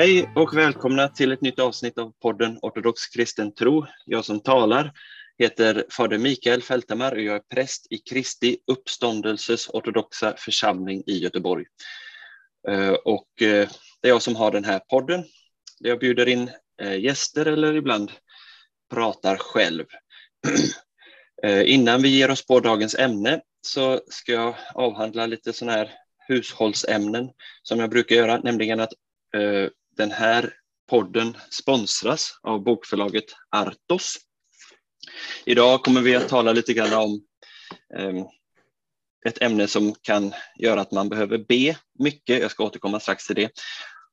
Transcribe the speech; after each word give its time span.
Hej 0.00 0.32
och 0.34 0.56
välkomna 0.56 1.08
till 1.08 1.32
ett 1.32 1.40
nytt 1.40 1.58
avsnitt 1.58 1.98
av 1.98 2.12
podden 2.22 2.58
Ortodox 2.62 3.06
kristen 3.06 3.54
tro. 3.54 3.86
Jag 4.06 4.24
som 4.24 4.40
talar 4.40 4.92
heter 5.40 5.84
fader 5.90 6.18
Mikael 6.18 6.62
Fältemar 6.62 7.12
och 7.12 7.20
jag 7.20 7.36
är 7.36 7.42
präst 7.54 7.86
i 7.90 7.98
Kristi 7.98 8.58
uppståndelses 8.66 9.68
ortodoxa 9.68 10.34
församling 10.36 11.02
i 11.06 11.18
Göteborg. 11.18 11.64
Eh, 12.68 12.92
och 12.92 13.42
eh, 13.42 13.68
det 14.00 14.08
är 14.08 14.08
jag 14.08 14.22
som 14.22 14.36
har 14.36 14.50
den 14.50 14.64
här 14.64 14.78
podden. 14.78 15.24
där 15.80 15.90
Jag 15.90 15.98
bjuder 15.98 16.28
in 16.28 16.50
eh, 16.82 16.98
gäster 16.98 17.46
eller 17.46 17.76
ibland 17.76 18.12
pratar 18.90 19.36
själv. 19.36 19.84
Innan 21.64 22.02
vi 22.02 22.08
ger 22.08 22.30
oss 22.30 22.46
på 22.46 22.60
dagens 22.60 22.94
ämne 22.94 23.40
så 23.62 24.00
ska 24.10 24.32
jag 24.32 24.54
avhandla 24.74 25.26
lite 25.26 25.52
sådana 25.52 25.72
här 25.72 25.90
hushållsämnen 26.28 27.30
som 27.62 27.80
jag 27.80 27.90
brukar 27.90 28.16
göra, 28.16 28.38
nämligen 28.38 28.80
att 28.80 28.92
den 29.96 30.10
här 30.10 30.54
podden 30.90 31.36
sponsras 31.50 32.38
av 32.42 32.62
bokförlaget 32.62 33.24
Artos. 33.50 34.18
Idag 35.44 35.82
kommer 35.82 36.00
vi 36.00 36.16
att 36.16 36.28
tala 36.28 36.52
lite 36.52 36.72
grann 36.72 36.92
om 36.92 37.22
ehm, 37.98 38.24
ett 39.26 39.42
ämne 39.42 39.68
som 39.68 39.94
kan 39.94 40.32
göra 40.58 40.80
att 40.80 40.92
man 40.92 41.08
behöver 41.08 41.38
be 41.38 41.76
mycket. 41.98 42.40
Jag 42.40 42.50
ska 42.50 42.64
återkomma 42.64 43.00
strax 43.00 43.26
till 43.26 43.36
det. 43.36 43.50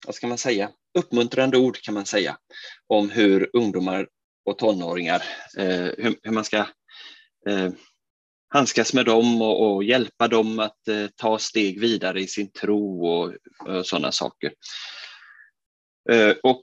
vad 0.06 0.15
ska 0.15 0.27
man 0.27 0.39
säga, 0.39 0.71
uppmuntrande 0.99 1.59
ord 1.59 1.81
kan 1.81 1.95
man 1.95 2.06
säga 2.06 2.39
om 2.87 3.11
hur 3.11 3.50
ungdomar 3.53 4.09
och 4.45 4.59
tonåringar, 4.59 5.23
eh, 5.59 5.91
hur, 5.99 6.19
hur, 6.23 6.33
man 6.33 6.45
ska 6.45 6.59
eh, 7.49 7.71
handskas 8.49 8.95
med 8.95 9.07
dem 9.07 9.43
och, 9.43 9.75
och 9.75 9.85
hjälpa 9.85 10.29
dem 10.29 10.59
att 10.59 10.89
eh, 10.89 11.07
ta 11.17 11.39
steg 11.39 11.81
vidare 11.81 12.21
i 12.21 12.27
sin 12.27 12.51
tro 12.51 13.07
och, 13.07 13.35
och 13.67 13.87
sådana 13.87 14.13
saker. 14.13 14.53
Eh, 16.11 16.35
och 16.43 16.63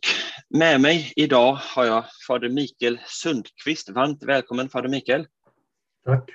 med 0.50 0.81
mig 0.81 1.13
idag 1.16 1.53
har 1.62 1.85
jag 1.85 2.06
fader 2.28 2.50
Mikael 2.50 3.00
Sundqvist. 3.06 3.90
Varmt 3.90 4.23
välkommen 4.23 4.69
fader 4.69 4.90
Mikael. 4.90 5.28
Tack. 6.06 6.29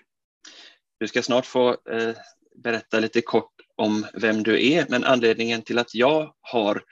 Du 1.01 1.09
ska 1.09 1.23
snart 1.23 1.47
få 1.47 1.71
eh, 1.71 2.15
berätta 2.57 3.01
lite 3.01 3.21
kort 3.21 3.53
om 3.77 4.07
vem 4.15 4.43
du 4.43 4.73
är, 4.73 4.87
men 4.89 5.05
anledningen 5.05 5.63
till 5.63 5.79
att 5.79 5.95
jag 5.95 6.35
har 6.41 6.83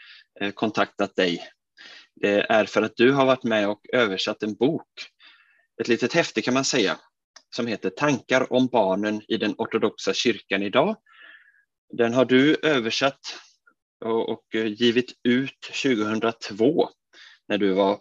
eh, 0.41 0.51
kontaktat 0.51 1.17
dig 1.17 1.49
det 2.21 2.47
är 2.49 2.65
för 2.65 2.83
att 2.83 2.97
du 2.97 3.13
har 3.13 3.27
varit 3.27 3.45
med 3.45 3.69
och 3.69 3.81
översatt 3.93 4.43
en 4.43 4.55
bok, 4.55 4.89
ett 5.81 5.89
litet 5.89 6.13
häfte 6.13 6.43
kan 6.43 6.55
man 6.55 6.65
säga, 6.65 6.97
som 7.56 7.66
heter 7.66 7.91
Tankar 7.91 8.53
om 8.53 8.66
barnen 8.66 9.22
i 9.28 9.36
den 9.36 9.54
ortodoxa 9.59 10.14
kyrkan 10.14 10.62
idag. 10.62 10.97
Den 11.92 12.14
har 12.14 12.25
du 12.25 12.56
översatt 12.62 13.20
och 14.04 14.54
eh, 14.54 14.66
givit 14.66 15.12
ut 15.22 15.60
2002 15.82 16.88
när 17.48 17.59
du 17.59 17.72
var 17.72 18.00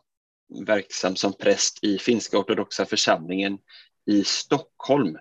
verksam 0.66 1.16
som 1.16 1.34
präst 1.34 1.84
i 1.84 1.98
finska 1.98 2.38
ortodoxa 2.38 2.86
församlingen 2.86 3.58
i 4.06 4.24
Stockholm. 4.24 5.18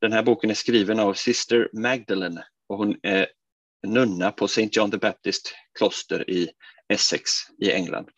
Den 0.00 0.12
här 0.12 0.22
boken 0.22 0.50
är 0.50 0.54
skriven 0.54 1.00
av 1.00 1.14
Sister 1.14 1.70
Magdalene 1.72 2.44
och 2.68 2.76
hon 2.76 2.96
är 3.02 3.28
nunna 3.86 4.32
på 4.32 4.44
St. 4.44 4.68
John 4.72 4.90
the 4.90 4.96
Baptist 4.96 5.54
kloster 5.78 6.30
i 6.30 6.50
Essex 6.88 7.30
i 7.58 7.72
England. 7.72 8.08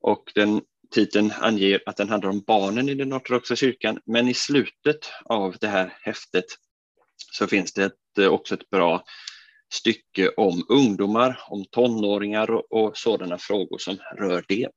Och 0.00 0.32
den 0.34 0.62
Titeln 0.94 1.32
anger 1.40 1.82
att 1.86 1.96
den 1.96 2.08
handlar 2.08 2.30
om 2.30 2.40
barnen 2.46 2.88
i 2.88 2.94
den 2.94 3.14
ortodoxa 3.14 3.56
kyrkan, 3.56 4.00
men 4.06 4.28
i 4.28 4.34
slutet 4.34 5.10
av 5.24 5.56
det 5.60 5.68
här 5.68 5.94
häftet 6.02 6.44
så 7.32 7.46
finns 7.46 7.72
det 7.72 7.84
ett, 7.84 8.18
eh, 8.18 8.28
också 8.28 8.54
ett 8.54 8.70
bra 8.70 9.04
stycke 9.72 10.28
om 10.28 10.66
ungdomar, 10.68 11.40
om 11.48 11.64
tonåringar 11.70 12.50
och, 12.50 12.72
och 12.72 12.96
sådana 12.96 13.38
frågor 13.38 13.78
som 13.78 13.98
rör 14.18 14.44
det. 14.48 14.68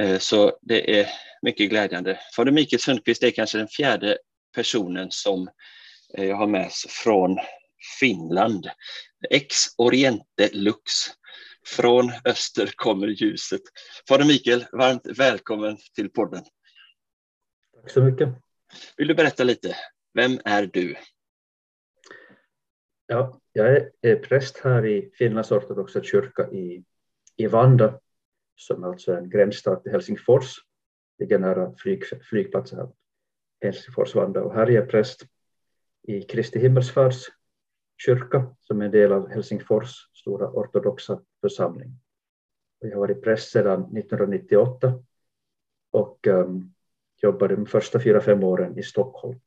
Eh, 0.00 0.18
så 0.18 0.58
det 0.62 1.00
är 1.00 1.08
mycket 1.42 1.70
glädjande. 1.70 2.18
Fader 2.36 2.52
Mikael 2.52 2.80
Sundqvist 2.80 3.22
är 3.22 3.30
kanske 3.30 3.58
den 3.58 3.68
fjärde 3.68 4.18
personen 4.54 5.10
som 5.10 5.48
eh, 6.18 6.24
jag 6.24 6.36
har 6.36 6.46
med 6.46 6.72
från 6.88 7.38
Finland. 8.00 8.70
Ex 9.30 9.56
Oriente 9.78 10.50
Lux. 10.52 10.92
Från 11.66 12.12
öster 12.24 12.70
kommer 12.76 13.06
ljuset. 13.06 13.60
Fader 14.08 14.24
Mikael, 14.24 14.64
varmt 14.72 15.06
välkommen 15.18 15.76
till 15.94 16.10
podden. 16.10 16.44
Tack 17.74 17.90
så 17.90 18.02
mycket. 18.02 18.28
Vill 18.96 19.08
du 19.08 19.14
berätta 19.14 19.44
lite? 19.44 19.76
Vem 20.14 20.40
är 20.44 20.66
du? 20.66 20.96
Ja, 23.06 23.40
jag 23.52 23.88
är 24.00 24.16
präst 24.16 24.58
här 24.58 24.86
i 24.86 25.10
Finlands 25.18 25.52
ortodoxa 25.52 26.02
kyrka 26.02 26.50
i, 26.50 26.84
i 27.36 27.46
Vanda, 27.46 28.00
som 28.56 28.84
är 28.84 28.88
alltså 28.88 29.14
en 29.14 29.30
gränsstad 29.30 29.76
till 29.76 29.92
Helsingfors, 29.92 30.56
ligger 31.18 31.38
nära 31.38 31.74
flyg, 31.76 32.02
flygplatsen 32.30 32.92
Helsingfors-Vanda. 33.60 34.40
Och 34.40 34.54
här 34.54 34.66
är 34.66 34.70
jag 34.70 34.88
präst 34.88 35.22
i 36.02 36.22
Kristi 36.22 36.58
himmelsfärds 36.58 37.26
kyrka 37.96 38.56
som 38.60 38.80
är 38.80 38.84
en 38.84 38.90
del 38.90 39.12
av 39.12 39.30
Helsingfors 39.30 39.94
stora 40.26 40.50
ortodoxa 40.50 41.20
församling. 41.40 41.92
Jag 42.78 42.90
har 42.90 43.00
varit 43.00 43.22
präst 43.22 43.50
sedan 43.50 43.80
1998 43.80 45.02
och 45.90 46.26
um, 46.26 46.74
jobbade 47.22 47.56
de 47.56 47.66
första 47.66 48.00
fyra, 48.00 48.20
fem 48.20 48.44
åren 48.44 48.78
i 48.78 48.82
Stockholm 48.82 49.40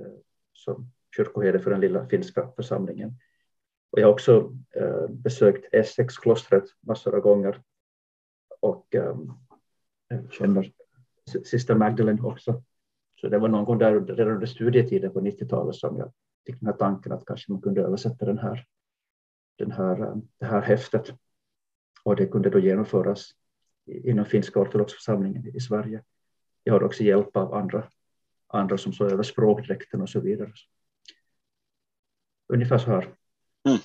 uh, 0.00 0.06
som 0.52 0.90
kyrkoherde 1.16 1.58
för 1.58 1.70
den 1.70 1.80
lilla 1.80 2.06
finska 2.06 2.50
församlingen. 2.56 3.14
Och 3.90 4.00
jag 4.00 4.06
har 4.06 4.12
också 4.12 4.54
uh, 4.80 5.08
besökt 5.08 5.74
Essex-klostret 5.74 6.64
massor 6.80 7.14
av 7.14 7.20
gånger 7.20 7.62
och 8.60 8.94
um, 8.94 9.32
känner 10.30 10.72
syster 11.44 11.74
Magdalene 11.74 12.22
också. 12.22 12.62
Så 13.20 13.28
det 13.28 13.38
var 13.38 13.48
någon 13.48 13.64
gång 13.64 13.78
där 13.78 14.00
redan 14.00 14.34
under 14.34 14.46
studietiden 14.46 15.12
på 15.12 15.20
90-talet 15.20 15.74
som 15.74 15.98
jag 15.98 16.12
fick 16.46 16.60
den 16.60 16.66
här 16.66 16.76
tanken 16.76 17.12
att 17.12 17.26
kanske 17.26 17.52
man 17.52 17.60
kunde 17.60 17.82
översätta 17.82 18.26
den 18.26 18.38
här, 18.38 18.66
den 19.58 19.72
här, 19.72 20.14
det 20.38 20.46
här 20.46 20.60
häftet. 20.60 21.14
Och 22.02 22.16
det 22.16 22.26
kunde 22.26 22.50
då 22.50 22.58
genomföras 22.58 23.30
inom 23.86 24.24
finska 24.24 24.60
ortodoxa 24.60 24.94
församlingen 24.94 25.56
i 25.56 25.60
Sverige. 25.60 26.02
Jag 26.64 26.72
har 26.72 26.82
också 26.82 27.02
hjälp 27.02 27.36
av 27.36 27.54
andra, 27.54 27.88
andra 28.46 28.78
som 28.78 28.92
så 28.92 29.04
över 29.04 29.22
språkdräkten 29.22 30.02
och 30.02 30.08
så 30.08 30.20
vidare. 30.20 30.52
Ungefär 32.48 32.78
så 32.78 32.90
här. 32.90 33.02
Mm. 33.68 33.78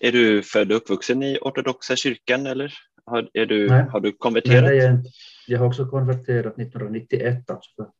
Är 0.00 0.12
du 0.12 0.42
född 0.42 0.70
och 0.72 0.76
uppvuxen 0.76 1.22
i 1.22 1.38
ortodoxa 1.40 1.96
kyrkan 1.96 2.46
eller 2.46 2.74
har, 3.04 3.30
är 3.32 3.46
du, 3.46 3.68
har 3.68 4.00
du 4.00 4.12
konverterat? 4.12 4.64
Nej, 4.64 4.76
jag, 4.76 4.98
jag 5.46 5.58
har 5.58 5.66
också 5.66 5.86
konverterat 5.86 6.58
1991, 6.58 7.50
alltså 7.50 7.92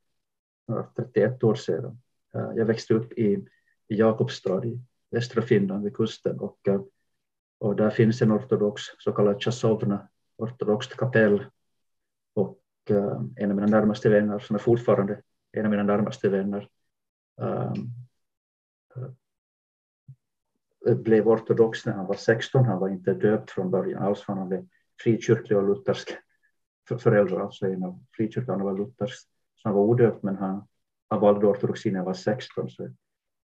för 0.67 0.89
31 0.97 1.45
år 1.45 1.55
sedan. 1.55 1.99
Jag 2.33 2.65
växte 2.65 2.95
upp 2.95 3.13
i, 3.13 3.33
i 3.89 3.97
Jakobstad 3.97 4.65
i 4.65 4.81
västra 5.11 5.43
Finland 5.43 5.85
vid 5.85 5.97
kusten 5.97 6.41
och, 6.41 6.69
eh, 6.69 6.81
och 7.59 7.77
där 7.77 7.91
finns 7.91 8.23
en 8.23 8.33
ortodox 8.33 8.83
så 8.99 9.13
kallad 9.13 9.43
Chasovna 9.43 10.09
ortodoxt 10.37 10.97
kapell 10.97 11.45
och 12.35 12.61
eh, 12.91 13.21
en 13.37 13.51
av 13.51 13.57
mina 13.57 13.67
närmaste 13.67 14.09
vänner 14.09 14.39
som 14.39 14.57
är 14.57 14.61
fortfarande 14.61 15.23
en 15.53 15.65
av 15.65 15.71
mina 15.71 15.83
närmaste 15.83 16.29
vänner 16.29 16.69
eh, 17.41 17.73
blev 20.95 21.29
ortodox 21.29 21.87
när 21.87 21.93
han 21.93 22.07
var 22.07 22.15
16. 22.15 22.65
Han 22.65 22.79
var 22.79 22.89
inte 22.89 23.15
döpt 23.15 23.51
från 23.51 23.71
början 23.71 24.03
alls, 24.03 24.25
han 24.27 24.39
hade 24.39 24.67
frikyrklig 25.03 25.59
och 25.59 25.69
luthersk 25.69 26.09
föräldrar, 26.99 27.41
alltså 27.41 27.67
en 27.67 27.85
av 27.85 28.05
frikyrkan 28.17 28.63
var 28.63 28.79
luthersk. 28.79 29.29
Så 29.57 29.69
han 29.69 29.75
var 29.75 29.83
odöpt, 29.83 30.23
men 30.23 30.37
han, 30.37 30.69
han 31.09 31.21
valde 31.21 31.47
ortodoxi 31.47 31.91
när 31.91 31.99
han 31.99 32.07
var 32.07 32.15
16. 32.15 32.71
Så, 32.71 32.89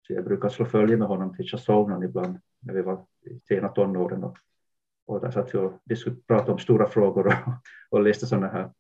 så 0.07 0.13
jag 0.13 0.25
brukar 0.25 0.49
slå 0.49 0.65
följe 0.65 0.97
med 0.97 1.09
honom 1.09 1.37
till 1.37 1.49
Chasovnan 1.49 2.03
ibland 2.03 2.39
när 2.61 2.75
vi 2.75 2.83
var 2.83 3.07
i 3.23 3.41
sena 3.49 3.69
tonåren. 3.69 4.25
Och, 4.25 4.37
och 5.07 5.21
där 5.21 5.31
satt 5.31 5.55
vi 5.55 5.59
och 5.59 6.27
pratade 6.27 6.53
om 6.53 6.59
stora 6.59 6.89
frågor 6.89 7.27
och, 7.27 7.33
och 7.91 8.03
läste 8.03 8.27
sådana 8.27 8.49
här 8.49 8.71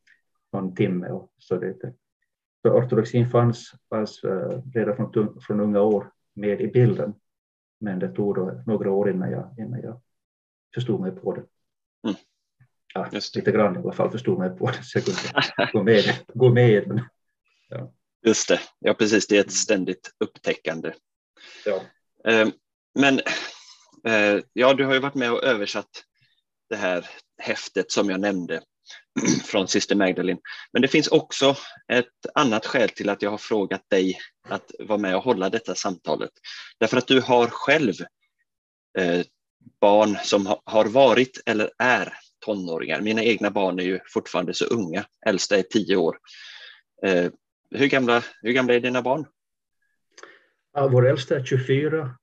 någon 0.52 0.74
timme. 0.74 1.08
Och 1.08 1.32
så 1.38 1.56
det, 1.56 1.94
så 2.62 2.70
ortodoxin 2.70 3.30
fanns, 3.30 3.72
fanns 3.88 4.24
uh, 4.24 4.62
redan 4.74 4.96
från, 4.96 5.40
från 5.40 5.60
unga 5.60 5.80
år 5.80 6.12
med 6.34 6.60
i 6.60 6.66
bilden. 6.66 7.14
Men 7.80 7.98
det 7.98 8.08
tog 8.08 8.66
några 8.66 8.90
år 8.90 9.10
innan 9.10 9.30
jag, 9.30 9.54
innan 9.58 9.80
jag 9.80 10.00
förstod 10.74 11.00
mig 11.00 11.10
på 11.10 11.34
det. 11.34 11.44
Mm. 12.08 12.16
Ja, 12.94 13.08
lite 13.34 13.52
grann 13.52 13.76
i 13.76 13.78
alla 13.78 13.92
fall 13.92 14.10
förstod 14.10 14.38
mig 14.38 14.50
på 14.50 14.66
det 14.66 14.82
så 14.82 14.98
jag 14.98 15.04
kunde 15.04 15.72
gå 15.72 15.82
med, 15.82 16.04
gå 16.34 16.50
med 16.50 16.88
den. 16.88 17.00
Ja. 17.68 17.92
Just 18.26 18.48
det, 18.48 18.60
ja 18.78 18.94
precis, 18.94 19.26
det 19.26 19.36
är 19.36 19.40
ett 19.40 19.52
ständigt 19.52 20.10
upptäckande. 20.18 20.92
Ja. 21.64 21.82
Eh, 22.28 22.48
men 22.94 23.20
eh, 24.06 24.40
ja, 24.52 24.74
du 24.74 24.84
har 24.84 24.94
ju 24.94 25.00
varit 25.00 25.14
med 25.14 25.32
och 25.32 25.44
översatt 25.44 26.04
det 26.68 26.76
här 26.76 27.06
häftet 27.38 27.92
som 27.92 28.10
jag 28.10 28.20
nämnde 28.20 28.62
från 29.44 29.68
Syster 29.68 29.94
Magdalene. 29.94 30.40
Men 30.72 30.82
det 30.82 30.88
finns 30.88 31.08
också 31.08 31.56
ett 31.92 32.26
annat 32.34 32.66
skäl 32.66 32.88
till 32.88 33.08
att 33.08 33.22
jag 33.22 33.30
har 33.30 33.38
frågat 33.38 33.90
dig 33.90 34.18
att 34.48 34.70
vara 34.78 34.98
med 34.98 35.16
och 35.16 35.22
hålla 35.22 35.50
detta 35.50 35.74
samtalet. 35.74 36.30
Därför 36.78 36.96
att 36.96 37.06
du 37.06 37.20
har 37.20 37.46
själv 37.46 37.94
eh, 38.98 39.22
barn 39.80 40.18
som 40.22 40.56
har 40.64 40.84
varit 40.84 41.42
eller 41.46 41.70
är 41.78 42.18
tonåringar. 42.44 43.00
Mina 43.00 43.22
egna 43.22 43.50
barn 43.50 43.78
är 43.78 43.84
ju 43.84 44.00
fortfarande 44.06 44.54
så 44.54 44.64
unga, 44.64 45.06
äldsta 45.26 45.56
är 45.56 45.62
tio 45.62 45.96
år. 45.96 46.18
Hur, 47.70 47.86
gamla, 47.86 48.22
hur 48.42 48.52
gamla 48.52 48.74
är 48.74 48.80
dina 48.80 49.02
barn? 49.02 49.26
Ja, 50.74 50.88
vår 50.88 51.08
äldsta 51.08 51.36
är 51.36 51.44
24, 51.44 52.16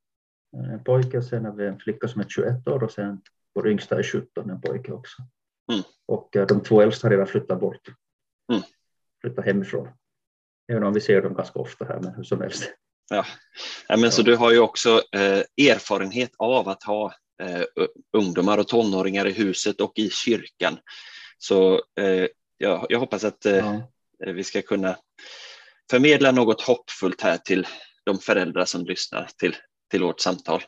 en 0.72 0.84
pojke, 0.84 1.22
sen 1.22 1.46
har 1.46 1.54
vi 1.54 1.68
en 1.68 1.80
flicka 1.80 2.08
som 2.08 2.22
är 2.22 2.26
21 2.30 2.68
år 2.68 2.84
och 2.84 2.92
sen 2.92 3.22
vår 3.54 3.70
yngsta 3.70 4.00
är 4.00 4.04
17, 4.04 4.50
en 4.50 4.62
pojke 4.62 4.92
också. 4.92 5.22
Mm. 5.72 5.84
Och 6.06 6.36
eh, 6.36 6.48
de 6.48 6.64
två 6.64 6.82
äldsta 6.82 7.08
har 7.08 7.12
redan 7.12 7.28
flyttat 7.28 7.60
bort, 7.60 7.88
mm. 8.52 8.62
flyttat 9.22 9.46
hemifrån. 9.46 9.88
Även 10.72 10.84
om 10.84 10.94
vi 10.94 11.02
ser 11.02 11.22
dem 11.22 11.34
ganska 11.34 11.60
ofta 11.60 11.86
här, 11.86 12.00
men 12.00 12.16
hur 12.16 12.24
som 12.24 12.42
helst. 12.42 12.72
Ja, 13.10 13.26
ja 13.88 13.96
men 13.96 14.04
ja. 14.04 14.12
så 14.12 14.22
du 14.22 14.36
har 14.36 14.52
ju 14.52 14.60
också 14.60 15.02
eh, 15.12 15.68
erfarenhet 15.68 16.32
av 16.38 16.70
att 16.70 16.84
ha 16.84 17.14
eh, 17.42 17.64
ungdomar 18.18 18.58
och 18.58 18.68
tonåringar 18.68 19.28
i 19.28 19.32
huset 19.32 19.82
och 19.82 19.92
i 19.96 20.10
kyrkan. 20.10 20.78
Så 21.38 21.74
eh, 22.00 22.28
ja, 22.58 22.86
jag 22.90 23.00
hoppas 23.00 23.24
att 23.24 23.46
eh, 23.46 23.56
ja. 23.56 24.34
vi 24.34 24.44
ska 24.44 24.62
kunna 24.62 24.98
förmedla 25.92 26.32
något 26.32 26.62
hoppfullt 26.62 27.22
här 27.22 27.38
till 27.38 27.68
de 28.04 28.20
föräldrar 28.20 28.66
som 28.66 28.86
lyssnar 28.86 29.30
till, 29.38 29.56
till 29.90 30.04
vårt 30.04 30.20
samtal. 30.20 30.64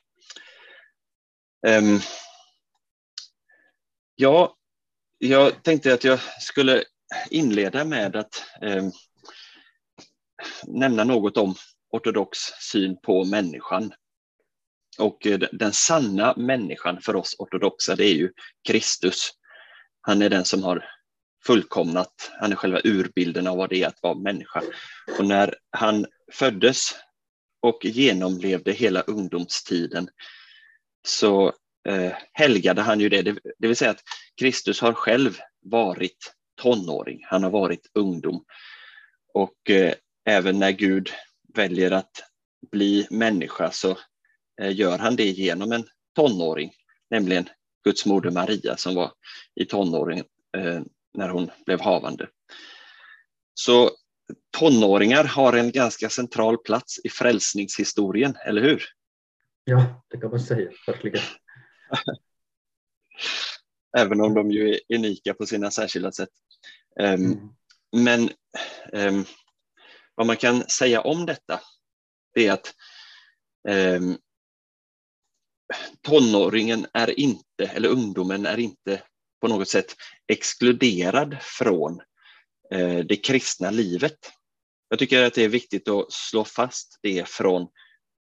Um, 1.67 1.99
ja, 4.15 4.57
jag 5.17 5.63
tänkte 5.63 5.93
att 5.93 6.03
jag 6.03 6.19
skulle 6.39 6.83
inleda 7.29 7.85
med 7.85 8.15
att 8.15 8.43
um, 8.61 8.91
nämna 10.67 11.03
något 11.03 11.37
om 11.37 11.55
ortodox 11.89 12.37
syn 12.71 12.97
på 13.01 13.23
människan. 13.23 13.93
Och 14.99 15.27
eh, 15.27 15.39
den 15.39 15.73
sanna 15.73 16.33
människan 16.37 17.01
för 17.01 17.15
oss 17.15 17.35
ortodoxa, 17.39 17.95
det 17.95 18.05
är 18.05 18.13
ju 18.13 18.31
Kristus. 18.67 19.31
Han 20.01 20.21
är 20.21 20.29
den 20.29 20.45
som 20.45 20.63
har 20.63 20.85
fullkomnat, 21.45 22.31
han 22.39 22.51
är 22.51 22.55
själva 22.55 22.81
urbilden 22.83 23.47
av 23.47 23.57
vad 23.57 23.69
det 23.69 23.83
är 23.83 23.87
att 23.87 24.01
vara 24.01 24.15
människa. 24.15 24.61
Och 25.19 25.25
när 25.25 25.55
han 25.71 26.05
föddes 26.31 26.95
och 27.63 27.85
genomlevde 27.85 28.71
hela 28.71 29.01
ungdomstiden 29.01 30.09
så 31.07 31.53
eh, 31.87 32.11
helgade 32.33 32.81
han 32.81 32.99
ju 32.99 33.09
det. 33.09 33.21
det. 33.21 33.39
Det 33.57 33.67
vill 33.67 33.75
säga 33.75 33.91
att 33.91 34.03
Kristus 34.39 34.81
har 34.81 34.93
själv 34.93 35.37
varit 35.61 36.33
tonåring, 36.61 37.19
han 37.23 37.43
har 37.43 37.49
varit 37.49 37.89
ungdom. 37.93 38.45
Och 39.33 39.69
eh, 39.69 39.93
även 40.25 40.59
när 40.59 40.71
Gud 40.71 41.09
väljer 41.53 41.91
att 41.91 42.23
bli 42.71 43.07
människa 43.09 43.71
så 43.71 43.97
eh, 44.61 44.75
gör 44.75 44.97
han 44.97 45.15
det 45.15 45.29
genom 45.29 45.71
en 45.71 45.87
tonåring, 46.15 46.71
nämligen 47.09 47.49
Guds 47.83 48.05
moder 48.05 48.31
Maria 48.31 48.77
som 48.77 48.95
var 48.95 49.11
i 49.55 49.65
tonåren 49.65 50.23
eh, 50.57 50.81
när 51.13 51.29
hon 51.29 51.51
blev 51.65 51.81
havande. 51.81 52.27
Så 53.53 53.91
tonåringar 54.59 55.23
har 55.23 55.53
en 55.53 55.71
ganska 55.71 56.09
central 56.09 56.57
plats 56.57 56.99
i 57.03 57.09
frälsningshistorien, 57.09 58.35
eller 58.45 58.61
hur? 58.61 58.83
Ja, 59.63 60.03
det 60.09 60.17
kan 60.17 60.29
man 60.29 60.39
säga, 60.39 60.71
verkligen. 60.87 61.21
Även 63.97 64.21
om 64.21 64.33
de 64.33 64.51
ju 64.51 64.69
är 64.69 64.79
unika 64.95 65.33
på 65.33 65.45
sina 65.45 65.71
särskilda 65.71 66.11
sätt. 66.11 66.29
Um, 66.99 67.07
mm. 67.07 67.49
Men 67.91 68.29
um, 68.93 69.25
vad 70.15 70.27
man 70.27 70.37
kan 70.37 70.69
säga 70.69 71.01
om 71.01 71.25
detta 71.25 71.61
är 72.33 72.51
att 72.51 72.73
um, 73.69 74.17
tonåringen 76.01 76.87
är 76.93 77.19
inte, 77.19 77.65
eller 77.65 77.89
ungdomen 77.89 78.45
är 78.45 78.59
inte 78.59 79.01
på 79.41 79.47
något 79.47 79.69
sätt 79.69 79.95
exkluderad 80.27 81.37
från 81.41 82.01
eh, 82.71 82.97
det 82.97 83.15
kristna 83.15 83.71
livet. 83.71 84.31
Jag 84.93 84.99
tycker 84.99 85.25
att 85.25 85.33
det 85.33 85.43
är 85.43 85.49
viktigt 85.49 85.87
att 85.87 86.11
slå 86.11 86.43
fast 86.43 86.99
det 87.01 87.29
från 87.29 87.67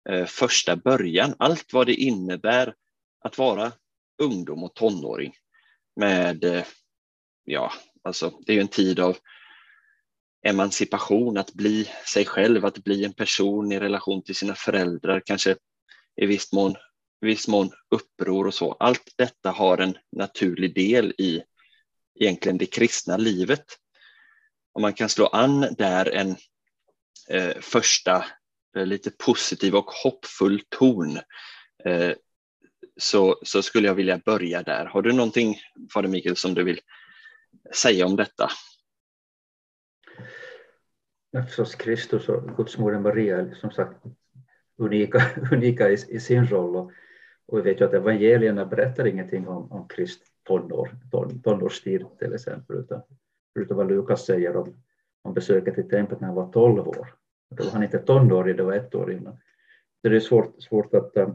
eh, 0.09 0.27
första 0.27 0.77
början. 0.77 1.35
Allt 1.39 1.73
vad 1.73 1.87
det 1.87 1.95
innebär 1.95 2.75
att 3.25 3.39
vara 3.39 3.73
ungdom 4.23 4.65
och 4.65 4.75
tonåring 4.75 5.35
med, 5.97 6.45
eh, 6.45 6.65
ja, 7.45 7.73
alltså 8.03 8.33
det 8.47 8.53
är 8.53 8.55
ju 8.55 8.61
en 8.61 8.69
tid 8.69 9.01
av 9.01 9.17
emancipation, 10.47 11.39
att 11.39 11.53
bli 11.53 11.89
sig 12.13 12.25
själv, 12.25 12.65
att 12.65 12.79
bli 12.79 13.05
en 13.05 13.13
person 13.13 13.73
i 13.73 13.81
relation 13.81 14.23
till 14.23 14.37
sina 14.37 14.55
föräldrar, 14.55 15.23
kanske 15.25 15.57
i 16.17 16.27
viss 16.27 16.53
mån, 16.53 16.71
i 17.23 17.27
viss 17.27 17.49
mån 17.49 17.71
uppror 17.91 18.47
och 18.47 18.55
så. 18.55 18.73
Allt 18.73 19.15
detta 19.17 19.51
har 19.51 19.79
en 19.79 19.99
naturlig 20.17 20.75
del 20.75 21.15
i 21.19 21.43
egentligen 22.21 22.59
det 22.59 22.67
kristna 22.67 23.17
livet. 23.17 23.65
Och 24.75 24.81
man 24.81 24.93
kan 24.93 25.09
slå 25.09 25.27
an 25.27 25.75
där 25.79 26.11
en 26.15 26.37
eh, 27.31 27.61
första 27.61 28.25
eh, 28.77 28.87
lite 28.87 29.11
positiv 29.11 29.75
och 29.75 29.91
hoppfull 30.05 30.61
ton 30.69 31.17
eh, 31.85 32.13
så, 32.97 33.39
så 33.43 33.63
skulle 33.63 33.89
jag 33.89 33.95
vilja 33.95 34.21
börja 34.25 34.63
där. 34.63 34.87
Har 34.87 35.03
du 35.03 35.13
någonting, 35.13 35.57
Fader 35.95 36.09
Mikael, 36.09 36.37
som 36.37 36.55
du 36.55 36.65
vill 36.65 36.81
säga 37.75 38.07
om 38.07 38.17
detta? 38.17 38.51
Förstås 41.47 41.75
Kristus 41.75 42.29
och 42.29 42.57
Gudsmodern 42.57 43.03
Maria 43.03 43.37
är 43.37 43.55
som 43.55 43.71
sagt 43.71 44.03
unika, 44.77 45.23
unika 45.53 45.91
i, 45.91 45.97
i 46.09 46.21
sin 46.21 46.47
roll. 46.47 46.77
Och, 46.77 46.93
och 47.47 47.59
vi 47.59 47.63
vet 47.63 47.81
ju 47.81 47.85
att 47.85 47.95
evangelierna 47.95 48.67
berättar 48.67 49.07
ingenting 49.07 49.49
om, 49.49 49.73
om 49.73 49.89
Krist 49.89 50.23
tonår, 50.43 50.91
ton, 51.11 51.43
tonårstid 51.43 52.07
till 52.19 52.35
exempel, 52.35 52.77
utan, 52.77 53.03
förutom 53.55 53.77
vad 53.77 53.89
Lukas 53.89 54.27
säger 54.27 54.57
om, 54.57 54.83
om 55.23 55.35
besöket 55.35 55.79
i 55.79 55.83
templet 55.83 56.21
när 56.21 56.29
han 56.29 56.37
var 56.37 56.53
12 56.53 56.89
år. 56.89 57.18
Då 57.51 57.65
var 57.65 57.71
han 57.71 57.83
inte 57.83 57.99
tonårig, 57.99 58.57
det 58.57 58.63
var 58.63 58.73
ett 58.73 58.95
år 58.95 59.13
innan. 59.13 59.37
Så 60.03 60.09
det 60.09 60.17
är 60.17 60.21
svårt, 60.21 60.63
svårt 60.63 60.95
att, 60.95 61.17
äh, 61.17 61.29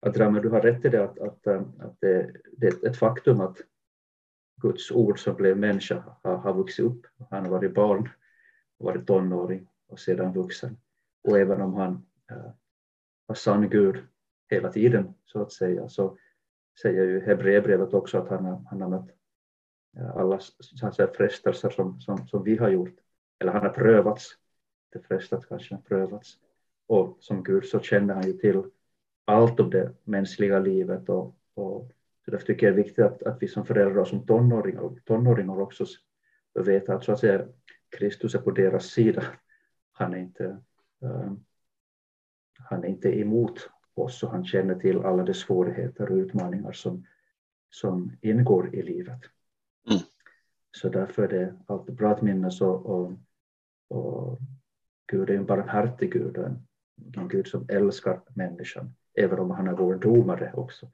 att 0.00 0.14
dra, 0.14 0.30
men 0.30 0.42
du 0.42 0.48
har 0.48 0.60
rätt 0.60 0.84
i 0.84 0.88
det 0.88 1.04
att, 1.04 1.18
att, 1.18 1.46
eh, 1.46 1.62
att 1.78 2.00
det, 2.00 2.36
det 2.52 2.66
är 2.66 2.88
ett 2.88 2.96
faktum 2.96 3.40
att 3.40 3.56
Guds 4.60 4.90
ord 4.90 5.18
som 5.18 5.34
blev 5.34 5.56
människa 5.56 6.16
har, 6.22 6.36
har 6.36 6.54
vuxit 6.54 6.84
upp. 6.84 7.06
Han 7.30 7.44
har 7.44 7.50
varit 7.50 7.74
barn, 7.74 8.08
varit 8.78 9.06
tonåring 9.06 9.68
och 9.88 10.00
sedan 10.00 10.32
vuxen. 10.32 10.76
Och 11.28 11.38
även 11.38 11.60
om 11.60 11.74
han 11.74 12.06
äh, 12.30 12.50
var 13.26 13.34
sann 13.34 13.68
Gud 13.70 14.04
hela 14.48 14.72
tiden 14.72 15.14
så 15.24 15.42
att 15.42 15.52
säga 15.52 15.88
så 15.88 16.18
säger 16.82 17.04
ju 17.04 17.20
Hebreerbrevet 17.20 17.94
också 17.94 18.18
att 18.18 18.28
han, 18.28 18.44
har, 18.44 18.64
han 18.70 18.80
har 18.80 18.88
mött 18.88 19.10
alla 20.14 20.40
frestelser 21.16 21.70
som, 21.70 22.00
som, 22.00 22.26
som 22.26 22.44
vi 22.44 22.56
har 22.56 22.68
gjort. 22.68 22.94
Eller 23.40 23.52
han 23.52 23.62
har 23.62 23.70
prövats, 23.70 24.36
inte 24.94 25.08
frestats 25.08 25.46
kanske, 25.46 25.78
prövats. 25.88 26.38
Och 26.86 27.16
som 27.20 27.42
Gud 27.42 27.64
så 27.64 27.80
känner 27.80 28.14
han 28.14 28.26
ju 28.26 28.32
till 28.32 28.62
allt 29.24 29.60
om 29.60 29.70
det 29.70 29.92
mänskliga 30.04 30.58
livet 30.58 31.08
och, 31.08 31.36
och 31.54 31.92
så 32.24 32.30
därför 32.30 32.46
tycker 32.46 32.66
jag 32.66 32.76
det 32.76 32.80
är 32.80 32.84
viktigt 32.84 33.04
att, 33.04 33.22
att 33.22 33.42
vi 33.42 33.48
som 33.48 33.66
föräldrar 33.66 34.00
och 34.00 34.08
som 34.08 34.26
tonåringar, 34.26 34.90
tonåringar 35.04 35.60
också 35.60 35.84
vet 36.54 36.88
att 36.88 37.04
så 37.04 37.12
att 37.12 37.20
säga 37.20 37.46
Kristus 37.98 38.34
är 38.34 38.38
på 38.38 38.50
deras 38.50 38.86
sida. 38.86 39.22
Han 39.92 40.14
är 40.14 40.18
inte, 40.18 40.58
um, 41.00 41.44
han 42.58 42.84
är 42.84 42.88
inte 42.88 43.20
emot 43.20 43.70
oss 43.94 44.22
och 44.22 44.30
han 44.30 44.44
känner 44.44 44.74
till 44.74 44.98
alla 44.98 45.22
de 45.22 45.34
svårigheter 45.34 46.10
och 46.10 46.16
utmaningar 46.16 46.72
som, 46.72 47.06
som 47.70 48.12
ingår 48.20 48.74
i 48.74 48.82
livet. 48.82 49.20
Mm. 49.90 50.02
Så 50.70 50.88
därför 50.88 51.22
är 51.22 51.28
det 51.28 51.54
alltid 51.66 51.94
bra 51.94 52.10
att 52.10 52.22
minnas 52.22 52.60
och, 52.60 52.86
och, 52.86 53.12
och 53.90 54.38
Gud 55.10 55.30
är 55.30 55.34
en 55.34 55.46
barmhärtig 55.46 56.12
Gud 56.12 56.38
och 56.38 56.44
en, 56.44 56.66
en 57.16 57.28
Gud 57.28 57.46
som 57.46 57.66
älskar 57.68 58.20
människan, 58.34 58.94
även 59.14 59.38
om 59.38 59.50
han 59.50 59.68
är 59.68 59.72
vår 59.72 59.94
domare 59.94 60.52
också. 60.54 60.90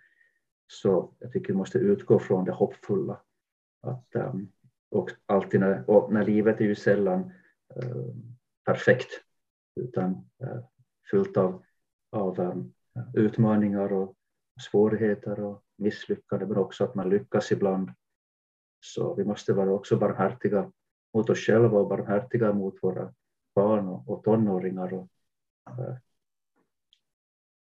Så 0.66 1.14
jag 1.18 1.32
tycker 1.32 1.52
vi 1.52 1.58
måste 1.58 1.78
utgå 1.78 2.18
från 2.18 2.44
det 2.44 2.52
hoppfulla. 2.52 3.20
Att, 3.82 4.16
um, 4.16 4.52
och 4.90 5.10
alltid 5.26 5.60
när, 5.60 5.90
och 5.90 6.12
när 6.12 6.24
livet 6.24 6.60
är 6.60 6.64
ju 6.64 6.74
sällan 6.74 7.32
uh, 7.76 8.14
perfekt 8.64 9.08
utan 9.80 10.10
uh, 10.42 10.64
fullt 11.10 11.36
av, 11.36 11.62
av 12.12 12.40
um, 12.40 12.72
utmaningar 13.14 13.92
och 13.92 14.16
svårigheter 14.70 15.40
och 15.40 15.62
misslyckanden 15.76 16.48
men 16.48 16.58
också 16.58 16.84
att 16.84 16.94
man 16.94 17.08
lyckas 17.10 17.52
ibland. 17.52 17.90
Så 18.80 19.14
vi 19.14 19.24
måste 19.24 19.52
vara 19.52 19.72
också 19.72 19.96
barmhärtiga 19.96 20.72
mot 21.16 21.30
oss 21.30 21.38
själva 21.38 21.78
och 21.78 21.88
barmhärtiga 21.88 22.52
mot 22.52 22.82
våra 22.82 23.14
barn 23.54 23.88
och, 23.88 24.24
tonåringar 24.24 24.94
och 24.94 25.08
eh, 25.70 25.88
äh, 25.88 25.96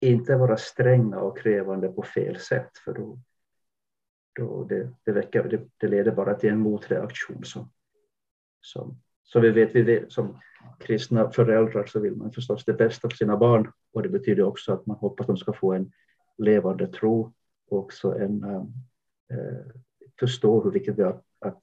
inte 0.02 0.36
vara 0.36 0.58
stränga 0.58 1.20
och 1.20 1.38
krävande 1.38 1.90
på 1.90 2.04
fel 2.04 2.40
sätt 2.40 2.78
för 2.86 2.94
då, 2.94 3.20
då 4.40 4.64
det, 4.64 4.94
det, 5.04 5.12
väcker, 5.12 5.44
det, 5.44 5.68
det 5.78 5.88
leder 5.88 6.12
bara 6.12 6.34
till 6.34 6.50
en 6.50 6.60
motreaktion 6.60 7.44
som, 7.44 7.72
som, 8.62 9.02
som 9.24 9.42
vi 9.42 9.52
vet, 9.52 9.76
vi 9.76 9.82
vet, 9.82 10.12
som 10.12 10.40
kristna 10.80 11.32
föräldrar 11.32 11.86
så 11.86 12.00
vill 12.00 12.16
man 12.16 12.32
förstås 12.32 12.66
det 12.66 12.74
bästa 12.74 13.10
för 13.10 13.18
sina 13.18 13.38
barn. 13.38 13.72
Och 13.94 14.04
det 14.04 14.10
betyder 14.10 14.44
också 14.44 14.74
att 14.74 14.86
man 14.86 14.98
hoppas 14.98 15.24
att 15.24 15.28
de 15.28 15.38
ska 15.38 15.54
få 15.54 15.74
en 15.74 15.92
levande 16.38 16.88
tro 16.88 17.34
och 17.70 17.80
också 17.80 18.16
en, 18.16 18.44
äh, 18.44 18.64
förstå 20.20 20.64
hur 20.64 20.72
viktigt 20.72 20.96
det 20.96 21.04
är 21.04 21.08
att, 21.08 21.24
att 21.40 21.62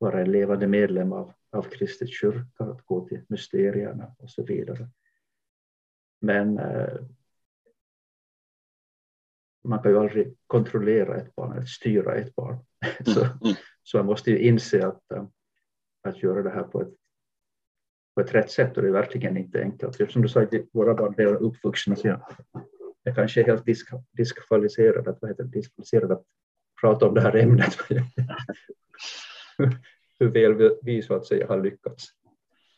vara 0.00 0.20
en 0.20 0.32
levande 0.32 0.66
medlem 0.66 1.12
av, 1.12 1.32
av 1.50 1.62
Kristi 1.62 2.06
kyrka, 2.06 2.64
att 2.64 2.84
gå 2.84 3.08
till 3.08 3.22
mysterierna 3.28 4.14
och 4.18 4.30
så 4.30 4.42
vidare. 4.42 4.88
Men 6.20 6.58
äh, 6.58 7.00
man 9.64 9.82
kan 9.82 9.92
ju 9.92 9.98
aldrig 9.98 10.36
kontrollera 10.46 11.16
ett 11.16 11.34
barn 11.34 11.52
eller 11.52 11.66
styra 11.66 12.14
ett 12.14 12.34
barn. 12.34 12.58
så, 13.04 13.24
mm, 13.24 13.38
mm. 13.44 13.54
så 13.82 13.96
man 13.96 14.06
måste 14.06 14.30
ju 14.30 14.38
inse 14.38 14.86
att, 14.86 15.12
äh, 15.12 15.24
att 16.02 16.22
göra 16.22 16.42
det 16.42 16.50
här 16.50 16.62
på 16.62 16.82
ett, 16.82 16.94
på 18.14 18.20
ett 18.20 18.34
rätt 18.34 18.50
sätt 18.50 18.76
och 18.76 18.82
det 18.82 18.88
är 18.88 18.92
verkligen 18.92 19.36
inte 19.36 19.60
enkelt. 19.60 20.12
Som 20.12 20.22
du 20.22 20.28
sa, 20.28 20.46
våra 20.72 20.94
barn 20.94 21.14
är 21.18 21.26
uppvuxna 21.26 21.96
så 21.96 22.06
jag, 22.06 22.20
kanske 23.14 23.40
är 23.40 23.44
helt 23.44 23.64
disk, 23.64 23.88
diskvalificerad, 24.12 25.08
att, 25.08 25.18
vad 25.20 25.30
heter 25.30 25.44
det, 25.44 25.50
diskvalificerad 25.50 26.12
att 26.12 26.24
prata 26.80 27.08
om 27.08 27.14
det 27.14 27.20
här 27.20 27.36
ämnet. 27.36 27.76
Hur 30.18 30.28
väl 30.28 30.70
vi 30.82 31.02
så 31.02 31.14
att 31.14 31.26
säga 31.26 31.46
har 31.46 31.62
lyckats 31.62 32.08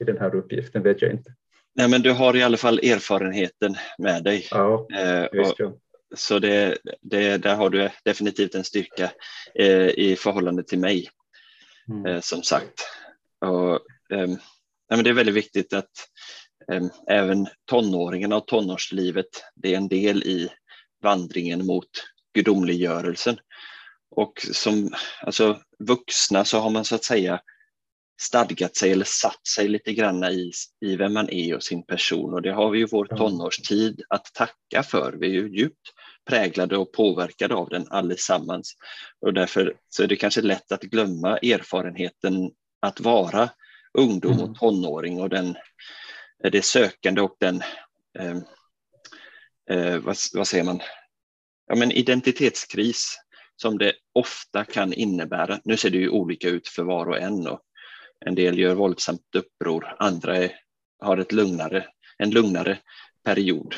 i 0.00 0.04
den 0.04 0.18
här 0.18 0.34
uppgiften 0.34 0.82
vet 0.82 1.02
jag 1.02 1.10
inte. 1.10 1.34
Nej, 1.74 1.88
men 1.88 2.02
du 2.02 2.12
har 2.12 2.36
i 2.36 2.42
alla 2.42 2.56
fall 2.56 2.78
erfarenheten 2.78 3.74
med 3.98 4.24
dig. 4.24 4.46
Ja, 4.50 4.86
eh, 4.94 5.24
och, 5.24 5.78
så 6.14 6.38
det, 6.38 6.78
det, 7.00 7.36
där 7.36 7.56
har 7.56 7.70
du 7.70 7.90
definitivt 8.04 8.54
en 8.54 8.64
styrka 8.64 9.12
eh, 9.54 9.88
i 9.88 10.16
förhållande 10.18 10.64
till 10.64 10.78
mig, 10.78 11.08
mm. 11.88 12.06
eh, 12.06 12.20
som 12.20 12.42
sagt. 12.42 12.80
Och, 13.40 13.74
eh, 14.16 14.28
men 14.90 15.04
det 15.04 15.10
är 15.10 15.14
väldigt 15.14 15.34
viktigt 15.34 15.72
att 15.72 15.90
ehm, 16.72 16.90
även 17.08 17.46
tonåringarna 17.64 18.36
och 18.36 18.46
tonårslivet, 18.46 19.26
det 19.54 19.72
är 19.72 19.76
en 19.76 19.88
del 19.88 20.22
i 20.22 20.48
vandringen 21.02 21.66
mot 21.66 21.88
gudomliggörelsen. 22.34 23.36
Och 24.16 24.46
som 24.52 24.94
alltså, 25.20 25.58
vuxna 25.78 26.44
så 26.44 26.58
har 26.58 26.70
man 26.70 26.84
så 26.84 26.94
att 26.94 27.04
säga 27.04 27.40
stadgat 28.20 28.76
sig 28.76 28.92
eller 28.92 29.04
satt 29.04 29.46
sig 29.46 29.68
lite 29.68 29.92
grann 29.92 30.24
i, 30.24 30.52
i 30.80 30.96
vem 30.96 31.12
man 31.12 31.30
är 31.30 31.54
och 31.54 31.62
sin 31.62 31.86
person. 31.86 32.34
Och 32.34 32.42
det 32.42 32.52
har 32.52 32.70
vi 32.70 32.78
ju 32.78 32.86
vår 32.86 33.04
tonårstid 33.04 34.02
att 34.08 34.24
tacka 34.34 34.82
för. 34.82 35.12
Vi 35.20 35.26
är 35.26 35.30
ju 35.30 35.56
djupt 35.56 35.92
präglade 36.24 36.76
och 36.76 36.92
påverkade 36.92 37.54
av 37.54 37.68
den 37.68 37.86
allesammans. 37.90 38.76
Och 39.20 39.34
därför 39.34 39.74
så 39.88 40.02
är 40.02 40.06
det 40.06 40.16
kanske 40.16 40.40
lätt 40.40 40.72
att 40.72 40.82
glömma 40.82 41.38
erfarenheten 41.38 42.50
att 42.80 43.00
vara 43.00 43.50
ungdom 43.98 44.32
och 44.32 44.42
mm. 44.42 44.54
tonåring 44.54 45.20
och 45.20 45.28
den, 45.28 45.56
det 46.52 46.64
sökande 46.64 47.20
och 47.20 47.36
den, 47.40 47.62
eh, 48.18 48.36
eh, 49.70 49.98
vad, 49.98 50.16
vad 50.34 50.48
säger 50.48 50.64
man, 50.64 50.80
ja, 51.66 51.74
men 51.74 51.92
identitetskris 51.92 53.18
som 53.62 53.78
det 53.78 53.92
ofta 54.12 54.64
kan 54.64 54.92
innebära. 54.92 55.60
Nu 55.64 55.76
ser 55.76 55.90
det 55.90 55.98
ju 55.98 56.08
olika 56.08 56.48
ut 56.48 56.68
för 56.68 56.82
var 56.82 57.06
och 57.06 57.18
en 57.18 57.46
och 57.46 57.60
en 58.26 58.34
del 58.34 58.58
gör 58.58 58.74
våldsamt 58.74 59.34
uppror, 59.36 59.96
andra 59.98 60.36
är, 60.36 60.52
har 60.98 61.18
ett 61.18 61.32
lugnare, 61.32 61.86
en 62.18 62.30
lugnare 62.30 62.78
period. 63.24 63.74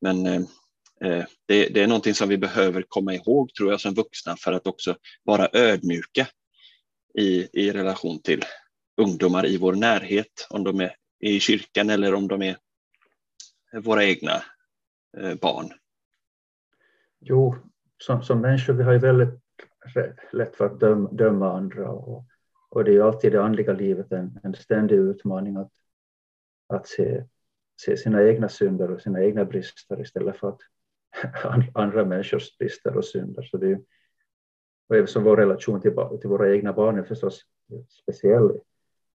Men 0.00 0.26
eh, 0.26 0.42
eh, 1.04 1.24
det, 1.46 1.68
det, 1.68 1.82
är 1.82 1.86
någonting 1.86 2.14
som 2.14 2.28
vi 2.28 2.38
behöver 2.38 2.84
komma 2.88 3.14
ihåg 3.14 3.54
tror 3.54 3.70
jag 3.70 3.80
som 3.80 3.94
vuxna 3.94 4.36
för 4.36 4.52
att 4.52 4.66
också 4.66 4.96
vara 5.22 5.48
ödmjuka 5.52 6.26
i, 7.18 7.48
i 7.52 7.72
relation 7.72 8.22
till 8.22 8.44
ungdomar 8.96 9.46
i 9.46 9.56
vår 9.56 9.74
närhet, 9.74 10.46
om 10.50 10.64
de 10.64 10.80
är 10.80 10.94
i 11.20 11.40
kyrkan 11.40 11.90
eller 11.90 12.14
om 12.14 12.28
de 12.28 12.42
är 12.42 12.56
våra 13.82 14.04
egna 14.04 14.42
eh, 15.18 15.34
barn. 15.34 15.72
Jo, 17.20 17.71
som, 18.06 18.22
som 18.22 18.40
människor 18.40 18.72
vi 18.72 18.82
har 18.82 18.92
ju 18.92 18.98
väldigt 18.98 19.40
lätt 20.32 20.56
för 20.56 20.66
att 20.66 20.80
döma, 20.80 21.08
döma 21.12 21.56
andra 21.56 21.90
och 21.90 22.24
och 22.72 22.84
det 22.84 22.90
är 22.90 22.92
ju 22.92 23.02
alltid 23.02 23.32
det 23.32 23.42
andliga 23.42 23.72
livet 23.72 24.12
en, 24.12 24.38
en 24.42 24.54
ständig 24.54 24.96
utmaning 24.96 25.56
att, 25.56 25.72
att 26.66 26.88
se, 26.88 27.24
se 27.80 27.96
sina 27.96 28.22
egna 28.22 28.48
synder 28.48 28.90
och 28.90 29.00
sina 29.00 29.24
egna 29.24 29.44
brister 29.44 30.00
istället 30.00 30.36
för 30.36 30.48
att 30.48 30.60
andra 31.74 32.04
människors 32.04 32.58
brister 32.58 32.96
och 32.96 33.04
synder. 33.04 33.42
Så 33.42 33.56
det 33.56 33.70
är, 33.70 33.80
och 34.88 34.96
eftersom 34.96 35.24
vår 35.24 35.36
relation 35.36 35.80
till, 35.80 35.94
till 36.20 36.30
våra 36.30 36.54
egna 36.54 36.72
barn 36.72 36.98
är 36.98 37.02
förstås 37.02 37.40
speciell. 38.02 38.50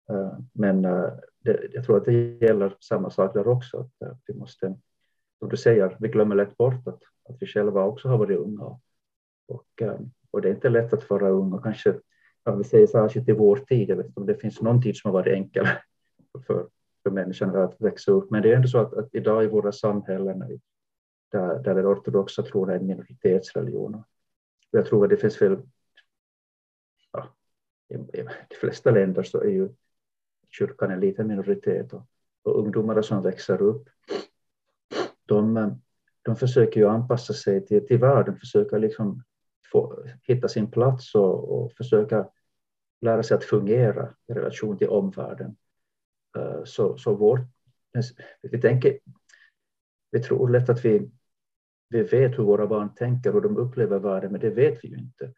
Eh, 0.09 0.39
men 0.53 0.85
eh, 0.85 1.09
det, 1.39 1.69
jag 1.73 1.85
tror 1.85 1.97
att 1.97 2.05
det 2.05 2.13
gäller 2.13 2.75
samma 2.79 3.09
sak 3.09 3.33
där 3.33 3.47
också. 3.47 3.77
Att 3.79 4.01
eh, 4.01 4.17
vi 4.27 4.33
måste, 4.33 4.75
som 5.39 5.49
du 5.49 5.57
säger, 5.57 5.97
vi 5.99 6.07
glömmer 6.07 6.35
lätt 6.35 6.57
bort 6.57 6.87
att, 6.87 7.01
att 7.29 7.41
vi 7.41 7.45
själva 7.47 7.83
också 7.83 8.07
har 8.07 8.17
varit 8.17 8.39
unga. 8.39 8.79
Och, 9.47 9.81
eh, 9.81 9.99
och 10.31 10.41
det 10.41 10.49
är 10.49 10.53
inte 10.53 10.69
lätt 10.69 10.93
att 10.93 11.09
vara 11.09 11.29
ung 11.29 11.53
och 11.53 11.63
kanske 11.63 11.99
kan 12.47 12.57
vi 12.57 12.63
säger 12.63 12.87
särskilt 12.87 13.29
i 13.29 13.31
vår 13.31 13.55
tid, 13.55 13.89
jag 13.89 13.95
vet 13.95 14.05
inte 14.05 14.19
om 14.19 14.25
det 14.25 14.35
finns 14.35 14.61
någon 14.61 14.81
tid 14.81 14.97
som 14.97 15.11
har 15.11 15.21
varit 15.21 15.33
enkel 15.33 15.67
för, 16.47 16.69
för 17.03 17.09
människan 17.09 17.55
att 17.55 17.81
växa 17.81 18.11
upp, 18.11 18.31
men 18.31 18.41
det 18.41 18.51
är 18.51 18.55
ändå 18.55 18.67
så 18.67 18.77
att, 18.77 18.93
att 18.93 19.15
idag 19.15 19.43
i 19.43 19.47
våra 19.47 19.71
samhällen 19.71 20.59
där, 21.31 21.59
där 21.59 21.75
den 21.75 21.85
ortodoxa 21.85 22.43
tron 22.43 22.69
är 22.69 22.75
en 22.75 22.87
minoritetsreligion. 22.87 24.03
Jag 24.71 24.85
tror 24.85 25.03
att 25.03 25.09
det 25.09 25.17
finns 25.17 25.41
väl, 25.41 25.57
ja, 27.11 27.27
i, 27.89 27.93
i 27.93 28.27
de 28.49 28.55
flesta 28.59 28.91
länder 28.91 29.23
så 29.23 29.41
är 29.41 29.49
ju 29.49 29.69
kyrkan 30.49 30.91
en 30.91 30.99
liten 30.99 31.27
minoritet 31.27 31.93
och, 31.93 32.03
och 32.43 32.59
ungdomarna 32.59 33.03
som 33.03 33.23
växer 33.23 33.61
upp, 33.61 33.89
de, 35.25 35.57
eh, 35.57 35.69
de 36.27 36.35
försöker 36.35 36.79
ju 36.79 36.87
anpassa 36.87 37.33
sig 37.33 37.65
till, 37.65 37.87
till 37.87 37.97
världen, 37.97 38.37
försöker 38.37 38.79
liksom 38.79 39.23
få, 39.71 40.03
hitta 40.21 40.47
sin 40.47 40.71
plats 40.71 41.15
och, 41.15 41.51
och 41.51 41.71
försöka 41.73 42.29
lära 43.01 43.23
sig 43.23 43.37
att 43.37 43.43
fungera 43.43 44.13
i 44.27 44.33
relation 44.33 44.77
till 44.77 44.89
omvärlden. 44.89 45.55
Eh, 46.37 46.63
så, 46.63 46.97
så 46.97 47.15
vårt, 47.15 47.39
vi, 48.41 48.61
tänker, 48.61 48.99
vi 50.11 50.23
tror 50.23 50.49
lätt 50.49 50.69
att 50.69 50.85
vi, 50.85 51.11
vi 51.89 52.03
vet 52.03 52.39
hur 52.39 52.43
våra 52.43 52.67
barn 52.67 52.95
tänker 52.95 53.35
och 53.35 53.41
de 53.41 53.57
upplever 53.57 53.99
världen, 53.99 54.31
men 54.31 54.41
det 54.41 54.49
vet 54.49 54.83
vi 54.83 54.87
ju 54.87 54.97
inte. 54.97 55.33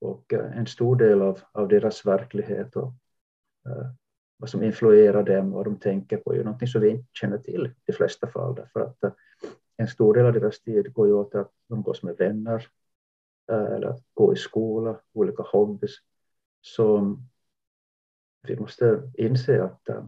Och 0.00 0.32
eh, 0.32 0.58
en 0.58 0.66
stor 0.66 0.96
del 0.96 1.22
av, 1.22 1.40
av 1.52 1.68
deras 1.68 2.06
verklighet 2.06 2.76
och 2.76 2.92
uh, 3.68 3.90
vad 4.36 4.50
som 4.50 4.62
influerar 4.62 5.22
dem, 5.22 5.50
vad 5.50 5.64
de 5.64 5.78
tänker 5.78 6.16
på, 6.16 6.32
är 6.32 6.36
ju 6.36 6.44
någonting 6.44 6.68
som 6.68 6.80
vi 6.80 6.88
inte 6.88 7.10
känner 7.12 7.38
till 7.38 7.66
i 7.66 7.72
de 7.86 7.92
flesta 7.92 8.26
fall. 8.26 8.54
Därför 8.54 8.80
att 8.80 9.14
en 9.76 9.88
stor 9.88 10.14
del 10.14 10.26
av 10.26 10.32
deras 10.32 10.60
tid 10.60 10.92
går 10.92 11.06
ju 11.06 11.12
åt 11.12 11.34
att 11.34 11.52
umgås 11.68 12.02
med 12.02 12.16
vänner 12.16 12.68
eh, 13.50 13.72
eller 13.72 13.86
att 13.86 14.02
gå 14.14 14.32
i 14.32 14.36
skola, 14.36 15.00
olika 15.12 15.42
hobbys. 15.42 15.96
Så 16.60 17.16
vi 18.42 18.56
måste 18.56 19.12
inse 19.14 19.62
att, 19.62 19.88
eh, 19.88 20.04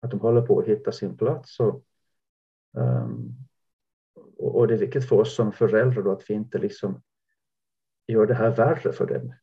att 0.00 0.10
de 0.10 0.20
håller 0.20 0.42
på 0.42 0.60
att 0.60 0.66
hitta 0.66 0.92
sin 0.92 1.16
plats. 1.16 1.60
Ehm, 2.76 3.28
och, 4.14 4.56
och 4.56 4.68
det 4.68 4.74
är 4.74 4.78
viktigt 4.78 5.08
för 5.08 5.16
oss 5.16 5.34
som 5.34 5.52
föräldrar 5.52 6.02
då 6.02 6.12
att 6.12 6.30
vi 6.30 6.34
inte 6.34 6.58
liksom 6.58 7.02
gör 8.06 8.26
det 8.26 8.34
här 8.34 8.50
värre 8.50 8.92
för 8.92 9.06
dem 9.06 9.34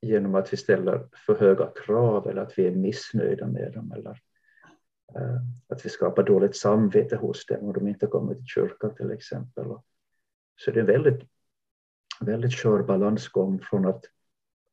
genom 0.00 0.34
att 0.34 0.52
vi 0.52 0.56
ställer 0.56 1.08
för 1.26 1.38
höga 1.38 1.72
krav 1.86 2.28
eller 2.28 2.42
att 2.42 2.58
vi 2.58 2.66
är 2.66 2.74
missnöjda 2.74 3.46
med 3.46 3.72
dem 3.72 3.92
eller 3.92 4.18
Eh, 5.16 5.40
att 5.68 5.84
vi 5.84 5.88
skapar 5.88 6.22
dåligt 6.22 6.56
samvete 6.56 7.16
hos 7.16 7.46
dem 7.46 7.66
om 7.66 7.72
de 7.72 7.88
inte 7.88 8.06
kommer 8.06 8.34
till 8.34 8.46
kyrkan 8.46 8.94
till 8.94 9.10
exempel. 9.10 9.64
Så 10.56 10.70
det 10.70 10.78
är 10.78 10.80
en 10.80 10.86
väldigt, 10.86 11.28
väldigt 12.20 12.54
skör 12.54 12.82
balansgång 12.82 13.60
från 13.60 13.86
att, 13.86 14.04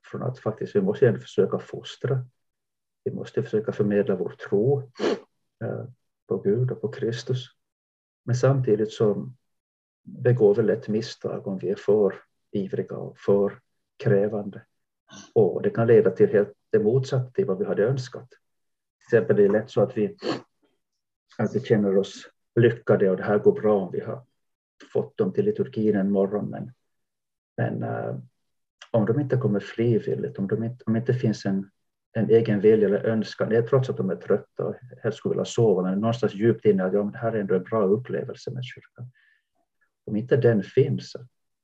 från 0.06 0.24
att 0.24 0.40
faktiskt 0.40 0.76
vi 0.76 0.82
måste 0.82 1.20
försöka 1.20 1.60
fostra. 1.60 2.26
Vi 3.04 3.12
måste 3.12 3.44
försöka 3.44 3.72
förmedla 3.72 4.16
vår 4.16 4.36
tro 4.50 4.80
eh, 5.64 5.86
på 6.28 6.38
Gud 6.38 6.72
och 6.72 6.82
på 6.82 6.88
Kristus. 6.88 7.46
Men 8.24 8.36
samtidigt 8.36 8.92
så 8.92 9.32
begår 10.04 10.56
vi 10.56 10.64
lätt 10.64 10.88
misstag 10.88 11.48
om 11.48 11.58
vi 11.58 11.70
är 11.70 11.76
för 11.76 12.14
ivriga 12.52 12.98
och 12.98 13.18
för 13.18 13.60
krävande. 13.98 14.62
Och 15.34 15.62
det 15.62 15.70
kan 15.70 15.88
leda 15.88 16.12
till 16.12 16.30
helt 16.30 16.54
det 16.70 16.80
motsatta 16.80 17.32
till 17.32 17.46
vad 17.46 17.58
vi 17.58 17.66
hade 17.66 17.84
önskat. 17.84 18.30
Till 19.10 19.18
exempel 19.18 19.36
det 19.36 19.46
är 19.46 19.50
lätt 19.50 19.70
så 19.70 19.82
att 19.82 19.98
vi, 19.98 20.18
att 21.38 21.66
känner 21.66 21.98
oss 21.98 22.30
lyckade 22.56 23.10
och 23.10 23.18
det 23.18 23.24
här 23.24 23.38
går 23.40 23.52
bra 23.52 23.82
om 23.82 23.92
vi 23.92 24.00
har 24.00 24.24
fått 24.94 25.18
dem 25.18 25.34
till 25.34 25.46
liturgin 25.46 25.96
en 25.96 26.12
morgon. 26.12 26.50
Men, 26.50 26.72
men 27.58 27.84
uh, 27.84 28.20
om 28.92 29.06
de 29.06 29.20
inte 29.20 29.38
kommer 29.38 29.60
frivilligt, 29.60 30.40
om, 30.40 30.48
de 30.48 30.64
inte, 30.64 30.84
om 30.86 30.94
det 30.94 31.00
inte 31.00 31.14
finns 31.14 31.46
en, 31.46 31.70
en 32.14 32.30
egen 32.30 32.60
vilja 32.60 32.88
eller 32.88 33.06
önskan, 33.06 33.50
det 33.50 33.58
är 33.58 33.62
trots 33.62 33.90
att 33.90 33.98
de 33.98 34.10
är 34.10 34.16
trötta 34.16 34.66
och 34.66 34.76
helst 35.04 35.18
skulle 35.18 35.34
vilja 35.34 35.46
sova, 35.46 35.82
men 35.82 36.00
någonstans 36.00 36.34
djupt 36.34 36.66
inne 36.66 36.84
att 36.84 36.94
ja, 36.94 37.04
men 37.04 37.12
det 37.12 37.18
här 37.18 37.32
är 37.32 37.40
ändå 37.40 37.56
en 37.56 37.64
bra 37.64 37.84
upplevelse 37.84 38.52
med 38.52 38.64
kyrkan. 38.64 39.12
Om 40.06 40.16
inte 40.16 40.38
den 40.38 40.64
finns, 40.64 41.16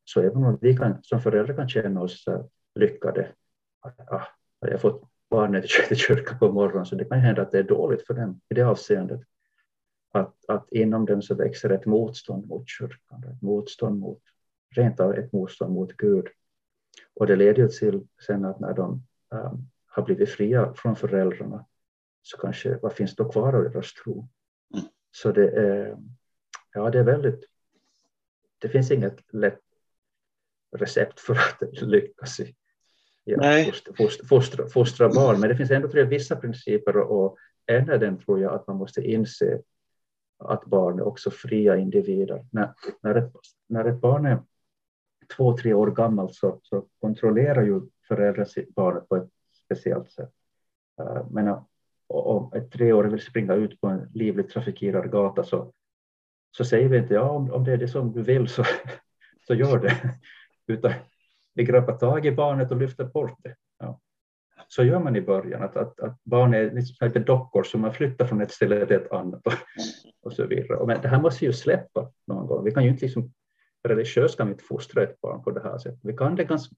så 0.04 0.22
även 0.22 0.44
om 0.44 0.58
vi 0.62 0.78
kan, 0.78 1.04
som 1.04 1.22
föräldrar 1.22 1.56
kan 1.56 1.70
känna 1.70 2.02
oss 2.02 2.28
uh, 2.28 2.46
lyckade, 2.76 3.32
ah, 3.82 4.16
ah, 4.16 4.28
jag 4.60 4.72
har 4.72 4.78
fått 4.78 5.13
barnet 5.34 5.68
till 5.68 5.98
kyrkan 6.08 6.40
på 6.40 6.52
morgonen, 6.52 6.86
så 6.86 6.96
det 6.96 7.06
kan 7.06 7.20
hända 7.20 7.42
att 7.42 7.52
det 7.52 7.60
är 7.60 7.64
dåligt 7.64 8.08
för 8.08 8.14
dem 8.14 8.42
i 8.50 8.54
det 8.54 8.62
avseendet. 8.62 9.22
Att, 10.12 10.36
att 10.48 10.72
inom 10.72 11.06
dem 11.06 11.22
så 11.22 11.36
växer 11.36 11.70
ett 11.70 11.86
motstånd 11.86 12.48
mot 12.48 12.70
kyrkan, 12.70 13.24
ett 13.24 13.42
motstånd 13.42 14.00
mot, 14.00 14.22
rent 14.76 15.00
av 15.00 15.14
ett 15.14 15.34
motstånd 15.34 15.74
mot 15.74 15.98
Gud. 15.98 16.28
Och 17.14 17.28
det 17.28 17.36
leder 17.36 17.68
till 17.68 18.08
sen 18.26 18.46
att 18.46 18.60
när 18.60 18.74
de 18.74 19.04
um, 19.30 19.70
har 19.86 20.04
blivit 20.04 20.30
fria 20.30 20.74
från 20.74 20.96
föräldrarna 20.96 21.66
så 22.22 22.38
kanske, 22.38 22.80
vad 22.82 22.94
finns 22.94 23.16
då 23.16 23.32
kvar 23.32 23.54
av 23.54 23.64
deras 23.64 23.94
tro? 23.94 24.28
Mm. 24.74 24.86
Så 25.12 25.32
det 25.32 25.50
är, 25.50 25.98
ja, 26.74 26.90
det 26.90 27.00
är 27.00 27.04
väldigt, 27.04 27.46
det 28.60 28.70
finns 28.70 28.92
inget 28.92 29.34
lätt 29.34 29.62
recept 30.76 31.20
för 31.20 31.34
att 31.34 31.62
lyckas 31.82 32.40
i, 32.40 32.56
ja, 33.24 33.72
fostra, 33.98 34.26
fostra, 34.28 34.68
fostra 34.68 35.10
barn. 35.10 35.40
Men 35.40 35.50
det 35.50 35.56
finns 35.56 35.72
ändå 35.72 35.88
tror 35.88 36.00
jag, 36.00 36.10
vissa 36.10 36.36
principer 36.36 36.98
och 36.98 37.38
en 37.66 37.90
av 37.90 38.00
dem 38.00 38.20
tror 38.20 38.42
jag 38.42 38.54
att 38.54 38.68
man 38.68 38.78
måste 38.78 39.02
inse 39.02 39.62
att 40.40 40.66
barn 40.66 41.00
är 41.00 41.08
också 41.08 41.32
fria 41.32 41.78
individer. 41.78 42.46
När, 42.52 42.74
när, 43.02 43.16
ett, 43.16 43.32
när 43.68 43.86
ett 43.86 44.02
barn 44.02 44.26
är 44.26 44.42
två, 45.38 45.58
tre 45.58 45.74
år 45.74 45.92
gammalt 45.92 46.36
så, 46.36 46.60
så 46.64 46.88
kontrollerar 47.02 47.64
ju 47.64 47.82
föräldrar 48.08 48.46
sitt 48.46 48.76
barn 48.76 49.06
på 49.10 49.16
ett 49.16 49.30
speciellt 49.66 50.12
sätt. 50.12 50.32
Uh, 51.02 51.28
men 51.32 51.56
om 52.08 52.54
ett 52.54 52.72
treåring 52.72 53.12
vill 53.12 53.22
springa 53.22 53.54
ut 53.54 53.82
på 53.82 53.88
en 53.88 54.10
livligt 54.14 54.50
trafikerad 54.50 55.12
gata 55.12 55.44
så, 55.44 55.74
så 56.52 56.66
säger 56.66 56.90
vi 56.90 56.98
inte 56.98 57.14
ja, 57.14 57.30
om, 57.30 57.52
om 57.52 57.64
det 57.64 57.72
är 57.72 57.78
det 57.78 57.88
som 57.88 58.12
du 58.14 58.22
vill 58.22 58.48
så, 58.48 58.64
så 59.48 59.54
gör 59.54 59.80
det. 59.80 60.20
Utan 60.68 60.94
vi 61.54 61.64
greppar 61.64 61.98
tag 61.98 62.26
i 62.26 62.32
barnet 62.32 62.72
och 62.72 62.78
lyfter 62.78 63.06
bort 63.06 63.38
det. 63.44 63.56
Ja. 63.80 64.00
Så 64.68 64.84
gör 64.84 65.00
man 65.00 65.16
i 65.16 65.22
början, 65.22 65.64
att, 65.64 65.78
att, 65.78 66.00
att 66.00 66.24
barn 66.24 66.54
är 66.54 66.72
lite 67.06 67.20
dockor 67.20 67.64
som 67.64 67.82
man 67.82 67.94
flyttar 67.94 68.28
från 68.28 68.42
ett 68.42 68.52
ställe 68.52 68.86
till 68.86 68.96
ett 68.96 69.12
annat 69.12 69.48
och, 69.48 69.54
och 70.22 70.34
så 70.34 70.46
vidare. 70.46 70.86
Men 70.86 71.02
det 71.02 71.08
här 71.08 71.22
måste 71.22 71.46
ju 71.46 71.54
släppa 71.54 72.12
någon 72.28 72.48
gång. 72.48 72.64
Vi 72.64 72.72
kan 72.72 72.84
ju 72.84 72.90
inte 72.90 73.06
liksom, 73.06 73.34
religiöst 73.84 74.38
kan 74.38 74.48
vi 74.48 74.54
inte 74.54 74.64
fostra 74.64 75.04
ett 75.04 75.22
barn 75.22 75.44
på 75.44 75.52
det 75.52 75.64
här 75.64 75.78
sättet. 75.78 76.00
Vi 76.04 76.14
kan 76.14 76.36
det 76.36 76.44
ganska, 76.44 76.76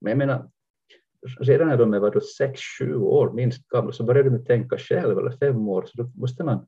men 0.00 0.10
jag 0.10 0.18
menar, 0.18 0.50
redan 1.40 1.68
när 1.68 1.76
de 1.76 1.94
är 1.94 2.00
6-7 2.80 2.94
år 2.94 3.32
minst 3.32 3.68
gamla 3.68 3.92
så 3.92 4.04
börjar 4.04 4.24
de 4.24 4.44
tänka 4.44 4.78
själv, 4.78 5.18
eller 5.18 5.30
fem 5.30 5.68
år, 5.68 5.84
så 5.86 6.02
då 6.02 6.10
måste 6.14 6.44
man 6.44 6.66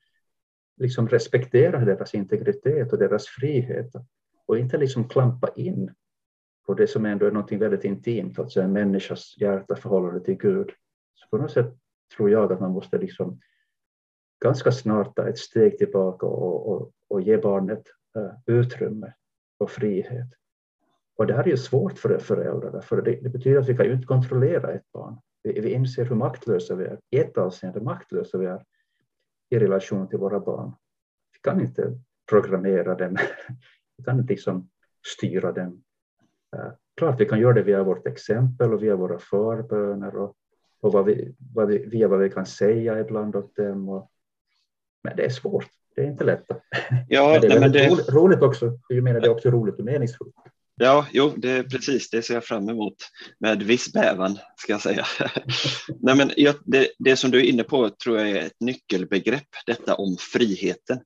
liksom 0.77 1.09
respektera 1.09 1.85
deras 1.85 2.15
integritet 2.15 2.93
och 2.93 2.99
deras 2.99 3.27
frihet 3.27 3.91
och 4.47 4.59
inte 4.59 4.79
liksom 4.79 5.09
klampa 5.09 5.49
in 5.57 5.95
på 6.67 6.75
det 6.75 6.87
som 6.87 7.05
ändå 7.05 7.27
är 7.27 7.31
något 7.31 7.53
väldigt 7.53 7.85
intimt, 7.85 8.39
alltså 8.39 8.61
en 8.61 8.73
människas 8.73 9.35
hjärta 9.41 9.77
förhållande 9.77 10.21
till 10.21 10.35
Gud. 10.35 10.71
Så 11.15 11.29
på 11.29 11.39
något 11.39 11.51
sätt 11.51 11.75
tror 12.17 12.31
jag 12.31 12.53
att 12.53 12.61
man 12.61 12.73
måste 12.73 12.99
liksom 12.99 13.41
ganska 14.45 14.73
snart 14.73 15.17
ta 15.17 15.29
ett 15.29 15.39
steg 15.39 15.79
tillbaka 15.79 16.27
och, 16.27 16.69
och, 16.73 16.93
och 17.09 17.21
ge 17.21 17.37
barnet 17.37 17.83
uh, 18.17 18.33
utrymme 18.47 19.13
och 19.59 19.71
frihet. 19.71 20.29
Och 21.17 21.27
det 21.27 21.35
här 21.35 21.45
är 21.45 21.49
ju 21.49 21.57
svårt 21.57 21.99
för 21.99 22.19
föräldrar, 22.19 22.81
för 22.81 23.03
det, 23.03 23.21
det 23.23 23.29
betyder 23.29 23.59
att 23.59 23.69
vi 23.69 23.77
kan 23.77 23.87
ju 23.87 23.93
inte 23.93 24.07
kontrollera 24.07 24.73
ett 24.73 24.93
barn. 24.93 25.17
Vi, 25.43 25.61
vi 25.61 25.73
inser 25.73 26.05
hur 26.05 26.17
maktlösa 26.17 26.75
vi 26.75 26.85
är, 26.85 27.01
i 27.11 27.19
ett 27.19 27.39
avseende 27.39 27.81
maktlösa 27.81 28.39
vi 28.39 28.47
är 28.47 28.65
i 29.51 29.59
relation 29.59 30.09
till 30.09 30.19
våra 30.19 30.41
barn. 30.41 30.73
Vi 31.33 31.39
kan 31.39 31.61
inte 31.61 31.99
programmera 32.31 32.95
dem, 32.95 33.17
vi 33.97 34.05
kan 34.05 34.21
inte 34.21 34.33
liksom 34.33 34.71
styra 35.17 35.53
dem 35.53 35.83
klart 36.97 37.21
vi 37.21 37.27
kan 37.27 37.41
göra 37.41 37.53
det 37.53 37.63
via 37.63 37.83
vårt 37.83 38.07
exempel 38.07 38.73
och 38.73 38.83
via 38.83 38.97
våra 38.97 39.19
förböner 39.19 40.17
och, 40.17 40.35
och 40.81 40.93
vad 40.93 41.05
vi, 41.05 41.35
vad 41.55 41.69
vi, 41.69 41.79
via 41.87 42.09
vad 42.09 42.21
vi 42.21 42.31
kan 42.31 42.47
säga 42.47 43.01
ibland 43.01 43.37
åt 43.37 43.57
dem. 43.57 43.89
Och, 43.89 44.11
men 45.05 45.17
det 45.17 45.25
är 45.25 45.31
svårt, 45.31 45.69
det 45.95 46.03
är 46.03 46.07
inte 46.07 46.25
lätt. 46.25 46.47
Ja, 47.09 47.29
men 47.33 47.41
det 47.41 47.57
är 47.57 47.61
nej, 47.61 47.71
det... 47.71 47.89
Roligt, 47.89 48.13
roligt 48.13 48.43
också, 48.43 48.79
jag 48.89 49.05
menar 49.05 49.21
det 49.21 49.27
är 49.27 49.35
också 49.35 49.51
roligt 49.51 49.79
och 49.79 49.85
meningsfullt. 49.85 50.35
Ja, 50.77 51.07
jo, 51.13 51.33
det 51.37 51.51
är 51.51 51.63
precis 51.63 52.11
det 52.11 52.23
ser 52.23 52.35
jag 52.35 52.45
fram 52.45 52.69
emot 52.69 52.97
med 53.39 53.63
viss 53.63 53.93
bävan 53.93 54.39
ska 54.57 54.73
jag 54.73 54.81
säga. 54.81 55.07
Nej, 56.01 56.17
men 56.17 56.31
jag, 56.37 56.55
det, 56.65 56.89
det 56.99 57.17
som 57.17 57.31
du 57.31 57.39
är 57.39 57.45
inne 57.45 57.63
på 57.63 57.91
tror 57.91 58.19
jag 58.19 58.31
är 58.31 58.47
ett 58.47 58.61
nyckelbegrepp, 58.61 59.49
detta 59.67 59.95
om 59.95 60.17
friheten. 60.21 61.01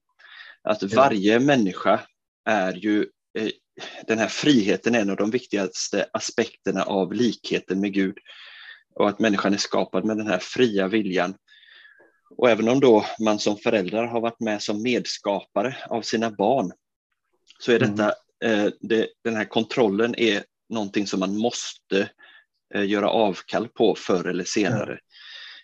Att 0.63 0.83
varje 0.83 1.41
människa 1.41 2.01
är 2.45 2.73
ju 2.73 3.07
eh, 3.39 3.49
den 4.07 4.19
här 4.19 4.29
friheten 4.29 4.95
är 4.95 5.01
en 5.01 5.11
av 5.11 5.17
de 5.17 5.31
viktigaste 5.31 6.07
aspekterna 6.13 6.83
av 6.83 7.13
likheten 7.13 7.81
med 7.81 7.93
Gud 7.93 8.19
och 8.95 9.09
att 9.09 9.19
människan 9.19 9.55
är 9.55 9.59
skapad 9.59 10.05
med 10.05 10.17
den 10.17 10.27
här 10.27 10.39
fria 10.39 10.89
viljan. 10.89 11.35
Och 12.37 12.51
även 12.51 12.69
om 12.69 12.81
då 12.81 13.05
man 13.21 13.39
som 13.39 13.57
föräldrar 13.57 14.07
har 14.07 14.21
varit 14.21 14.41
med 14.41 14.63
som 14.63 14.83
medskapare 14.83 15.77
av 15.87 16.03
sina 16.03 16.31
barn 16.31 16.73
så 17.59 17.73
är 17.73 17.79
detta, 17.79 18.13
mm. 18.45 18.67
eh, 18.67 18.73
det, 18.81 19.09
den 19.25 19.37
här 19.37 19.45
kontrollen 19.45 20.15
är 20.19 20.45
någonting 20.69 21.07
som 21.07 21.21
man 21.21 21.37
måste 21.37 22.11
eh, 22.75 22.85
göra 22.85 23.11
avkall 23.11 23.69
på 23.69 23.95
förr 23.95 24.29
eller 24.29 24.45
senare. 24.45 24.99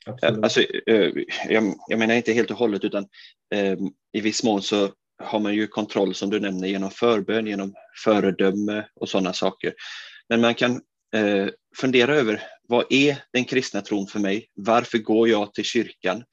Ja, 0.07 0.17
alltså, 0.43 0.61
eh, 0.61 1.11
jag, 1.49 1.75
jag, 1.89 1.99
menar 1.99 2.15
inte 2.15 2.33
helt 2.33 2.51
och 2.51 2.59
hållet 2.59 2.85
utan 2.85 3.07
eh, 3.55 3.77
i 4.13 4.21
viss 4.21 4.43
mån 4.43 4.63
så 4.63 4.93
har 5.23 5.41
man 5.41 5.55
ju 5.55 5.67
kontroll 5.67 6.15
som 6.15 6.31
du 6.31 6.41
nämner 6.41 6.69
genom 6.69 6.91
förbön, 6.91 7.47
genom 7.47 7.75
föredöme 8.05 8.89
och 8.95 9.09
sådana 9.09 9.33
saker. 9.33 9.75
Men 10.29 10.41
man 10.41 10.55
kan 10.55 10.81
eh, 11.15 11.49
fundera 11.77 12.15
över 12.15 12.43
vad 12.69 12.85
är 12.91 13.17
den 13.33 13.45
kristna 13.45 13.81
tron 13.81 14.07
för 14.07 14.19
mig? 14.19 14.49
Varför 14.55 14.99
går 14.99 15.29
jag 15.29 15.55
till 15.55 15.65
kyrkan? 15.65 16.25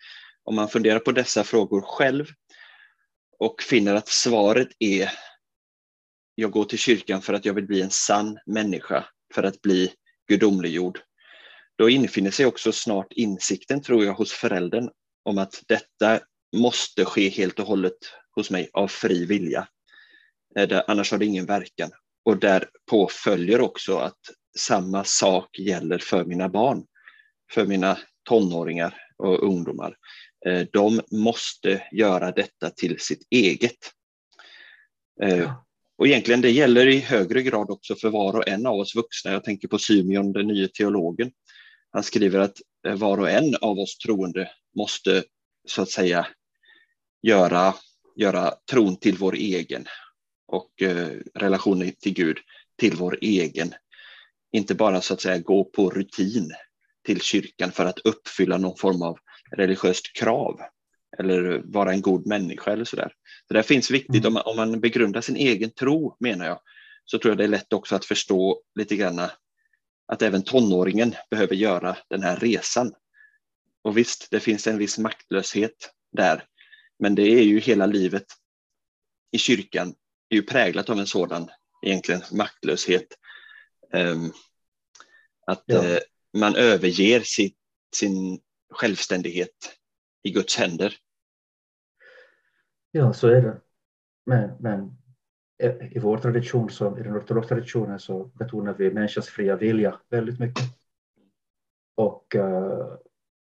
Om 0.43 0.55
man 0.55 0.69
funderar 0.69 0.99
på 0.99 1.11
dessa 1.11 1.43
frågor 1.43 1.81
själv 1.81 2.25
och 3.39 3.61
finner 3.61 3.95
att 3.95 4.07
svaret 4.07 4.69
är 4.79 5.11
jag 6.35 6.51
går 6.51 6.65
till 6.65 6.79
kyrkan 6.79 7.21
för 7.21 7.33
att 7.33 7.45
jag 7.45 7.53
vill 7.53 7.67
bli 7.67 7.81
en 7.81 7.91
sann 7.91 8.39
människa, 8.45 9.05
för 9.33 9.43
att 9.43 9.61
bli 9.61 9.91
gudomliggjord. 10.27 10.99
då 11.75 11.89
infinner 11.89 12.31
sig 12.31 12.45
också 12.45 12.71
snart 12.71 13.13
insikten, 13.13 13.81
tror 13.81 14.05
jag, 14.05 14.13
hos 14.13 14.31
föräldern 14.31 14.89
om 15.23 15.37
att 15.37 15.63
detta 15.67 16.19
måste 16.55 17.05
ske 17.05 17.29
helt 17.29 17.59
och 17.59 17.67
hållet 17.67 17.97
hos 18.35 18.51
mig 18.51 18.69
av 18.73 18.87
fri 18.87 19.25
vilja. 19.25 19.67
Eh, 20.55 20.81
annars 20.87 21.11
har 21.11 21.17
det 21.17 21.25
ingen 21.25 21.45
verkan. 21.45 21.91
Och 22.25 22.37
därpå 22.37 23.07
följer 23.11 23.61
också 23.61 23.97
att 23.97 24.19
samma 24.57 25.03
sak 25.03 25.59
gäller 25.59 25.97
för 25.97 26.25
mina 26.25 26.49
barn, 26.49 26.85
för 27.51 27.65
mina 27.65 27.97
tonåringar 28.23 28.97
och 29.17 29.43
ungdomar. 29.43 29.95
Eh, 30.45 30.67
de 30.73 31.01
måste 31.11 31.83
göra 31.91 32.31
detta 32.31 32.69
till 32.69 32.99
sitt 32.99 33.27
eget. 33.29 33.91
Eh, 35.23 35.53
och 35.97 36.07
egentligen 36.07 36.41
det 36.41 36.51
gäller 36.51 36.87
i 36.87 36.99
högre 36.99 37.41
grad 37.41 37.69
också 37.69 37.95
för 37.95 38.09
var 38.09 38.35
och 38.35 38.47
en 38.47 38.65
av 38.65 38.79
oss 38.79 38.95
vuxna. 38.95 39.31
Jag 39.31 39.43
tänker 39.43 39.67
på 39.67 39.77
Symeon, 39.77 40.33
den 40.33 40.47
nya 40.47 40.67
teologen. 40.67 41.31
Han 41.91 42.03
skriver 42.03 42.39
att 42.39 42.57
var 42.97 43.17
och 43.17 43.29
en 43.29 43.55
av 43.61 43.79
oss 43.79 43.97
troende 43.97 44.49
måste 44.75 45.23
så 45.67 45.81
att 45.81 45.89
säga 45.89 46.27
göra, 47.21 47.73
göra 48.15 48.53
tron 48.71 48.95
till 48.95 49.17
vår 49.17 49.35
egen 49.35 49.85
och 50.47 50.81
eh, 50.81 51.09
relationen 51.35 51.91
till 52.01 52.13
Gud 52.13 52.37
till 52.79 52.95
vår 52.95 53.17
egen. 53.21 53.73
Inte 54.51 54.75
bara 54.75 55.01
så 55.01 55.13
att 55.13 55.21
säga 55.21 55.37
gå 55.37 55.63
på 55.63 55.89
rutin 55.89 56.51
till 57.05 57.21
kyrkan 57.21 57.71
för 57.71 57.85
att 57.85 57.99
uppfylla 57.99 58.57
någon 58.57 58.77
form 58.77 59.01
av 59.01 59.17
religiöst 59.51 60.13
krav 60.13 60.61
eller 61.17 61.61
vara 61.65 61.91
en 61.93 62.01
god 62.01 62.27
människa 62.27 62.71
eller 62.71 62.85
sådär. 62.85 63.13
Så 63.47 63.53
det 63.53 63.63
finns 63.63 63.91
viktigt, 63.91 64.25
mm. 64.25 64.27
om, 64.27 64.33
man, 64.33 64.43
om 64.45 64.55
man 64.55 64.79
begrundar 64.79 65.21
sin 65.21 65.35
egen 65.35 65.69
tro 65.69 66.15
menar 66.19 66.45
jag, 66.45 66.59
så 67.05 67.17
tror 67.17 67.31
jag 67.31 67.37
det 67.37 67.43
är 67.43 67.47
lätt 67.47 67.73
också 67.73 67.95
att 67.95 68.05
förstå 68.05 68.61
lite 68.75 68.95
grann 68.95 69.21
att 70.07 70.21
även 70.21 70.43
tonåringen 70.43 71.15
behöver 71.29 71.55
göra 71.55 71.97
den 72.09 72.23
här 72.23 72.35
resan. 72.35 72.93
Och 73.83 73.97
visst, 73.97 74.27
det 74.31 74.39
finns 74.39 74.67
en 74.67 74.77
viss 74.77 74.97
maktlöshet 74.97 75.91
där, 76.11 76.43
men 77.01 77.15
det 77.15 77.21
är 77.21 77.43
ju 77.43 77.59
hela 77.59 77.85
livet 77.85 78.25
i 79.31 79.37
kyrkan 79.37 79.95
är 80.29 80.35
ju 80.35 80.43
präglat 80.43 80.89
av 80.89 80.99
en 80.99 81.07
sådan 81.07 81.49
egentligen 81.81 82.21
maktlöshet. 82.31 83.07
Um, 83.93 84.33
att 85.45 85.63
ja. 85.65 85.83
uh, 85.83 85.99
man 86.37 86.55
överger 86.55 87.19
sitt, 87.19 87.57
sin 87.95 88.41
självständighet 88.69 89.55
i 90.23 90.31
Guds 90.31 90.57
händer. 90.57 90.95
Ja, 92.91 93.13
så 93.13 93.27
är 93.27 93.41
det. 93.41 93.61
Men, 94.25 94.55
men 94.59 94.97
i 95.91 95.99
vår 95.99 96.17
tradition, 96.17 96.69
så, 96.69 96.99
i 96.99 97.03
den 97.03 97.17
ortodoxa 97.17 97.47
traditionen, 97.47 97.99
så 97.99 98.23
betonar 98.23 98.73
vi 98.73 98.91
människans 98.91 99.29
fria 99.29 99.55
vilja 99.55 99.99
väldigt 100.09 100.39
mycket. 100.39 100.63
Och, 101.95 102.35
uh, 102.35 102.97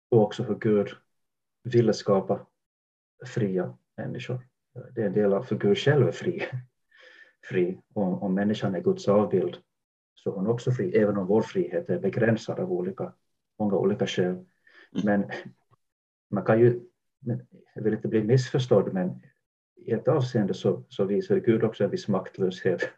och 0.09 0.23
också 0.23 0.43
hur 0.43 0.59
Gud 0.59 0.89
ville 1.63 1.95
skapa 1.95 2.47
fria 3.27 3.79
människor. 3.97 4.47
Det 4.95 5.03
är 5.03 5.07
en 5.07 5.13
del 5.13 5.33
av, 5.33 5.43
för 5.43 5.57
Gud 5.57 5.79
själv 5.79 6.09
är 6.09 6.13
fri. 6.13 6.43
fri. 7.45 7.81
Om, 7.95 8.23
om 8.23 8.35
människan 8.35 8.75
är 8.75 8.81
Guds 8.81 9.09
avbild 9.09 9.57
så 10.15 10.31
är 10.31 10.35
hon 10.35 10.47
också 10.47 10.73
fri, 10.73 10.97
även 10.97 11.17
om 11.17 11.27
vår 11.27 11.43
frihet 11.43 11.91
är 11.91 11.99
begränsad 11.99 12.59
av 12.59 12.73
olika, 12.73 13.13
många 13.59 13.77
olika 13.77 14.07
skäl. 14.07 14.27
Mm. 14.35 14.47
Men 15.05 15.31
man 16.31 16.45
kan 16.45 16.61
ju, 16.61 16.81
jag 17.75 17.83
vill 17.83 17.95
inte 17.95 18.09
bli 18.09 18.23
missförstådd, 18.23 18.93
men 18.93 19.23
i 19.77 19.93
ett 19.93 20.09
avseende 20.09 20.55
så, 20.55 20.85
så 20.89 21.05
visar 21.05 21.37
Gud 21.37 21.65
också 21.65 21.85
en 21.85 21.91
viss 21.91 22.09
maktlöshet 22.09 22.91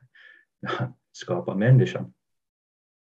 när 0.60 0.70
han 0.70 0.92
skapar 1.12 1.54
människan. 1.54 2.12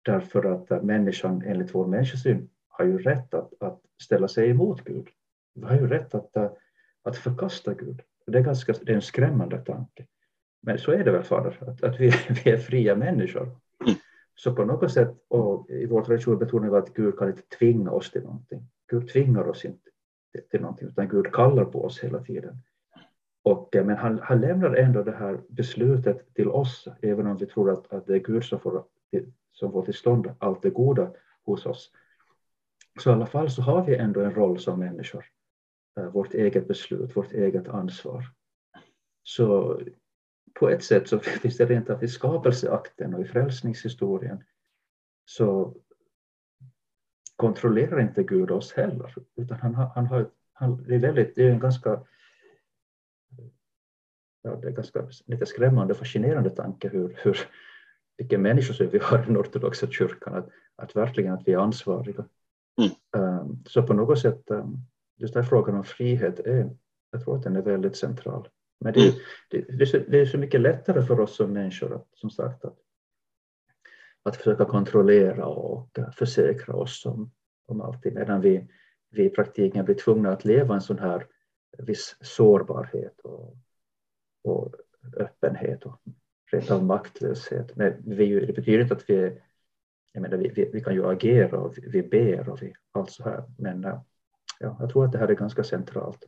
Därför 0.03 0.45
att 0.45 0.85
människan 0.85 1.43
enligt 1.43 1.75
vår 1.75 1.87
människosyn 1.87 2.49
har 2.69 2.85
ju 2.85 2.99
rätt 2.99 3.35
att, 3.35 3.63
att 3.63 3.83
ställa 4.03 4.29
sig 4.29 4.51
emot 4.51 4.85
Gud. 4.85 5.09
Vi 5.55 5.67
har 5.67 5.75
ju 5.75 5.87
rätt 5.87 6.15
att, 6.15 6.37
att 7.03 7.17
förkasta 7.17 7.75
Gud. 7.75 8.01
Det 8.27 8.39
är, 8.39 8.43
ganska, 8.43 8.75
det 8.83 8.93
är 8.93 8.97
en 8.97 9.03
skrämmande 9.03 9.59
tanke. 9.59 10.07
Men 10.63 10.79
så 10.79 10.93
är 10.93 11.05
det 11.05 11.11
väl, 11.11 11.23
Fader, 11.23 11.59
att, 11.61 11.83
att 11.83 12.01
vi, 12.01 12.13
vi 12.45 12.51
är 12.51 12.59
fria 12.59 12.97
människor. 12.97 13.43
Mm. 13.43 13.99
Så 14.35 14.55
på 14.55 14.65
något 14.65 14.93
sätt, 14.93 15.15
och 15.29 15.71
i 15.71 15.87
vår 15.87 16.03
tradition 16.03 16.39
betonar 16.39 16.71
vi 16.71 16.77
att 16.77 16.95
Gud 16.95 17.19
kan 17.19 17.29
inte 17.29 17.43
tvinga 17.59 17.91
oss 17.91 18.11
till 18.11 18.23
någonting. 18.23 18.69
Gud 18.91 19.09
tvingar 19.09 19.49
oss 19.49 19.65
inte 19.65 19.91
till 20.51 20.61
någonting, 20.61 20.89
utan 20.89 21.09
Gud 21.09 21.33
kallar 21.33 21.65
på 21.65 21.85
oss 21.85 22.01
hela 22.01 22.19
tiden. 22.23 22.57
Och, 23.43 23.77
eh, 23.77 23.85
men 23.85 23.97
han, 23.97 24.21
han 24.23 24.41
lämnar 24.41 24.75
ändå 24.75 25.03
det 25.03 25.17
här 25.17 25.41
beslutet 25.49 26.35
till 26.35 26.49
oss, 26.49 26.89
även 27.03 27.27
om 27.27 27.37
vi 27.37 27.47
tror 27.47 27.71
att, 27.71 27.93
att 27.93 28.07
det 28.07 28.15
är 28.15 28.19
Gud 28.19 28.45
som 28.45 28.61
får, 28.61 28.85
som 29.53 29.73
får 29.73 29.83
till 29.83 29.95
stånd 29.95 30.31
allt 30.39 30.63
det 30.63 30.71
goda 30.71 31.11
hos 31.45 31.67
oss. 31.67 31.93
Så 33.01 33.11
i 33.11 33.13
alla 33.13 33.27
fall 33.27 33.51
så 33.51 33.63
har 33.63 33.85
vi 33.85 33.97
ändå 33.97 34.21
en 34.21 34.35
roll 34.35 34.59
som 34.59 34.79
människor. 34.79 35.25
Eh, 35.99 36.07
vårt 36.07 36.35
eget 36.35 36.69
beslut, 36.69 37.17
vårt 37.17 37.33
eget 37.33 37.69
ansvar. 37.69 38.25
Så 39.23 39.81
på 40.61 40.69
ett 40.69 40.85
sätt 40.85 41.09
så 41.09 41.19
finns 41.43 41.57
det 41.57 41.67
rent 41.67 41.91
av 41.91 42.05
i 42.05 42.09
skapelseakten 42.09 43.15
och 43.15 43.21
i 43.21 43.25
frälsningshistorien 43.25 44.45
så 45.25 45.77
kontrollerar 47.37 48.01
inte 48.01 48.23
Gud 48.23 48.51
oss 48.51 48.73
heller, 48.73 49.15
utan 49.37 49.59
han, 49.59 49.75
han 49.75 50.07
har, 50.07 50.31
han, 50.53 50.85
det, 50.85 50.95
är 50.95 50.99
väldigt, 50.99 51.35
det 51.35 51.43
är 51.43 51.51
en 51.51 51.61
ganska 51.61 52.07
ja, 54.43 54.57
det 54.57 54.69
är 54.69 54.73
ganska 54.73 55.09
lite 55.27 55.47
skrämmande 55.47 55.93
och 55.93 55.99
fascinerande 55.99 56.51
tanke 56.51 56.89
hur, 56.89 57.19
hur, 57.23 57.39
vilken 58.17 58.43
människosyn 58.43 58.91
vi 58.91 58.99
har 58.99 59.23
i 59.23 59.27
den 59.27 59.37
ortodoxa 59.37 59.87
kyrkan, 59.87 60.35
att, 60.35 60.49
att 60.77 60.97
verkligen 60.97 61.33
att 61.33 61.49
vi 61.49 61.53
är 61.53 61.59
ansvariga. 61.59 62.25
Mm. 62.79 63.41
Um, 63.41 63.65
så 63.67 63.83
på 63.83 63.93
något 63.93 64.19
sätt, 64.19 64.51
um, 64.51 64.79
just 65.21 65.35
den 65.35 65.43
här 65.43 65.49
frågan 65.49 65.75
om 65.75 65.85
frihet, 65.85 66.41
är, 66.41 66.71
jag 67.11 67.25
tror 67.25 67.37
att 67.37 67.43
den 67.43 67.57
är 67.57 67.63
väldigt 67.63 67.97
central. 67.97 68.49
Men 68.81 68.93
det, 68.93 69.01
mm. 69.01 69.15
det, 69.51 69.61
det, 69.61 69.83
är 69.83 69.87
så, 69.87 69.99
det, 70.09 70.21
är 70.21 70.27
så, 70.27 70.39
mycket 70.39 70.61
lättare 70.61 71.03
för 71.03 71.21
oss 71.21 71.37
som 71.37 71.53
människor 71.53 71.95
att, 71.95 72.09
som 72.15 72.31
sagt, 72.31 72.65
att, 72.65 72.79
att 74.23 74.37
försöka 74.37 74.65
kontrollera 74.65 75.47
och 75.47 75.99
försäkra 76.17 76.75
oss 76.75 77.07
om, 77.07 77.31
om 77.67 77.81
allting, 77.81 78.15
medan 78.15 78.41
vi, 78.41 78.69
vi 79.11 79.25
i 79.25 79.31
praktiken 79.31 79.85
blir 79.85 79.95
tvungna 79.95 80.33
att 80.33 80.45
leva 80.45 80.75
en 80.75 80.81
sån 80.81 80.99
här 80.99 81.27
viss 81.79 82.17
sårbarhet 82.21 83.21
och, 83.21 83.57
och 84.45 84.75
öppenhet 85.17 85.87
och 85.87 86.01
rent 86.53 86.71
av 86.71 86.85
maktlöshet. 86.85 87.77
Men 87.77 88.03
vi, 88.07 88.47
det 88.47 88.53
betyder 88.53 88.81
inte 88.81 88.95
att 88.95 89.11
vi, 89.11 89.41
jag 90.13 90.23
menar, 90.23 90.37
vi, 90.37 90.49
vi, 90.49 90.71
vi 90.73 90.81
kan 90.81 90.95
ju 90.95 91.07
agera 91.07 91.59
och 91.59 91.79
vi, 91.79 91.89
vi 91.89 92.03
ber 92.03 92.49
och 92.49 92.63
vi, 92.63 92.75
allt 92.93 93.11
så 93.11 93.23
här, 93.23 93.45
men 93.59 93.87
ja, 94.61 94.77
jag 94.81 94.91
tror 94.91 95.05
att 95.05 95.13
det 95.13 95.19
här 95.19 95.29
är 95.29 95.35
ganska 95.35 95.65
centralt. 95.65 96.25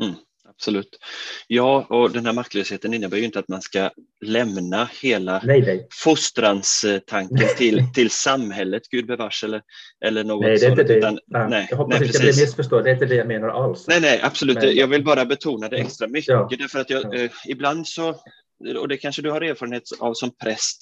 Mm 0.00 0.14
absolut. 0.58 0.98
Ja, 1.46 1.86
och 1.88 2.10
den 2.10 2.26
här 2.26 2.32
maktlösheten 2.32 2.94
innebär 2.94 3.16
ju 3.16 3.24
inte 3.24 3.38
att 3.38 3.48
man 3.48 3.62
ska 3.62 3.90
lämna 4.20 4.88
hela 5.02 5.40
nej, 5.44 5.60
nej. 5.60 5.86
fostranstanken 5.90 7.48
till, 7.56 7.82
till 7.94 8.10
samhället, 8.10 8.82
gud 8.90 9.06
bevars, 9.06 9.44
eller, 9.44 9.62
eller 10.04 10.24
något 10.24 10.44
nej, 10.44 10.58
det 10.58 10.66
är 10.66 10.70
inte 10.70 10.82
det. 10.82 10.94
Utan, 10.94 11.18
ja, 11.26 11.48
nej, 11.48 11.66
jag 11.70 11.76
hoppas 11.76 12.00
nej, 12.00 12.06
inte 12.08 12.18
bli 12.18 12.26
missförstådd, 12.26 12.84
det 12.84 12.90
är 12.90 12.94
inte 12.94 13.06
det 13.06 13.14
jag 13.14 13.28
menar 13.28 13.48
alls. 13.48 13.88
Nej, 13.88 14.00
nej, 14.00 14.20
absolut. 14.22 14.56
Men, 14.56 14.76
jag 14.76 14.86
vill 14.86 15.04
bara 15.04 15.24
betona 15.24 15.68
det 15.68 15.76
extra 15.76 16.08
mycket, 16.08 16.28
ja. 16.28 16.48
därför 16.58 16.78
att 16.78 16.90
jag, 16.90 17.04
ja. 17.04 17.14
eh, 17.14 17.30
ibland 17.48 17.88
så, 17.88 18.14
och 18.78 18.88
det 18.88 18.96
kanske 18.96 19.22
du 19.22 19.30
har 19.30 19.40
erfarenhet 19.40 19.82
av 20.00 20.14
som 20.14 20.30
präst, 20.42 20.78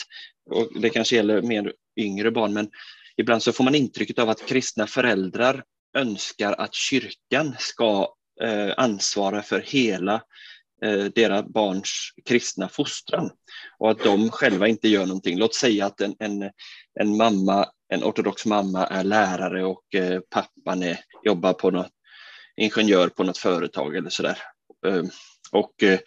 och 0.51 0.81
det 0.81 0.91
kanske 0.91 1.17
gäller 1.17 1.43
mer 1.43 1.73
yngre 1.97 2.31
barn, 2.31 2.53
men 2.53 2.69
ibland 3.17 3.43
så 3.43 3.53
får 3.53 3.65
man 3.65 3.75
intrycket 3.75 4.19
av 4.19 4.29
att 4.29 4.47
kristna 4.47 4.87
föräldrar 4.87 5.63
önskar 5.97 6.53
att 6.53 6.75
kyrkan 6.75 7.55
ska 7.59 8.09
eh, 8.43 8.75
ansvara 8.77 9.43
för 9.43 9.61
hela 9.61 10.23
eh, 10.85 11.05
deras 11.05 11.45
barns 11.47 12.11
kristna 12.25 12.69
fostran 12.69 13.31
och 13.79 13.91
att 13.91 14.05
de 14.05 14.31
själva 14.31 14.69
inte 14.69 14.89
gör 14.89 15.07
någonting. 15.07 15.39
Låt 15.39 15.55
säga 15.55 15.87
att 15.87 16.01
en, 16.01 16.15
en, 16.19 16.51
en 17.01 17.17
mamma, 17.17 17.67
en 17.89 18.05
ortodox 18.05 18.47
mamma 18.47 18.87
är 18.87 19.05
lärare 19.05 19.65
och 19.65 19.95
eh, 19.95 20.21
pappan 20.31 20.83
är, 20.83 21.01
jobbar 21.25 21.53
på 21.53 21.71
något 21.71 21.91
ingenjör 22.57 23.09
på 23.09 23.25
något 23.25 23.39
företag 23.39 23.97
eller 23.97 24.11
sådär. 24.11 24.39
Eh, 24.87 25.03
och 25.53 25.83
eh, 25.83 25.99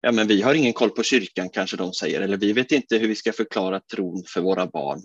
ja, 0.00 0.12
men 0.12 0.26
vi 0.26 0.42
har 0.42 0.54
ingen 0.54 0.72
koll 0.72 0.90
på 0.90 1.02
kyrkan 1.02 1.48
kanske 1.48 1.76
de 1.76 1.92
säger, 1.92 2.20
eller 2.20 2.36
vi 2.36 2.52
vet 2.52 2.72
inte 2.72 2.98
hur 2.98 3.08
vi 3.08 3.14
ska 3.14 3.32
förklara 3.32 3.80
tron 3.80 4.24
för 4.26 4.40
våra 4.40 4.66
barn. 4.66 5.02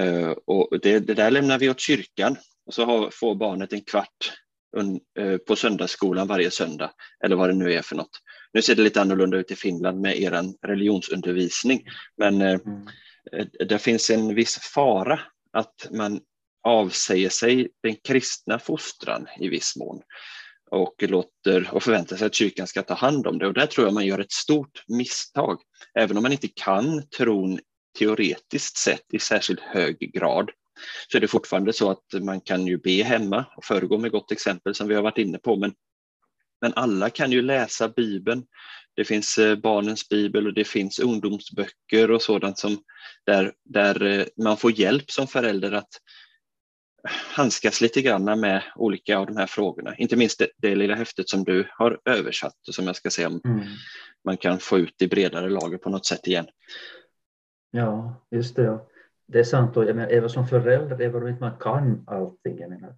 Eh, 0.00 0.30
och 0.46 0.80
det, 0.82 0.98
det, 0.98 1.14
där 1.14 1.30
lämnar 1.30 1.58
vi 1.58 1.70
åt 1.70 1.80
kyrkan 1.80 2.36
och 2.70 2.74
så 2.74 2.84
har, 2.84 3.10
får 3.10 3.34
barnet 3.34 3.72
en 3.72 3.80
kvart 3.80 4.32
Eh, 5.18 5.36
på 5.36 5.56
söndagsskolan 5.56 6.26
varje 6.26 6.50
söndag 6.50 6.90
eller 7.24 7.36
vad 7.36 7.48
det 7.48 7.54
nu 7.54 7.72
är 7.72 7.82
för 7.82 7.96
något. 7.96 8.20
Nu 8.52 8.62
ser 8.62 8.74
det 8.74 8.82
lite 8.82 9.00
annorlunda 9.00 9.36
ut 9.36 9.50
i 9.50 9.56
Finland 9.56 10.00
med 10.00 10.20
er 10.20 10.66
religionsundervisning, 10.66 11.82
men 12.16 12.42
eh, 12.42 12.60
mm. 12.66 12.88
Eh, 13.32 13.46
det 13.68 13.78
finns 13.78 14.10
en 14.10 14.34
viss 14.34 14.58
fara 14.58 15.20
att 15.52 15.88
man 15.90 16.20
avsäger 16.62 17.28
sig 17.28 17.68
den 17.82 17.96
kristna 17.96 18.58
fostran 18.58 19.26
i 19.40 19.48
viss 19.48 19.76
mån 19.76 20.02
och, 20.70 20.94
låter, 20.98 21.68
och 21.72 21.82
förväntar 21.82 22.16
sig 22.16 22.26
att 22.26 22.34
kyrkan 22.34 22.66
ska 22.66 22.82
ta 22.82 22.94
hand 22.94 23.26
om 23.26 23.38
det. 23.38 23.46
Och 23.46 23.54
där 23.54 23.66
tror 23.66 23.86
jag 23.86 23.94
man 23.94 24.06
gör 24.06 24.18
ett 24.18 24.32
stort 24.32 24.84
misstag. 24.88 25.60
Även 25.94 26.16
om 26.16 26.22
man 26.22 26.32
inte 26.32 26.48
kan 26.48 27.08
tron 27.08 27.60
teoretiskt 27.98 28.76
sett 28.76 29.14
i 29.14 29.18
särskilt 29.18 29.60
hög 29.60 30.12
grad 30.12 30.50
så 31.08 31.16
är 31.16 31.20
det 31.20 31.28
fortfarande 31.28 31.72
så 31.72 31.90
att 31.90 32.22
man 32.22 32.40
kan 32.40 32.66
ju 32.66 32.78
be 32.78 33.02
hemma 33.02 33.44
och 33.56 33.64
föregå 33.64 33.98
med 33.98 34.10
gott 34.10 34.32
exempel 34.32 34.74
som 34.74 34.88
vi 34.88 34.94
har 34.94 35.02
varit 35.02 35.18
inne 35.18 35.38
på. 35.38 35.56
Men, 35.56 35.72
men 36.60 36.72
alla 36.76 37.10
kan 37.10 37.32
ju 37.32 37.42
läsa 37.42 37.88
Bibeln. 37.88 38.44
Det 38.96 39.04
finns 39.04 39.38
eh, 39.38 39.56
barnens 39.56 40.08
bibel 40.08 40.46
och 40.46 40.54
det 40.54 40.64
finns 40.64 40.98
ungdomsböcker 40.98 42.10
och 42.10 42.22
sådant 42.22 42.58
som 42.58 42.78
där, 43.26 43.52
där 43.64 44.02
eh, 44.02 44.24
man 44.44 44.56
får 44.56 44.78
hjälp 44.80 45.10
som 45.10 45.26
förälder 45.26 45.72
att 45.72 45.88
handskas 47.08 47.80
lite 47.80 48.02
grann 48.02 48.40
med 48.40 48.62
olika 48.76 49.18
av 49.18 49.26
de 49.26 49.36
här 49.36 49.46
frågorna. 49.46 49.96
Inte 49.96 50.16
minst 50.16 50.38
det, 50.38 50.48
det 50.56 50.74
lilla 50.74 50.94
häftet 50.94 51.28
som 51.28 51.44
du 51.44 51.68
har 51.70 52.00
översatt 52.04 52.68
och 52.68 52.74
som 52.74 52.86
jag 52.86 52.96
ska 52.96 53.10
se 53.10 53.26
om 53.26 53.40
mm. 53.44 53.66
man 54.24 54.36
kan 54.36 54.58
få 54.58 54.78
ut 54.78 55.02
i 55.02 55.08
bredare 55.08 55.50
lager 55.50 55.78
på 55.78 55.90
något 55.90 56.06
sätt 56.06 56.26
igen. 56.26 56.46
Ja, 57.70 58.22
just 58.30 58.56
det. 58.56 58.78
Det 59.32 59.38
är 59.38 59.44
sant. 59.44 59.76
Och 59.76 59.84
jag 59.84 59.96
menar, 59.96 60.10
även 60.10 60.30
som 60.30 60.46
förälder, 60.46 61.00
även 61.00 61.22
om 61.22 61.28
inte 61.28 61.40
man 61.40 61.58
kan 61.60 62.04
allting, 62.06 62.58
jag 62.58 62.70
menar, 62.70 62.94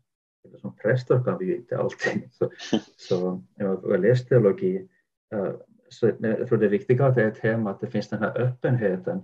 även 0.49 0.59
som 0.61 0.77
präster 0.77 1.25
kan 1.25 1.39
vi 1.39 1.45
ju 1.45 1.57
inte 1.57 1.79
allting. 1.79 2.29
Så, 2.33 2.51
så 2.97 3.43
jag 3.55 3.77
har 3.77 3.99
läst 3.99 4.29
teologi, 4.29 4.89
eh, 5.33 5.53
så 5.89 6.13
jag 6.19 6.49
tror 6.49 6.59
det 6.59 6.69
viktiga 6.69 7.07
att 7.07 7.15
det 7.15 7.23
är 7.23 7.29
ett 7.29 7.39
hem, 7.39 7.67
att 7.67 7.81
det 7.81 7.87
finns 7.87 8.09
den 8.09 8.19
här 8.19 8.39
öppenheten 8.39 9.23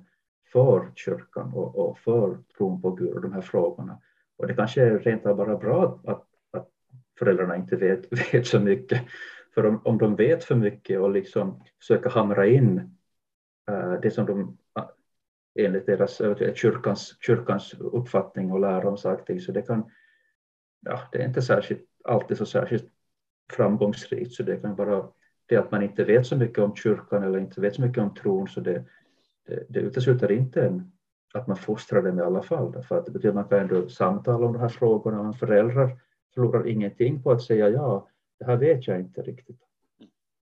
för 0.52 0.92
kyrkan 0.94 1.52
och, 1.54 1.76
och 1.76 1.98
för 1.98 2.38
tron 2.56 2.82
på 2.82 2.90
Gud 2.90 3.14
och 3.14 3.22
de 3.22 3.32
här 3.32 3.40
frågorna. 3.40 4.00
Och 4.36 4.46
det 4.46 4.54
kanske 4.54 4.82
är 4.82 4.98
rent 4.98 5.26
av 5.26 5.36
bara 5.36 5.56
bra 5.56 6.00
att, 6.04 6.26
att 6.50 6.68
föräldrarna 7.18 7.56
inte 7.56 7.76
vet, 7.76 8.12
vet 8.34 8.46
så 8.46 8.60
mycket. 8.60 9.02
För 9.54 9.66
om, 9.66 9.80
om 9.84 9.98
de 9.98 10.16
vet 10.16 10.44
för 10.44 10.54
mycket 10.54 11.00
och 11.00 11.10
liksom 11.10 11.62
försöker 11.78 12.10
hamra 12.10 12.46
in 12.46 12.78
uh, 13.70 14.00
det 14.02 14.10
som 14.10 14.26
de 14.26 14.58
enligt 15.58 15.86
deras 15.86 16.20
kyrkans, 16.54 17.16
kyrkans 17.20 17.74
uppfattning 17.80 18.52
och 18.52 18.60
lära 18.60 18.88
om 18.88 18.98
saker 18.98 19.38
så 19.38 19.52
det 19.52 19.62
kan 19.62 19.90
ja, 20.80 21.00
det 21.12 21.22
är 21.22 21.26
inte 21.26 21.42
särskilt, 21.42 21.82
alltid 22.04 22.36
så 22.36 22.46
särskilt 22.46 22.88
framgångsrikt 23.52 24.32
så 24.32 24.42
det 24.42 24.56
kan 24.56 24.76
vara 24.76 25.08
det 25.46 25.56
att 25.56 25.70
man 25.70 25.82
inte 25.82 26.04
vet 26.04 26.26
så 26.26 26.36
mycket 26.36 26.58
om 26.58 26.76
kyrkan 26.76 27.22
eller 27.22 27.38
inte 27.38 27.60
vet 27.60 27.74
så 27.74 27.82
mycket 27.82 28.02
om 28.02 28.14
tron 28.14 28.48
så 28.48 28.60
det, 28.60 28.84
det, 29.46 29.66
det 29.68 29.80
utesluter 29.80 30.32
inte 30.32 30.62
en, 30.62 30.92
att 31.34 31.46
man 31.46 31.56
fostrar 31.56 32.02
dem 32.02 32.18
i 32.18 32.22
alla 32.22 32.42
fall. 32.42 32.82
För 32.82 32.98
att 32.98 33.06
det 33.06 33.12
betyder 33.12 33.28
att 33.28 33.34
man 33.34 33.48
kan 33.48 33.58
ändå 33.58 33.88
samtala 33.88 34.46
om 34.46 34.52
de 34.52 34.60
här 34.60 34.68
frågorna. 34.68 35.22
Man 35.22 35.34
föräldrar 35.34 35.98
förlorar 36.34 36.66
ingenting 36.66 37.22
på 37.22 37.30
att 37.30 37.42
säga 37.42 37.68
ja, 37.68 38.08
det 38.38 38.44
här 38.44 38.56
vet 38.56 38.86
jag 38.86 39.00
inte 39.00 39.22
riktigt. 39.22 39.60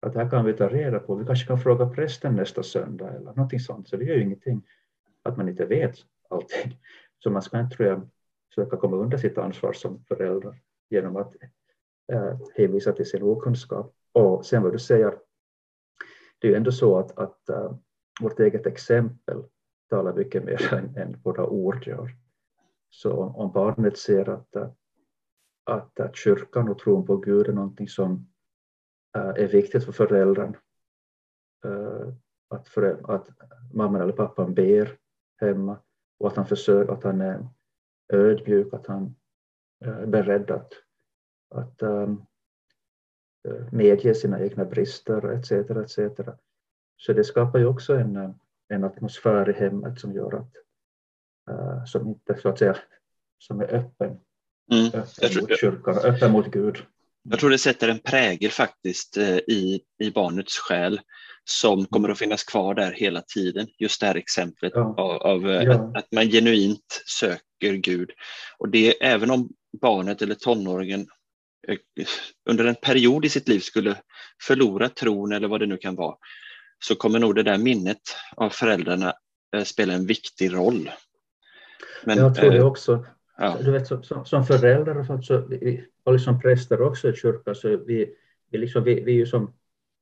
Att 0.02 0.13
det 0.13 0.19
här 0.19 0.30
kan 0.30 0.45
vi 0.45 0.54
ta 0.54 0.69
reda 0.69 1.00
på. 1.00 1.15
Vi 1.15 1.26
kanske 1.26 1.48
kan 1.48 1.60
fråga 1.60 1.89
prästen 1.89 2.36
nästa 2.36 2.63
söndag 2.63 3.10
eller 3.10 3.26
någonting 3.26 3.60
sånt. 3.60 3.89
Så 3.89 3.98
det 3.98 4.06
gör 4.06 4.15
ju 4.15 4.24
ingenting 4.24 4.65
att 5.30 5.38
man 5.38 5.50
inte 5.50 5.65
vet 5.65 5.96
allting. 6.30 6.78
Så 7.24 7.32
man 7.32 7.42
ska 7.42 7.60
inte 7.60 7.76
tror 7.76 7.89
jag, 7.89 8.10
försöka 8.50 8.78
komma 8.78 8.98
under 8.98 9.18
sitt 9.18 9.38
ansvar 9.38 9.74
som 9.74 10.04
förälder 10.04 10.62
genom 10.89 11.15
att 11.15 11.36
eh, 12.12 12.39
hänvisa 12.56 12.92
till 12.92 13.06
sin 13.06 13.24
okunskap. 13.24 13.96
Och 14.12 14.46
sen 14.46 14.63
vad 14.63 14.72
du 14.72 14.80
säger, 14.80 15.20
det 16.39 16.48
är 16.48 16.52
ju 16.52 16.58
ändå 16.58 16.72
så 16.72 16.98
att, 16.98 17.18
att 17.18 17.50
uh, 17.50 17.76
vårt 18.22 18.39
eget 18.39 18.65
exempel 18.65 19.44
talar 19.89 20.13
mycket 20.13 20.44
mer 20.44 20.74
än, 20.74 20.98
än 20.98 21.22
våra 21.24 21.46
ord 21.46 21.88
gör. 21.88 22.10
Så 22.89 23.24
om 23.24 23.52
barnet 23.52 23.98
ser 23.98 24.30
att, 24.30 24.56
uh, 24.56 24.70
att, 25.63 26.00
att 26.00 26.15
kyrkan 26.15 26.70
och 26.70 26.80
tron 26.80 27.06
på 27.06 27.18
Gud 27.18 27.48
är 27.48 27.54
någonting 27.54 27.88
som 27.88 28.30
uh, 29.18 29.44
är 29.44 29.48
viktigt 29.48 29.86
för 29.86 29.92
föräldern, 29.92 30.58
uh, 31.65 32.13
att, 32.50 32.68
för, 32.68 33.12
att 33.15 33.28
mamman 33.74 34.02
eller 34.02 34.13
pappan 34.13 34.54
ber 34.54 34.98
hemma 35.39 35.78
och 36.19 36.28
att 36.28 36.36
han 36.36 36.47
försöker, 36.47 36.93
att 36.93 37.04
han 37.04 37.21
är 37.21 37.47
ödmjuk, 38.13 38.73
att 38.73 38.88
han 38.88 39.15
är 39.86 40.06
beredd 40.06 40.52
att, 40.52 40.73
att 41.49 41.84
um, 41.84 42.25
medge 43.71 44.15
sina 44.15 44.39
egna 44.39 44.65
brister 44.65 45.32
etc. 45.32 45.52
etc. 45.52 45.97
Så 46.97 47.13
det 47.13 47.23
skapar 47.23 47.60
ju 47.60 47.65
också 47.65 47.93
en, 47.93 48.39
en 48.67 48.84
atmosfär 48.84 49.49
i 49.49 49.54
hemmet 49.54 49.99
som 49.99 50.13
gör 50.13 50.36
att 50.36 50.54
uh, 51.52 51.86
som 51.86 52.08
inte 52.08 52.38
så 52.38 52.49
att 52.49 52.60
säga 52.60 52.78
som 53.38 53.62
är 53.62 53.73
öppen, 53.73 54.19
mm. 54.71 54.88
öppen 54.88 55.41
mot 55.41 55.60
kyrkan, 55.60 55.95
öppen 56.04 56.32
mot 56.32 56.52
Gud. 56.52 56.78
Jag 57.30 57.39
tror 57.39 57.50
det 57.50 57.58
sätter 57.58 57.89
en 57.89 58.00
prägel 58.00 58.52
faktiskt 58.52 59.18
eh, 59.18 59.38
i, 59.38 59.82
i 60.00 60.12
barnets 60.12 60.58
själ 60.58 61.02
som 61.44 61.86
kommer 61.86 62.10
att 62.10 62.20
finnas 62.20 62.44
kvar 62.44 62.76
där 62.76 62.92
hela 62.92 63.22
tiden. 63.22 63.68
Just 63.80 64.02
det 64.02 64.08
här 64.08 64.15
exemplet 64.15 64.72
ja. 64.76 64.96
av, 64.98 65.22
av 65.22 65.50
eh, 65.50 65.63
ja. 65.63 65.74
att, 65.74 65.98
att, 65.98 66.12
man 66.12 66.30
genuint 66.30 67.04
söker 67.06 67.74
Gud. 67.74 68.12
Och 68.58 68.70
det 68.70 69.04
även 69.04 69.32
om 69.32 69.50
barnet 69.82 70.22
eller 70.22 70.36
tonåringen 70.36 71.08
eh, 71.68 71.78
under 72.50 72.65
en 72.65 72.76
period 72.76 73.26
i 73.26 73.30
sitt 73.30 73.48
liv 73.48 73.60
skulle 73.60 73.96
förlora 74.44 74.89
tron 74.89 75.32
eller 75.32 75.48
vad 75.48 75.60
det 75.60 75.68
nu 75.68 75.78
kan 75.78 75.96
vara, 75.96 76.15
så 76.86 76.96
kommer 76.96 77.20
nog 77.20 77.36
det 77.36 77.44
där 77.44 77.58
minnet 77.58 78.02
av 78.36 78.50
föräldrarna 78.50 79.13
spela 79.63 79.94
en 79.94 80.06
viktig 80.06 80.54
roll. 80.54 80.92
Men, 82.04 82.18
jag 82.18 82.36
tror 82.36 82.52
det 82.52 82.63
också. 82.63 83.06
Ja. 83.38 83.58
Du 83.62 83.72
vet, 83.72 83.88
som, 83.88 84.04
som 84.04 84.26
sånt, 84.26 85.26
så, 85.26 85.50
och 86.10 86.13
liksom 86.13 86.39
präster 86.39 86.82
också 86.82 87.10
i 87.10 87.13
kyrkan, 87.13 87.56
så 87.56 87.78
vi, 87.78 88.15
vi, 88.50 88.58
liksom, 88.58 88.84
vi, 88.84 89.04
vi 89.04 89.12
är 89.12 89.15
ju 89.15 89.26
som 89.26 89.54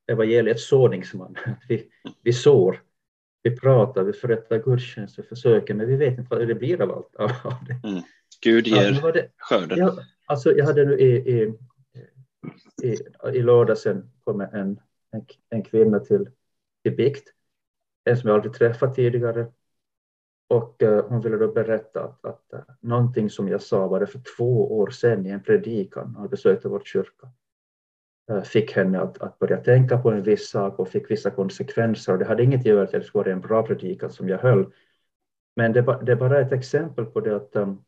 evangeliets 0.08 0.68
såningsman. 0.68 1.36
Vi, 1.68 1.90
vi 2.24 2.34
sår, 2.34 2.82
vi 3.44 3.58
pratar, 3.58 4.04
vi 4.04 4.14
förrättar 4.14 4.58
gudstjänst, 4.58 5.20
vi 5.20 5.24
försöker, 5.24 5.74
men 5.74 5.88
vi 5.88 5.96
vet 5.96 6.18
inte 6.18 6.36
vad 6.36 6.48
det 6.48 6.56
blir 6.56 6.82
av 6.82 6.92
allt 6.92 7.16
av 7.46 7.54
det. 7.68 7.88
Mm. 7.88 8.04
Gud 8.42 8.68
ger 8.68 9.00
ja, 9.04 9.12
det, 9.12 9.30
skörden. 9.38 9.78
Ja, 9.78 9.98
alltså 10.26 10.52
jag 10.52 10.66
hade 10.66 10.86
nu 10.86 11.00
i, 11.00 11.16
i, 11.16 11.54
i, 12.84 12.98
i 13.34 13.42
lördag 13.42 13.78
sen 13.78 14.12
kom 14.24 14.42
en, 14.42 14.80
en, 15.12 15.26
en 15.50 15.64
kvinna 15.64 16.00
till, 16.00 16.30
till 16.84 16.96
bikt, 16.96 17.34
en 18.04 18.18
som 18.18 18.28
jag 18.28 18.36
aldrig 18.36 18.54
träffat 18.54 18.96
tidigare. 18.96 19.48
Och 20.48 20.84
eh, 20.84 21.06
hon 21.06 21.22
ville 21.22 21.38
då 21.38 21.52
berätta 21.52 22.04
att, 22.04 22.26
att 22.26 22.54
eh, 22.54 22.60
någonting 22.82 23.30
som 23.30 23.48
jag 23.48 23.62
sa 23.62 23.88
var 23.88 24.00
det 24.00 24.08
för 24.08 24.22
två 24.38 24.78
år 24.78 24.90
sedan 24.90 25.26
i 25.26 25.30
en 25.30 25.44
predikan, 25.44 26.14
när 26.14 26.22
jag 26.22 26.30
besökte 26.30 26.70
vår 26.70 26.82
kyrka. 26.86 27.32
Eh, 28.32 28.42
fick 28.42 28.72
henne 28.72 29.00
att, 29.00 29.22
att 29.22 29.40
börja 29.40 29.58
tänka 29.58 29.98
på 29.98 30.12
en 30.12 30.24
viss 30.24 30.50
sak 30.50 30.80
och 30.80 30.90
fick 30.90 31.12
vissa 31.12 31.32
konsekvenser. 31.32 32.14
Och 32.14 32.20
det 32.20 32.26
hade 32.26 32.44
inget 32.44 32.60
att 32.60 32.66
göra 32.66 32.78
med 32.78 32.86
att 32.86 32.92
det 32.92 33.04
skulle 33.04 33.24
vara 33.24 33.34
en 33.34 33.42
bra 33.42 33.64
predikan 33.64 34.10
som 34.10 34.30
jag 34.30 34.40
höll. 34.40 34.74
Men 35.56 35.74
det, 35.74 36.00
det 36.04 36.12
är 36.12 36.16
bara 36.16 36.40
ett 36.40 36.52
exempel 36.52 37.06
på 37.06 37.20
det 37.20 37.36
att 37.36 37.56
um, 37.56 37.84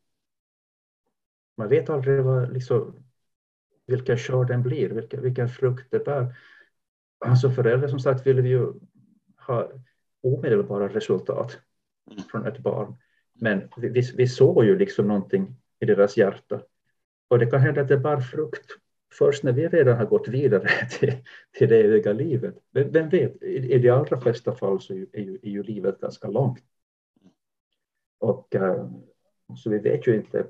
man 1.58 1.68
vet 1.68 1.90
aldrig 1.90 2.24
vad, 2.24 2.54
liksom, 2.54 3.04
vilken 3.88 4.18
skörd 4.18 4.48
den 4.48 4.64
blir, 4.64 4.90
vilken, 4.90 5.22
vilken 5.22 5.50
frukt 5.50 5.92
det 5.92 6.06
bär. 6.06 6.36
Alltså 7.26 7.50
föräldrar 7.50 7.88
som 7.88 8.00
sagt 8.00 8.28
vill 8.28 8.42
vi 8.42 8.50
ju 8.50 8.74
ha 9.38 9.72
omedelbara 10.22 10.88
resultat. 10.88 11.60
Mm. 12.12 12.24
från 12.24 12.48
ett 12.48 12.60
barn. 12.60 12.96
Men 13.34 13.70
vi, 13.78 14.02
vi 14.18 14.28
såg 14.28 14.66
ju 14.66 14.78
liksom 14.78 15.08
någonting 15.08 15.56
i 15.80 15.86
deras 15.86 16.18
hjärta. 16.18 16.62
Och 17.28 17.40
det 17.40 17.46
kan 17.46 17.60
hända 17.60 17.82
att 17.82 17.88
det 17.88 17.98
bär 17.98 18.20
frukt 18.20 18.72
först 19.14 19.44
när 19.44 19.52
vi 19.52 19.68
redan 19.68 19.98
har 19.98 20.06
gått 20.06 20.28
vidare 20.28 20.70
till, 20.90 21.14
till 21.52 21.70
det 21.70 21.84
eviga 21.84 22.14
livet. 22.14 22.56
Vem, 22.72 22.92
vem 22.92 23.10
vet, 23.10 23.44
i, 23.44 23.74
i 23.74 23.80
de 23.80 23.90
allra 23.90 24.22
flesta 24.22 24.56
fall 24.56 24.82
så 24.82 24.94
är 24.94 24.98
ju, 24.98 25.08
är 25.14 25.22
ju, 25.22 25.40
är 25.44 25.50
ju 25.50 25.64
livet 25.64 26.00
ganska 26.02 26.28
långt. 26.28 26.64
Och 28.20 28.56
eh, 28.56 28.90
så 29.58 29.70
vi 29.70 29.80
vet 29.80 30.08
ju 30.08 30.16
inte 30.16 30.48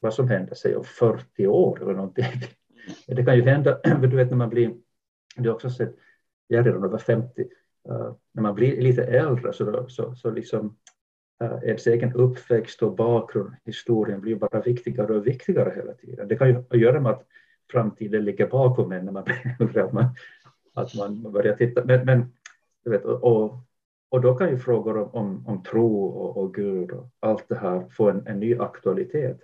vad 0.00 0.14
som 0.14 0.28
händer 0.28 0.54
sig 0.54 0.76
om 0.76 0.84
40 0.84 1.46
år 1.46 1.82
eller 1.82 1.92
någonting. 1.92 2.24
Det 3.06 3.24
kan 3.24 3.36
ju 3.36 3.42
hända, 3.42 3.80
du 4.00 4.16
vet 4.16 4.30
när 4.30 4.36
man 4.36 4.50
blir, 4.50 4.74
du 5.36 5.48
har 5.48 5.54
också 5.54 5.70
sett, 5.70 5.96
jag 6.46 6.60
är 6.60 6.64
redan 6.64 6.84
över 6.84 6.98
50, 6.98 7.48
Eh, 7.88 8.14
när 8.32 8.42
man 8.42 8.54
blir 8.54 8.80
lite 8.80 9.04
äldre 9.04 9.52
så, 9.52 9.88
så, 9.88 10.14
så 10.14 10.30
liksom 10.30 10.76
uh, 11.42 11.58
ens 11.64 11.86
egen 11.86 12.12
uppväxt 12.12 12.82
och 12.82 12.96
bakgrund, 12.96 13.50
historien 13.64 14.20
blir 14.20 14.36
bara 14.36 14.60
viktigare 14.60 15.16
och 15.16 15.26
viktigare 15.26 15.72
hela 15.76 15.94
tiden. 15.94 16.28
Det 16.28 16.36
kan 16.36 16.48
ju 16.48 16.78
göra 16.78 17.00
med 17.00 17.12
att 17.12 17.26
framtiden 17.72 18.24
ligger 18.24 18.46
bakom 18.46 18.92
en 18.92 19.04
när 19.04 19.12
man 19.12 19.24
blir 19.24 19.78
att 19.84 19.92
man, 19.92 20.04
att 20.74 20.94
man 20.94 21.32
börjar 21.32 21.56
titta. 21.56 21.84
Men, 21.84 22.04
men 22.04 22.32
du 22.84 22.90
vet, 22.90 23.04
och, 23.04 23.58
och 24.08 24.20
då 24.20 24.34
kan 24.34 24.50
ju 24.50 24.58
frågor 24.58 24.96
om, 24.96 25.10
om, 25.14 25.46
om 25.46 25.62
tro 25.62 26.04
och, 26.04 26.36
och, 26.36 26.54
Gud 26.54 26.90
och 26.90 27.10
allt 27.20 27.48
det 27.48 27.58
här 27.58 27.88
få 27.90 28.10
en, 28.10 28.26
en 28.26 28.40
ny 28.40 28.58
aktualitet 28.58 29.40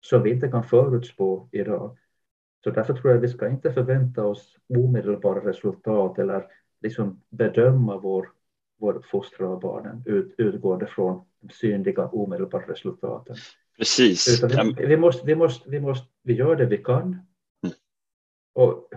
som 0.00 0.22
vi 0.22 0.30
inte 0.30 0.48
kan 0.48 0.64
förutspå 0.64 1.48
idag. 1.52 1.98
Så 2.64 2.70
därför 2.70 2.94
tror 2.94 3.10
jag 3.10 3.16
att 3.16 3.24
vi 3.24 3.28
ska 3.28 3.48
inte 3.48 3.72
förvänta 3.72 4.26
oss 4.26 4.56
omedelbara 4.68 5.48
resultat 5.48 6.18
eller 6.18 6.46
liksom 6.84 7.20
bedöma 7.30 7.98
vår, 7.98 8.28
vår 8.78 9.04
fostran 9.10 9.52
av 9.52 9.60
barnen 9.60 10.02
ut, 10.06 10.34
utgående 10.38 10.86
från 10.86 11.24
de 11.40 11.52
synliga 11.52 12.06
omedelbara 12.06 12.66
resultaten. 12.66 13.36
Precis. 13.78 14.44
Utan 14.44 14.74
vi, 14.74 14.86
vi, 14.86 14.96
måste, 14.96 15.26
vi, 15.26 15.34
måste, 15.34 15.70
vi, 15.70 15.80
måste, 15.80 16.06
vi 16.22 16.34
gör 16.34 16.56
det 16.56 16.66
vi 16.66 16.78
kan 16.78 17.18
och 18.54 18.88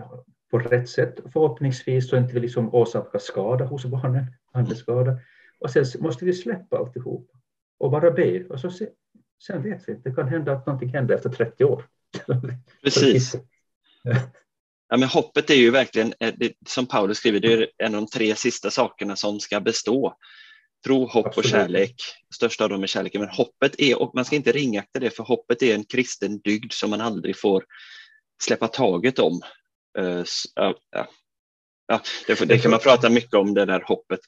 på 0.50 0.58
rätt 0.58 0.88
sätt 0.88 1.20
förhoppningsvis 1.32 2.10
så 2.10 2.16
inte 2.16 2.34
vi 2.34 2.40
liksom 2.40 2.74
åsamkar 2.74 3.18
skada 3.18 3.64
hos 3.64 3.84
barnen, 3.84 4.26
andeskada. 4.52 5.18
Och 5.58 5.70
sen 5.70 5.84
måste 5.98 6.24
vi 6.24 6.32
släppa 6.32 6.78
alltihop 6.78 7.30
och 7.78 7.90
bara 7.90 8.10
be 8.10 8.44
och 8.44 8.60
så 8.60 8.70
se, 8.70 8.88
sen 9.42 9.62
vet 9.62 9.88
vi 9.88 9.94
Det 9.94 10.14
kan 10.14 10.28
hända 10.28 10.52
att 10.52 10.66
någonting 10.66 10.88
händer 10.88 11.14
efter 11.14 11.30
30 11.30 11.64
år. 11.64 11.84
Precis. 12.82 13.34
Ja, 14.88 14.96
men 14.96 15.08
hoppet 15.08 15.50
är 15.50 15.54
ju 15.54 15.70
verkligen, 15.70 16.14
eh, 16.20 16.34
det, 16.36 16.52
som 16.66 16.86
Paulus 16.86 17.18
skriver, 17.18 17.40
det 17.40 17.52
är 17.52 17.68
en 17.78 17.94
av 17.94 18.00
de 18.00 18.06
tre 18.10 18.34
sista 18.34 18.70
sakerna 18.70 19.16
som 19.16 19.40
ska 19.40 19.60
bestå. 19.60 20.14
Tro, 20.84 21.06
hopp 21.06 21.26
Absolut. 21.26 21.44
och 21.44 21.50
kärlek. 21.50 21.94
Största 22.34 22.64
av 22.64 22.70
dem 22.70 22.82
är 22.82 22.86
kärleken, 22.86 23.20
men 23.20 23.30
hoppet 23.30 23.74
är, 23.78 24.02
och 24.02 24.14
man 24.14 24.24
ska 24.24 24.36
inte 24.36 24.52
ringakta 24.52 24.98
det, 24.98 25.10
för 25.10 25.24
hoppet 25.24 25.62
är 25.62 25.74
en 25.74 25.84
kristen 25.84 26.38
dygd 26.38 26.72
som 26.72 26.90
man 26.90 27.00
aldrig 27.00 27.38
får 27.38 27.64
släppa 28.42 28.68
taget 28.68 29.18
om. 29.18 29.40
Uh, 29.98 30.24
ja, 30.54 30.74
ja. 30.90 31.08
ja 31.86 32.00
det, 32.26 32.44
det, 32.44 32.58
kan 32.58 32.70
man 32.70 32.80
prata 32.80 33.10
mycket 33.10 33.34
om, 33.34 33.54
det 33.54 33.64
där 33.64 33.80
hoppet. 33.86 34.20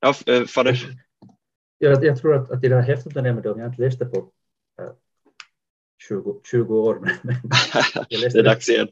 Ja, 0.00 0.14
uh, 0.34 0.46
fader? 0.46 0.78
Jag, 1.78 2.04
jag 2.04 2.20
tror 2.20 2.34
att, 2.34 2.50
att 2.50 2.64
i 2.64 2.68
det 2.68 2.74
här 2.74 2.82
häftet 2.82 3.14
jag 3.14 3.24
nämnde, 3.24 3.50
om 3.50 3.60
jag 3.60 3.68
inte 3.70 3.82
läste 3.82 4.04
på 4.04 4.18
uh, 4.82 4.90
20, 6.08 6.40
20 6.50 6.78
år, 6.78 7.00
men 7.22 7.36
jag 8.08 8.20
läste 8.20 8.38
det 8.38 8.48
är 8.48 8.54
dags 8.54 8.68
igen. 8.68 8.88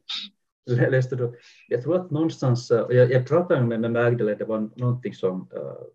Jag, 0.64 0.90
läste 0.90 1.16
då, 1.16 1.34
jag 1.68 1.82
tror 1.82 1.96
att 1.96 2.10
någonstans, 2.10 2.70
jag, 2.70 2.92
jag 2.92 3.28
pratade 3.28 3.62
med, 3.62 3.80
med 3.80 3.92
Magdalena, 3.92 4.38
det 4.38 4.44
var 4.44 4.70
någonting 4.76 5.14
som, 5.14 5.48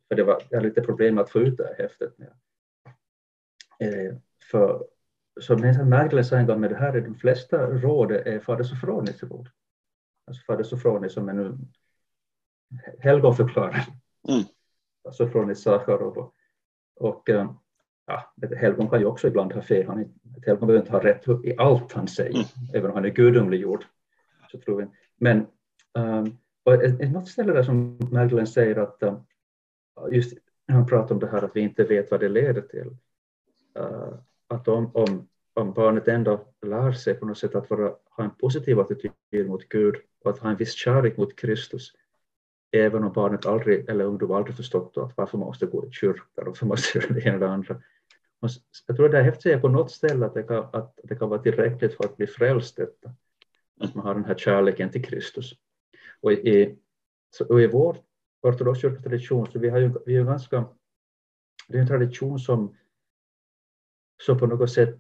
för 0.08 0.16
det 0.16 0.24
var, 0.24 0.42
jag 0.50 0.58
hade 0.58 0.70
lite 0.70 0.82
problem 0.82 1.18
att 1.18 1.30
få 1.30 1.40
ut 1.40 1.58
det 1.58 1.64
här 1.64 1.76
häftet. 1.78 2.14
För 4.52 4.86
som 5.40 5.62
Magdalena 5.90 6.24
sa 6.24 6.38
en 6.38 6.48
gång, 6.48 6.60
med 6.60 6.70
det 6.70 6.76
här 6.76 6.94
är 6.94 7.02
de 7.02 7.16
flesta 7.16 7.68
råd 7.68 8.12
är 8.12 8.40
Fader 8.40 8.64
Sofronis 8.64 9.24
råd. 9.24 9.50
Alltså 10.28 10.44
Fader 10.46 10.64
Sofronis 10.64 11.14
som 11.14 11.30
är 11.30 11.34
nu 11.34 11.58
helgonförklarare. 13.00 13.86
Mm. 14.30 14.44
Sofronis 15.12 15.62
Sacharov. 15.62 16.18
Och, 16.18 16.34
och 17.00 17.30
eh, 17.30 17.52
ja, 18.06 18.34
helgon 18.58 18.90
kan 18.90 19.00
ju 19.00 19.06
också 19.06 19.28
ibland 19.28 19.54
ha 19.54 19.62
fel. 19.62 19.88
Han, 19.88 20.00
ett 20.02 20.10
helgon 20.46 20.68
behöver 20.68 20.86
inte 20.86 20.92
ha 20.92 21.04
rätt 21.04 21.28
i 21.44 21.56
allt 21.58 21.94
han 21.94 22.08
säger, 22.08 22.36
mm. 22.36 22.46
även 22.74 22.90
om 22.90 22.96
han 22.96 23.06
är 23.06 23.10
gudomliggjord. 23.10 23.86
Så 24.52 24.60
tror 24.60 24.78
vi. 24.78 24.88
Men 25.18 25.48
um, 25.94 26.38
och 26.64 26.74
ett, 26.74 27.12
något 27.12 27.28
ställe 27.28 27.54
där 27.54 27.64
som 27.64 27.98
Magdalena 28.12 28.46
säger 28.46 28.76
att 28.76 29.04
um, 29.04 29.16
just 30.12 30.38
när 30.68 30.76
han 30.76 30.86
pratar 30.86 31.16
om 31.16 31.20
det 31.20 31.28
här 31.28 31.42
att 31.42 31.56
vi 31.56 31.62
inte 31.62 31.84
vet 31.84 32.12
vad 32.12 32.20
det 32.20 32.30
leder 32.30 32.62
till. 32.62 32.88
Uh, 33.80 34.14
att 34.48 34.68
om, 34.68 34.92
om, 34.94 35.28
om 35.54 35.74
barnet 35.74 36.08
ändå 36.08 36.46
lär 36.62 36.92
sig 36.92 37.14
på 37.14 37.26
något 37.26 37.38
sätt 37.38 37.56
att 37.56 37.70
vara, 37.70 37.94
ha 38.10 38.24
en 38.24 38.36
positiv 38.36 38.80
attityd 38.80 39.48
mot 39.48 39.70
Gud 39.70 39.96
och 40.24 40.32
att 40.32 40.40
ha 40.40 40.50
en 40.50 40.58
viss 40.58 40.74
kärlek 40.74 41.18
mot 41.18 41.36
Kristus, 41.36 41.92
även 42.72 43.04
om 43.04 43.14
barnet 43.14 43.46
aldrig, 43.46 43.90
eller 43.90 44.06
ungdom 44.06 44.32
aldrig 44.32 44.56
förstått 44.56 44.98
att 44.98 45.18
varför 45.18 45.38
man 45.38 45.48
måste 45.48 45.66
gå 45.66 45.88
i 45.88 45.92
kyrkan 45.92 46.24
och 46.36 46.48
varför 46.48 46.66
man 46.66 46.70
måste 46.70 46.98
göra 47.00 47.14
det 47.14 47.22
ena 47.22 47.36
eller 47.36 47.48
det 47.48 47.54
andra. 47.54 47.82
Jag 48.88 48.98
tror 48.98 49.10
det 49.10 49.18
är 49.18 49.24
häftigt 49.24 49.38
att 49.38 49.44
säga 49.44 49.60
på 49.60 49.68
något 49.68 49.92
ställe 49.92 50.26
att 50.26 50.34
det, 50.34 50.44
kan, 50.44 50.68
att 50.74 51.00
det 51.04 51.16
kan 51.16 51.30
vara 51.30 51.42
tillräckligt 51.42 51.94
för 51.94 52.04
att 52.04 52.18
bli 52.18 52.28
frälst 52.28 52.76
detta. 52.76 53.14
Att 53.80 53.96
man 53.96 54.06
har 54.06 54.16
den 54.16 54.26
här 54.26 54.36
kärleken 54.36 54.92
till 54.92 55.06
Kristus. 55.06 55.54
Och 56.22 56.32
i, 56.32 56.78
och 57.50 57.62
i 57.62 57.68
vår 57.68 57.98
ortodox 58.42 58.82
tradition 58.82 59.48
så 59.52 59.60
vi 59.60 59.70
har 59.70 59.80
ju, 59.80 59.94
vi 60.06 60.16
är 60.16 60.24
ganska, 60.24 60.66
det 61.68 61.78
är 61.78 61.82
en 61.82 61.88
tradition 61.88 62.40
som 62.40 62.76
så 64.22 64.36
på 64.36 64.48
något 64.48 64.72
sätt 64.72 65.00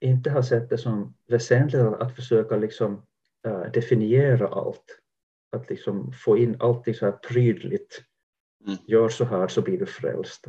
inte 0.00 0.30
har 0.30 0.42
sett 0.42 0.70
det 0.70 0.78
som 0.78 1.14
väsentligt 1.26 1.82
att 1.82 2.14
försöka 2.14 2.56
liksom, 2.56 3.02
uh, 3.46 3.70
definiera 3.72 4.48
allt. 4.48 5.00
Att 5.52 5.70
liksom 5.70 6.12
få 6.12 6.38
in 6.38 6.56
allting 6.60 6.94
så 6.94 7.04
här 7.04 7.12
prydligt. 7.12 8.02
Mm. 8.66 8.78
Gör 8.86 9.08
så 9.08 9.24
här 9.24 9.48
så 9.48 9.62
blir 9.62 9.78
du 9.78 9.86
frälst. 9.86 10.46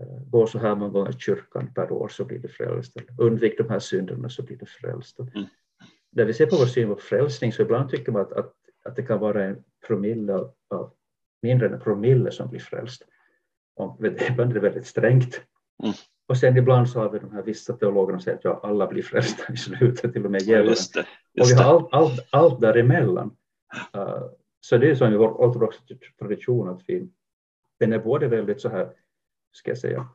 Uh, 0.00 0.30
gå 0.30 0.46
så 0.46 0.58
här 0.58 0.74
många 0.74 0.92
gånger 0.92 1.10
i 1.10 1.18
kyrkan 1.18 1.74
per 1.74 1.92
år 1.92 2.08
så 2.08 2.24
blir 2.24 2.38
du 2.38 2.48
frälst. 2.48 2.96
Undvik 3.18 3.58
de 3.58 3.70
här 3.70 3.78
synderna 3.78 4.28
så 4.28 4.42
blir 4.42 4.56
du 4.56 4.66
frälst. 4.66 5.18
Mm. 5.18 5.46
När 6.12 6.24
vi 6.24 6.34
ser 6.34 6.46
på 6.46 6.56
vår 6.56 6.66
syn 6.66 6.88
på 6.88 6.96
frälsning 6.96 7.52
så 7.52 7.62
ibland 7.62 7.90
tycker 7.90 8.12
man 8.12 8.22
att, 8.22 8.32
att, 8.32 8.54
att 8.84 8.96
det 8.96 9.02
kan 9.02 9.18
vara 9.18 9.44
en 9.44 9.64
promille 9.86 10.34
av, 10.70 10.92
mindre 11.42 11.66
än 11.66 11.74
en 11.74 11.80
promille 11.80 12.30
som 12.30 12.48
blir 12.48 12.60
frälst. 12.60 13.02
Och 13.76 14.06
ibland 14.06 14.50
är 14.50 14.54
det 14.54 14.60
väldigt 14.60 14.86
strängt. 14.86 15.40
Mm. 15.82 15.94
Och 16.28 16.36
sen 16.36 16.56
ibland 16.56 16.88
så 16.90 17.00
har 17.00 17.10
vi 17.10 17.18
de 17.18 17.32
här 17.32 17.42
vissa 17.42 17.72
teologerna 17.76 18.18
som 18.18 18.24
säger 18.24 18.38
att 18.38 18.44
ja, 18.44 18.60
alla 18.62 18.86
blir 18.86 19.02
frälsta 19.02 19.52
i 19.52 19.56
slutet, 19.56 20.12
till 20.12 20.24
och 20.24 20.30
med 20.30 20.42
djävulen. 20.42 20.76
och 21.40 21.46
vi 21.48 21.54
har 21.54 21.64
allt, 21.64 21.88
allt, 21.92 22.28
allt 22.30 22.60
däremellan. 22.60 23.36
Uh, 23.96 24.28
så 24.60 24.76
det 24.78 24.90
är 24.90 24.94
så 24.94 25.08
i 25.08 25.16
vår 25.16 25.28
ortodoxa 25.28 25.80
tradition 26.18 26.68
att 26.68 26.82
vi, 26.86 27.08
den 27.80 27.92
är 27.92 27.98
både 27.98 28.28
väldigt 28.28 28.60
så 28.60 28.68
här, 28.68 28.92
ska 29.52 29.70
jag 29.70 29.78
säga, 29.78 30.08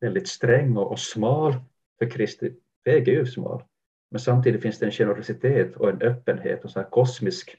väldigt 0.00 0.28
sträng 0.28 0.76
och, 0.76 0.90
och 0.90 0.98
smal 0.98 1.54
för 1.98 2.10
Kristi 2.10 2.54
väg 2.84 3.08
är 3.08 3.12
ju 3.12 3.26
smal. 3.26 3.62
Men 4.10 4.20
samtidigt 4.20 4.62
finns 4.62 4.78
det 4.78 4.86
en 4.86 4.92
generositet 4.92 5.76
och 5.76 5.88
en 5.88 6.02
öppenhet 6.02 6.64
och 6.64 6.70
så 6.70 6.80
här 6.80 6.90
kosmisk, 6.90 7.56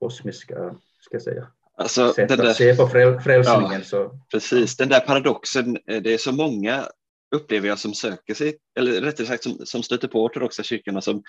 kosmisk 0.00 0.50
uh, 0.50 0.72
ska 1.00 1.14
jag 1.14 1.22
säga, 1.22 1.46
Alltså, 1.78 2.12
sätt 2.12 2.28
där, 2.28 2.44
att 2.44 2.56
se 2.56 2.76
på 2.76 2.88
frälsningen. 3.24 3.72
Ja, 3.72 3.84
så. 3.84 4.20
Precis, 4.30 4.76
den 4.76 4.88
där 4.88 5.00
paradoxen, 5.00 5.78
eh, 5.90 6.02
det 6.02 6.14
är 6.14 6.18
så 6.18 6.32
många 6.32 6.88
upplever 7.34 7.68
jag 7.68 7.78
som 7.78 7.94
söker 7.94 8.34
sig, 8.34 8.56
eller 8.78 9.00
rättare 9.00 9.26
sagt 9.26 9.42
som, 9.42 9.58
som 9.64 9.82
stöter 9.82 10.08
på 10.08 10.24
ortodoxa 10.24 10.62
kyrkorna 10.62 11.00
som 11.00 11.22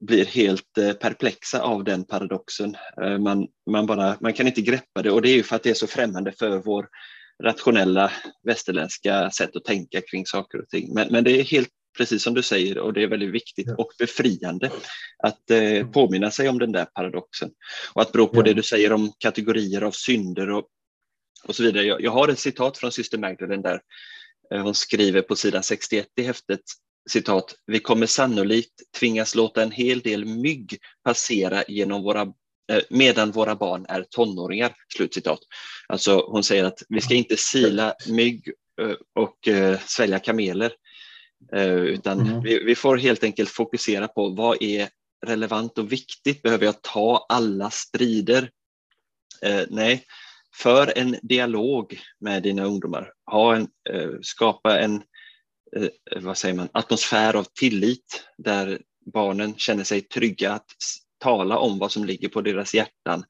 blir 0.00 0.24
helt 0.24 0.78
eh, 0.78 0.92
perplexa 0.92 1.60
av 1.60 1.84
den 1.84 2.04
paradoxen. 2.04 2.76
Eh, 3.02 3.18
man, 3.18 3.48
man, 3.70 3.86
bara, 3.86 4.16
man 4.20 4.32
kan 4.32 4.46
inte 4.46 4.60
greppa 4.60 5.02
det 5.02 5.10
och 5.10 5.22
det 5.22 5.30
är 5.30 5.36
ju 5.36 5.42
för 5.42 5.56
att 5.56 5.62
det 5.62 5.70
är 5.70 5.74
så 5.74 5.86
främmande 5.86 6.32
för 6.32 6.58
vår 6.58 6.88
rationella 7.42 8.12
västerländska 8.42 9.30
sätt 9.30 9.56
att 9.56 9.64
tänka 9.64 10.00
kring 10.00 10.26
saker 10.26 10.58
och 10.58 10.68
ting. 10.68 10.94
Men, 10.94 11.08
men 11.10 11.24
det 11.24 11.30
är 11.30 11.44
helt 11.44 11.68
precis 11.96 12.22
som 12.22 12.34
du 12.34 12.42
säger, 12.42 12.78
och 12.78 12.92
det 12.92 13.02
är 13.02 13.06
väldigt 13.06 13.30
viktigt 13.30 13.68
och 13.78 13.92
befriande 13.98 14.70
att 15.22 15.50
eh, 15.50 15.58
mm. 15.58 15.92
påminna 15.92 16.30
sig 16.30 16.48
om 16.48 16.58
den 16.58 16.72
där 16.72 16.84
paradoxen. 16.84 17.50
Och 17.92 18.02
att 18.02 18.12
bero 18.12 18.26
på 18.26 18.42
det 18.42 18.54
du 18.54 18.62
säger 18.62 18.92
om 18.92 19.12
kategorier 19.18 19.82
av 19.82 19.90
synder 19.90 20.50
och, 20.50 20.68
och 21.44 21.56
så 21.56 21.62
vidare. 21.62 21.84
Jag, 21.84 22.00
jag 22.00 22.10
har 22.10 22.28
ett 22.28 22.38
citat 22.38 22.78
från 22.78 22.92
syster 22.92 23.18
Magdalene 23.18 23.62
där 23.62 23.80
eh, 24.54 24.62
hon 24.62 24.74
skriver 24.74 25.22
på 25.22 25.36
sidan 25.36 25.62
61 25.62 26.06
i 26.16 26.22
häftet 26.22 26.60
citat, 27.10 27.54
vi 27.66 27.80
kommer 27.80 28.06
sannolikt 28.06 28.92
tvingas 28.98 29.34
låta 29.34 29.62
en 29.62 29.70
hel 29.70 30.00
del 30.00 30.24
mygg 30.24 30.78
passera 31.04 31.64
genom 31.68 32.02
våra 32.02 32.20
eh, 32.72 32.82
medan 32.90 33.30
våra 33.30 33.54
barn 33.54 33.86
är 33.88 34.02
tonåringar. 34.10 34.74
Slutcitat. 34.96 35.38
Alltså 35.88 36.26
hon 36.28 36.44
säger 36.44 36.64
att 36.64 36.82
vi 36.88 37.00
ska 37.00 37.14
inte 37.14 37.36
sila 37.36 37.94
mygg 38.08 38.52
eh, 38.80 38.94
och 39.14 39.48
svälja 39.86 40.18
kameler. 40.18 40.72
Eh, 41.52 41.72
utan 41.72 42.20
mm. 42.20 42.42
vi, 42.42 42.64
vi, 42.64 42.74
får 42.74 42.96
helt 42.96 43.24
enkelt 43.24 43.50
fokusera 43.50 44.08
på 44.08 44.28
vad 44.28 44.62
är 44.62 44.88
relevant 45.26 45.78
och 45.78 45.92
viktigt? 45.92 46.42
Behöver 46.42 46.64
jag 46.64 46.82
ta 46.82 47.26
alla 47.28 47.70
strider? 47.70 48.50
Eh, 49.42 49.62
nej, 49.68 50.04
för 50.54 50.98
en 50.98 51.16
dialog 51.22 52.00
med 52.20 52.42
dina 52.42 52.64
ungdomar. 52.64 53.12
Ha 53.30 53.56
en, 53.56 53.68
eh, 53.90 54.10
skapa 54.22 54.80
en 54.80 55.02
vad 56.20 56.38
säger 56.38 56.54
man, 56.54 56.68
atmosfär 56.72 57.36
av 57.36 57.46
tillit 57.54 58.24
där 58.38 58.80
barnen 59.12 59.54
känner 59.56 59.84
sig 59.84 60.00
trygga 60.00 60.52
att 60.52 60.66
tala 61.18 61.58
om 61.58 61.78
vad 61.78 61.92
som 61.92 62.04
ligger 62.04 62.28
på 62.28 62.40
deras 62.40 62.74
hjärtan. 62.74 63.24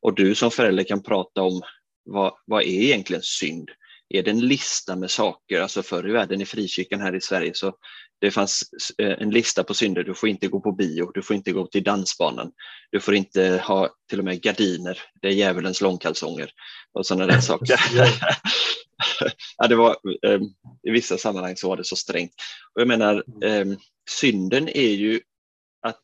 Och 0.00 0.14
du 0.14 0.34
som 0.34 0.50
förälder 0.50 0.84
kan 0.84 1.02
prata 1.02 1.42
om 1.42 1.62
vad, 2.04 2.32
vad 2.46 2.62
är 2.62 2.82
egentligen 2.82 3.22
synd? 3.22 3.70
Är 4.08 4.22
det 4.22 4.30
en 4.30 4.48
lista 4.48 4.96
med 4.96 5.10
saker, 5.10 5.60
alltså 5.60 5.82
förr 5.82 6.08
i 6.08 6.12
världen 6.12 6.40
i 6.40 6.46
frikyrkan 6.46 7.00
här 7.00 7.14
i 7.14 7.20
Sverige 7.20 7.54
så 7.54 7.74
det 8.20 8.30
fanns 8.30 8.62
eh, 8.98 9.22
en 9.22 9.30
lista 9.30 9.64
på 9.64 9.74
synder, 9.74 10.04
du 10.04 10.14
får 10.14 10.28
inte 10.28 10.48
gå 10.48 10.60
på 10.60 10.72
bio, 10.72 11.10
du 11.14 11.22
får 11.22 11.36
inte 11.36 11.52
gå 11.52 11.66
till 11.66 11.84
dansbanan, 11.84 12.52
du 12.90 13.00
får 13.00 13.14
inte 13.14 13.62
ha 13.64 13.90
till 14.08 14.18
och 14.18 14.24
med 14.24 14.42
gardiner, 14.42 14.98
det 15.22 15.28
är 15.28 15.32
djävulens 15.32 15.80
långkalsonger 15.80 16.50
och 16.92 17.06
sådana 17.06 17.26
där 17.26 17.40
saker. 17.40 17.76
ja, 19.56 19.68
det 19.68 19.76
var, 19.76 19.96
eh, 20.22 20.40
I 20.82 20.90
vissa 20.90 21.18
sammanhang 21.18 21.56
så 21.56 21.68
var 21.68 21.76
det 21.76 21.84
så 21.84 21.96
strängt. 21.96 22.34
Och 22.74 22.80
jag 22.80 22.88
menar, 22.88 23.24
eh, 23.44 23.66
synden 24.10 24.68
är 24.68 24.90
ju 24.90 25.20
att 25.82 26.00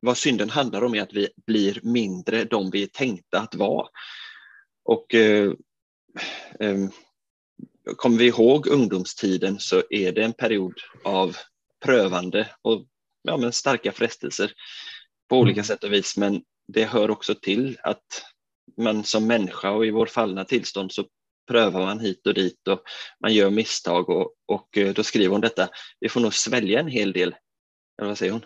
vad 0.00 0.18
synden 0.18 0.50
handlar 0.50 0.84
om 0.84 0.94
är 0.94 1.02
att 1.02 1.12
vi 1.12 1.28
blir 1.46 1.80
mindre 1.82 2.44
de 2.44 2.70
vi 2.70 2.82
är 2.82 2.86
tänkta 2.86 3.40
att 3.40 3.54
vara. 3.54 3.88
Och 4.84 5.14
kommer 7.96 8.18
vi 8.18 8.26
ihåg 8.26 8.66
ungdomstiden 8.66 9.60
så 9.60 9.82
är 9.90 10.12
det 10.12 10.22
en 10.22 10.32
period 10.32 10.74
av 11.04 11.36
prövande 11.84 12.48
och 12.62 12.86
ja, 13.22 13.36
men 13.36 13.52
starka 13.52 13.92
frestelser 13.92 14.52
på 15.28 15.38
olika 15.38 15.60
mm. 15.60 15.64
sätt 15.64 15.84
och 15.84 15.92
vis. 15.92 16.16
Men 16.16 16.42
det 16.68 16.84
hör 16.84 17.10
också 17.10 17.34
till 17.34 17.78
att 17.82 18.24
man 18.76 19.04
som 19.04 19.26
människa 19.26 19.70
och 19.70 19.86
i 19.86 19.90
vår 19.90 20.06
fallna 20.06 20.44
tillstånd 20.44 20.92
så 20.92 21.04
prövar 21.48 21.80
man 21.80 22.00
hit 22.00 22.26
och 22.26 22.34
dit 22.34 22.68
och 22.68 22.82
man 23.20 23.34
gör 23.34 23.50
misstag 23.50 24.08
och, 24.08 24.34
och 24.46 24.78
eh, 24.78 24.94
då 24.94 25.02
skriver 25.02 25.32
hon 25.32 25.40
detta. 25.40 25.68
Vi 26.00 26.08
får 26.08 26.20
nog 26.20 26.34
svälja 26.34 26.80
en 26.80 26.88
hel 26.88 27.12
del, 27.12 27.34
eller 27.98 28.08
vad 28.08 28.18
säger 28.18 28.32
hon? 28.32 28.44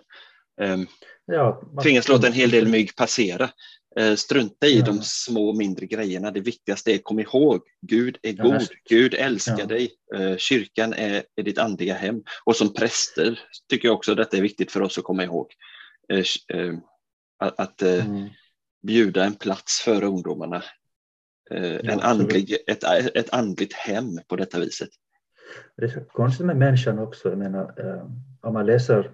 Um, 0.61 0.87
ja, 1.27 1.63
man... 1.75 1.83
Tvingas 1.85 2.09
låta 2.09 2.27
en 2.27 2.33
hel 2.33 2.51
del 2.51 2.69
mygg 2.69 2.97
passera. 2.97 3.51
Eh, 3.99 4.15
strunta 4.15 4.67
i 4.67 4.79
ja. 4.79 4.85
de 4.85 5.03
små 5.03 5.53
mindre 5.53 5.87
grejerna. 5.87 6.31
Det 6.31 6.41
viktigaste 6.41 6.93
är 6.93 6.99
kom 6.99 7.21
ihåg, 7.21 7.63
Gud 7.81 8.19
är 8.23 8.33
god, 8.33 8.63
ja, 8.63 8.77
Gud 8.89 9.15
älskar 9.15 9.59
ja. 9.59 9.67
dig, 9.67 9.91
eh, 10.15 10.37
kyrkan 10.37 10.93
är, 10.93 11.25
är 11.37 11.43
ditt 11.43 11.59
andliga 11.59 11.95
hem. 11.95 12.23
Och 12.45 12.57
som 12.57 12.75
präster 12.75 13.41
tycker 13.69 13.89
jag 13.89 13.95
också 13.95 14.13
att 14.13 14.19
detta 14.19 14.37
är 14.37 14.43
viktigt 14.43 14.73
för 14.73 14.83
oss 14.83 14.99
att 14.99 15.05
komma 15.05 15.25
ihåg. 15.25 15.47
Eh, 16.09 16.75
att 17.39 17.83
mm. 17.83 18.29
bjuda 18.83 19.25
en 19.25 19.35
plats 19.35 19.81
för 19.85 20.05
ungdomarna. 20.05 20.63
En 21.51 22.01
andlig, 22.01 22.57
ett, 22.67 22.85
ett 23.15 23.33
andligt 23.33 23.73
hem 23.73 24.19
på 24.29 24.37
detta 24.37 24.59
viset. 24.59 24.89
Det 25.77 25.85
är 25.85 25.89
så 25.89 26.01
konstigt 26.01 26.47
med 26.47 26.57
människan 26.57 26.99
också. 26.99 27.29
Jag 27.29 27.39
menar, 27.39 27.75
om 28.41 28.55
man 28.55 28.67
läser 28.67 29.11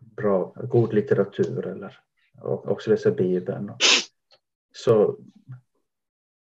bra, 0.00 0.54
god 0.68 0.94
litteratur 0.94 1.66
eller 1.66 2.00
och 2.40 2.68
också 2.68 2.90
läsa 2.90 3.10
Bibeln. 3.10 3.72
Så 4.72 5.18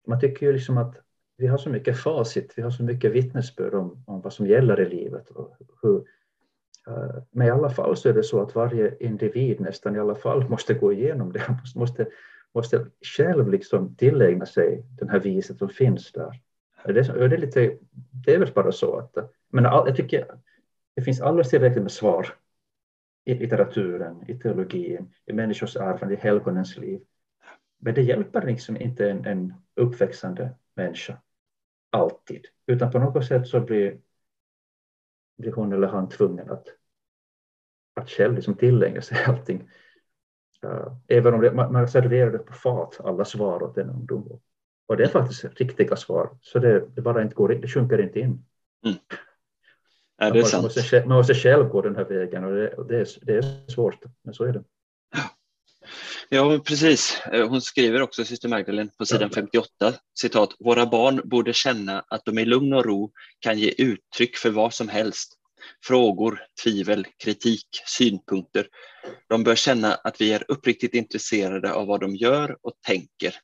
man 0.07 0.19
tycker 0.19 0.45
ju 0.45 0.53
liksom 0.53 0.77
att 0.77 0.95
vi 1.37 1.47
har 1.47 1.57
så 1.57 1.69
mycket 1.69 1.97
facit, 1.97 2.53
vi 2.55 2.61
har 2.61 2.71
så 2.71 2.83
mycket 2.83 3.11
vittnesbörd 3.11 3.73
om, 3.73 4.03
om 4.07 4.21
vad 4.21 4.33
som 4.33 4.47
gäller 4.47 4.81
i 4.81 4.89
livet. 4.89 5.29
Och 5.29 5.57
hur, 5.81 5.97
eh, 6.87 7.23
men 7.31 7.47
i 7.47 7.49
alla 7.49 7.69
fall 7.69 7.97
så 7.97 8.09
är 8.09 8.13
det 8.13 8.23
så 8.23 8.41
att 8.41 8.55
varje 8.55 8.97
individ 8.99 9.59
nästan 9.59 9.95
i 9.95 9.99
alla 9.99 10.15
fall 10.15 10.49
måste 10.49 10.73
gå 10.73 10.93
igenom 10.93 11.31
det, 11.31 11.41
måste, 11.75 12.07
måste 12.53 12.85
själv 13.17 13.49
liksom 13.49 13.95
tillägna 13.95 14.45
sig 14.45 14.83
den 14.99 15.09
här 15.09 15.19
viset 15.19 15.57
som 15.57 15.69
finns 15.69 16.11
där. 16.11 16.41
Det 16.85 16.91
är, 16.91 17.29
det 17.29 17.35
är, 17.35 17.39
lite, 17.39 17.77
det 18.25 18.33
är 18.33 18.39
väl 18.39 18.53
bara 18.53 18.71
så 18.71 18.97
att 18.97 19.17
men 19.49 19.63
jag 19.63 19.95
tycker 19.95 20.25
det 20.95 21.01
finns 21.01 21.21
alldeles 21.21 21.49
tillräckligt 21.49 21.83
med 21.83 21.91
svar 21.91 22.27
i 23.25 23.33
litteraturen, 23.33 24.29
i 24.29 24.39
teologin, 24.39 25.13
i 25.25 25.33
människors 25.33 25.75
erfarenhet, 25.75 26.19
i 26.19 26.27
helgonens 26.27 26.77
liv. 26.77 27.01
Men 27.77 27.93
det 27.93 28.01
hjälper 28.01 28.45
liksom 28.45 28.77
inte 28.77 29.09
en, 29.09 29.25
en 29.25 29.53
uppväxande 29.75 30.55
människa 30.75 31.17
alltid, 31.89 32.45
utan 32.65 32.91
på 32.91 32.99
något 32.99 33.25
sätt 33.25 33.47
så 33.47 33.59
blir, 33.59 33.97
blir 35.37 35.51
hon 35.51 35.73
eller 35.73 35.87
han 35.87 36.09
tvungen 36.09 36.49
att, 36.51 36.67
att 37.93 38.09
själv 38.09 38.35
liksom 38.35 38.55
tillägna 38.55 39.01
sig 39.01 39.17
allting. 39.27 39.69
Uh, 40.65 40.97
även 41.07 41.33
om 41.33 41.41
det, 41.41 41.53
man, 41.53 41.73
man 41.73 41.87
serverar 41.87 42.31
det 42.31 42.37
på 42.37 42.53
fat, 42.53 42.99
alla 43.03 43.25
svar 43.25 43.63
åt 43.63 43.77
en 43.77 43.89
ungdom. 43.89 44.41
Och 44.87 44.97
det 44.97 45.03
är 45.03 45.07
faktiskt 45.07 45.43
riktiga 45.43 45.95
svar, 45.95 46.37
så 46.41 46.59
det, 46.59 46.87
det 46.95 47.01
bara 47.01 47.21
inte 47.21 47.35
går, 47.35 47.49
det 47.49 47.67
sjunker 47.67 48.01
inte 48.01 48.19
in. 48.19 48.45
Mm. 48.85 48.97
Ja, 50.23 50.33
det 50.33 50.39
är 50.39 50.43
sant. 50.43 50.53
Man 50.53 50.63
måste, 50.63 51.05
man 51.05 51.17
måste 51.17 51.35
själv 51.35 51.67
gå 51.67 51.81
den 51.81 51.95
här 51.95 52.05
vägen 52.05 52.43
och 52.43 52.55
det, 52.55 52.73
och 52.73 52.87
det, 52.87 52.97
är, 52.97 53.07
det 53.21 53.33
är 53.33 53.71
svårt, 53.71 54.03
men 54.23 54.33
så 54.33 54.43
är 54.43 54.53
det. 54.53 54.63
Ja, 56.29 56.59
precis. 56.65 57.21
Eh, 57.31 57.49
hon 57.49 57.61
skriver 57.61 58.01
också, 58.01 58.25
syster 58.25 58.49
Magdalene, 58.49 58.89
på 58.97 59.05
sidan 59.05 59.29
58, 59.29 59.93
citat, 60.19 60.55
våra 60.59 60.85
barn 60.85 61.21
borde 61.23 61.53
känna 61.53 62.05
att 62.07 62.25
de 62.25 62.39
i 62.39 62.45
lugn 62.45 62.73
och 62.73 62.85
ro 62.85 63.11
kan 63.39 63.59
ge 63.59 63.73
uttryck 63.77 64.37
för 64.37 64.49
vad 64.49 64.73
som 64.73 64.89
helst. 64.89 65.33
Frågor, 65.85 66.39
tvivel, 66.63 67.07
kritik, 67.23 67.67
synpunkter. 67.85 68.67
De 69.29 69.43
bör 69.43 69.55
känna 69.55 69.93
att 69.93 70.21
vi 70.21 70.33
är 70.33 70.43
uppriktigt 70.47 70.93
intresserade 70.93 71.73
av 71.73 71.87
vad 71.87 71.99
de 71.99 72.15
gör 72.15 72.57
och 72.61 72.73
tänker. 72.87 73.35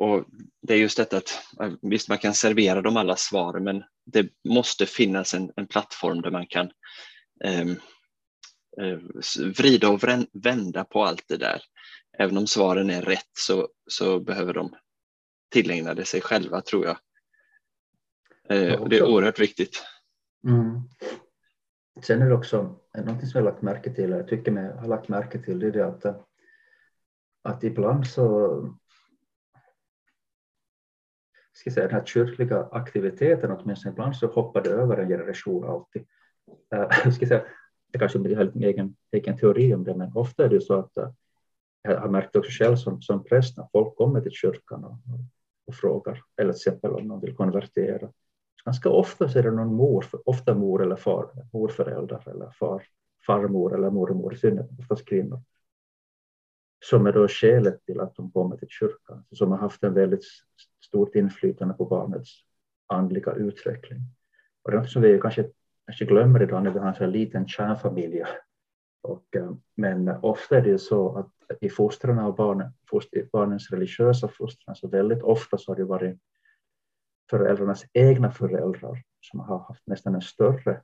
Eh, 0.00 0.06
och 0.06 0.24
det 0.62 0.74
är 0.74 0.78
just 0.78 0.96
detta 0.96 1.16
att 1.16 1.42
visst, 1.82 2.08
man 2.08 2.18
kan 2.18 2.34
servera 2.34 2.82
dem 2.82 2.96
alla 2.96 3.16
svar, 3.16 3.60
men 3.60 3.84
det 4.06 4.28
måste 4.48 4.86
finnas 4.86 5.34
en, 5.34 5.52
en 5.56 5.66
plattform 5.66 6.22
där 6.22 6.30
man 6.30 6.46
kan 6.46 6.70
eh, 7.44 7.68
eh, 8.80 8.98
vrida 9.58 9.88
och 9.88 10.00
vända 10.32 10.84
på 10.84 11.04
allt 11.04 11.24
det 11.28 11.36
där. 11.36 11.62
Även 12.18 12.38
om 12.38 12.46
svaren 12.46 12.90
är 12.90 13.02
rätt 13.02 13.30
så, 13.38 13.68
så 13.86 14.20
behöver 14.20 14.54
de 14.54 14.74
tillägna 15.50 15.94
det 15.94 16.04
sig 16.04 16.20
själva 16.20 16.60
tror 16.60 16.84
jag. 16.84 16.96
Eh, 18.48 18.84
det 18.88 18.98
är 18.98 19.08
oerhört 19.08 19.40
viktigt. 19.40 19.82
Mm. 20.46 20.80
Sen 22.02 22.22
är 22.22 22.28
det 22.28 22.34
också 22.34 22.80
något 22.94 23.20
som 23.20 23.30
jag 23.34 23.40
har 23.40 23.50
lagt 23.50 23.62
märke 23.62 23.94
till, 23.94 24.10
jag 24.10 24.28
tycker 24.28 24.52
mig 24.52 24.72
har 24.76 24.88
lagt 24.88 25.08
märke 25.08 25.38
till, 25.38 25.58
det 25.58 25.66
är 25.66 25.72
det 25.72 25.86
att, 25.86 26.26
att 27.42 27.64
ibland 27.64 28.06
så 28.06 28.78
ska 31.54 31.70
säga, 31.70 31.86
den 31.86 31.96
här 31.96 32.04
kyrkliga 32.04 32.68
aktiviteten, 32.72 33.50
åtminstone 33.50 33.92
ibland 33.92 34.16
så 34.16 34.26
hoppade 34.26 34.70
över 34.70 34.96
en 34.96 35.08
generation 35.08 35.64
alltid. 35.64 36.06
Uh, 36.74 37.10
ska 37.12 37.26
säga, 37.26 37.44
jag 37.92 38.00
kanske 38.00 38.18
har 38.18 38.44
lite 38.44 38.58
egen, 38.58 38.96
egen 39.12 39.38
teori 39.38 39.74
om 39.74 39.84
det, 39.84 39.94
men 39.94 40.12
ofta 40.14 40.44
är 40.44 40.48
det 40.48 40.60
så 40.60 40.74
att 40.74 40.98
uh, 40.98 41.08
jag 41.82 42.00
har 42.00 42.08
märkt 42.08 42.36
också 42.36 42.50
själv 42.50 42.76
som, 42.76 43.02
som 43.02 43.24
präst 43.24 43.56
när 43.56 43.68
folk 43.72 43.96
kommer 43.96 44.20
till 44.20 44.32
kyrkan 44.32 44.84
och, 44.84 44.98
och 45.66 45.74
frågar, 45.74 46.22
eller 46.36 46.52
till 46.52 46.58
exempel 46.58 46.90
om 46.90 47.08
de 47.08 47.20
vill 47.20 47.36
konvertera. 47.36 48.12
Ganska 48.64 48.90
ofta 48.90 49.28
så 49.28 49.38
är 49.38 49.42
det 49.42 49.50
någon 49.50 49.74
mor, 49.74 50.06
ofta 50.24 50.54
mor 50.54 50.82
eller 50.82 50.96
far, 50.96 51.30
morföräldrar 51.52 52.28
eller 52.28 52.50
far, 52.50 52.82
farmor 53.26 53.74
eller 53.74 53.90
mormor, 53.90 54.34
i 54.34 54.36
synnerhet 54.36 54.70
oftast 54.78 55.04
kvinnor, 55.04 55.42
som 56.84 57.06
är 57.06 57.12
då 57.12 57.28
skälet 57.28 57.84
till 57.84 58.00
att 58.00 58.16
de 58.16 58.30
kommer 58.30 58.56
till 58.56 58.68
kyrkan, 58.68 59.24
som 59.32 59.50
har 59.50 59.58
haft 59.58 59.84
en 59.84 59.94
väldigt 59.94 60.24
stort 60.94 61.14
inflytande 61.14 61.74
på 61.74 61.84
barnets 61.84 62.30
andliga 62.86 63.32
utveckling. 63.32 64.00
Och 64.62 64.70
det 64.70 64.76
är 64.76 64.80
något 64.80 64.90
som 64.90 65.02
vi 65.02 65.20
kanske, 65.20 65.50
kanske 65.86 66.04
glömmer 66.04 66.42
idag 66.42 66.62
när 66.62 66.70
vi 66.70 66.78
har 66.78 67.02
en 67.02 67.10
liten 67.10 67.48
kärnfamilj. 67.48 68.22
Och, 69.02 69.36
eh, 69.36 69.52
men 69.76 70.08
ofta 70.08 70.56
är 70.56 70.62
det 70.62 70.78
så 70.78 71.18
att 71.18 71.30
i 71.60 71.68
fostran 71.68 72.18
av 72.18 72.36
barnen, 72.36 72.72
barnens 73.32 73.70
religiösa 73.70 74.28
fostran, 74.28 74.76
så 74.76 74.88
väldigt 74.88 75.22
ofta 75.22 75.58
så 75.58 75.70
har 75.70 75.76
det 75.76 75.84
varit 75.84 76.18
föräldrarnas 77.30 77.84
egna 77.92 78.30
föräldrar 78.30 79.02
som 79.20 79.40
har 79.40 79.58
haft 79.58 79.86
nästan 79.86 80.14
en 80.14 80.22
större 80.22 80.80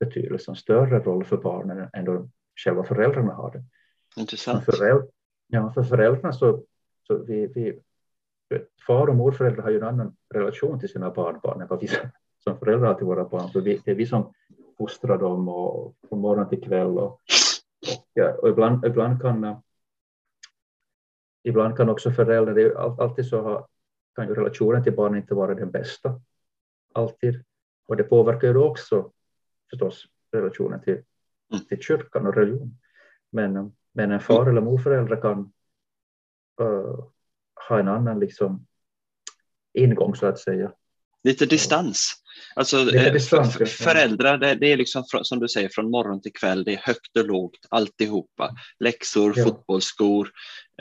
betydelse, 0.00 0.50
en 0.50 0.56
större 0.56 0.98
roll 0.98 1.24
för 1.24 1.36
barnen 1.36 1.88
än 1.92 2.04
de 2.04 2.30
själva 2.64 2.84
föräldrarna 2.84 3.34
har 3.34 3.50
det. 3.50 3.64
Intressant. 4.20 4.64
För, 4.64 4.72
föräldrar, 4.72 5.08
ja, 5.46 5.72
för 5.72 5.82
föräldrarna 5.82 6.32
så, 6.32 6.64
så 7.06 7.18
vi, 7.18 7.46
vi, 7.46 7.80
far 8.86 9.06
och 9.06 9.16
morföräldrar 9.16 9.62
har 9.62 9.70
ju 9.70 9.76
en 9.76 9.84
annan 9.84 10.16
relation 10.34 10.80
till 10.80 10.88
sina 10.88 11.10
barnbarn 11.10 11.60
än 11.60 11.68
vad 11.68 11.80
vi 11.80 11.88
som 12.44 12.58
föräldrar 12.58 12.88
har 12.88 12.94
till 12.94 13.06
våra 13.06 13.24
barn. 13.24 13.48
Så 13.48 13.60
vi, 13.60 13.82
det 13.84 13.90
är 13.90 13.94
vi 13.94 14.06
som 14.06 14.32
fostrar 14.78 15.18
dem 15.18 15.48
och 15.48 15.96
från 16.08 16.20
morgon 16.20 16.48
till 16.48 16.62
kväll. 16.62 16.98
Och, 16.98 17.20
och, 18.16 18.38
och 18.42 18.48
ibland, 18.48 18.84
ibland, 18.84 19.22
kan, 19.22 19.56
ibland 21.42 21.76
kan 21.76 21.88
också 21.88 22.10
föräldrar, 22.10 22.54
det 22.54 22.62
är 22.62 23.02
alltid 23.02 23.26
så 23.26 23.42
ha, 23.42 23.68
kan 24.14 24.28
ju 24.28 24.34
relationen 24.34 24.84
till 24.84 24.96
barnen 24.96 25.20
inte 25.20 25.34
vara 25.34 25.54
den 25.54 25.70
bästa. 25.70 26.20
Alltid. 26.94 27.44
Och 27.86 27.96
det 27.96 28.04
påverkar 28.04 28.48
ju 28.48 28.56
också 28.56 29.10
förstås 29.70 30.06
relationen 30.32 30.80
till, 30.80 31.02
mm. 31.52 31.64
till 31.68 31.80
kyrkan 31.80 32.26
och 32.26 32.34
religion. 32.34 32.78
Men, 33.30 33.72
men 33.92 34.10
en 34.10 34.20
far 34.20 34.46
eller 34.46 34.60
morförälder 34.60 35.20
kan 35.20 35.52
uh, 36.60 37.04
ha 37.70 37.80
en 37.80 37.88
annan 37.88 38.20
liksom, 38.20 38.66
ingång 39.74 40.16
så 40.16 40.26
att 40.26 40.38
säga. 40.38 40.72
Lite 41.24 41.46
distans. 41.46 42.12
Alltså, 42.54 42.84
Lite 42.84 43.06
eh, 43.06 43.12
distans 43.12 43.56
för, 43.56 43.64
föräldrar, 43.64 44.38
det, 44.38 44.54
det, 44.54 44.72
är 44.72 44.76
liksom 44.76 45.04
som 45.22 45.38
du 45.38 45.48
säger 45.48 45.68
från 45.68 45.90
morgon 45.90 46.22
till 46.22 46.32
kväll, 46.32 46.64
det 46.64 46.74
är 46.74 46.80
högt 46.82 47.16
och 47.18 47.26
lågt 47.26 47.66
alltihopa. 47.68 48.50
Läxor, 48.78 49.34
ja. 49.36 49.44
fotbollsskor, 49.44 50.30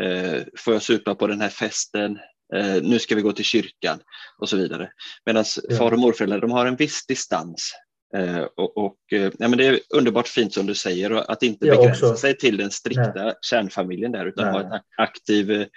eh, 0.01 0.43
får 0.57 0.73
jag 0.73 0.81
supa 0.81 1.15
på 1.15 1.27
den 1.27 1.41
här 1.41 1.49
festen, 1.49 2.17
eh, 2.55 2.81
nu 2.81 2.99
ska 2.99 3.15
vi 3.15 3.21
gå 3.21 3.31
till 3.31 3.45
kyrkan 3.45 3.99
och 4.37 4.49
så 4.49 4.57
vidare. 4.57 4.91
Medan 5.25 5.45
ja. 5.69 5.77
far 5.77 5.91
och 5.91 5.99
morföräldrar, 5.99 6.39
de 6.39 6.51
har 6.51 6.65
en 6.65 6.75
viss 6.75 7.05
distans. 7.05 7.73
Eh, 8.15 8.41
och, 8.41 8.77
och 8.77 8.97
eh, 9.11 9.31
ja, 9.39 9.47
men 9.47 9.57
det 9.57 9.65
är 9.65 9.79
underbart 9.95 10.27
fint 10.27 10.53
som 10.53 10.65
du 10.65 10.75
säger, 10.75 11.11
och 11.11 11.31
att 11.31 11.43
inte 11.43 11.67
ja, 11.67 11.75
begränsa 11.75 12.05
också. 12.05 12.21
sig 12.21 12.37
till 12.37 12.57
den 12.57 12.71
strikta 12.71 13.13
Nej. 13.15 13.33
kärnfamiljen 13.41 14.11
där, 14.11 14.25
utan 14.25 14.45
Nej. 14.45 14.53
ha 14.53 14.75
en 14.75 14.81
aktiv 14.97 15.51
eh, 15.51 15.67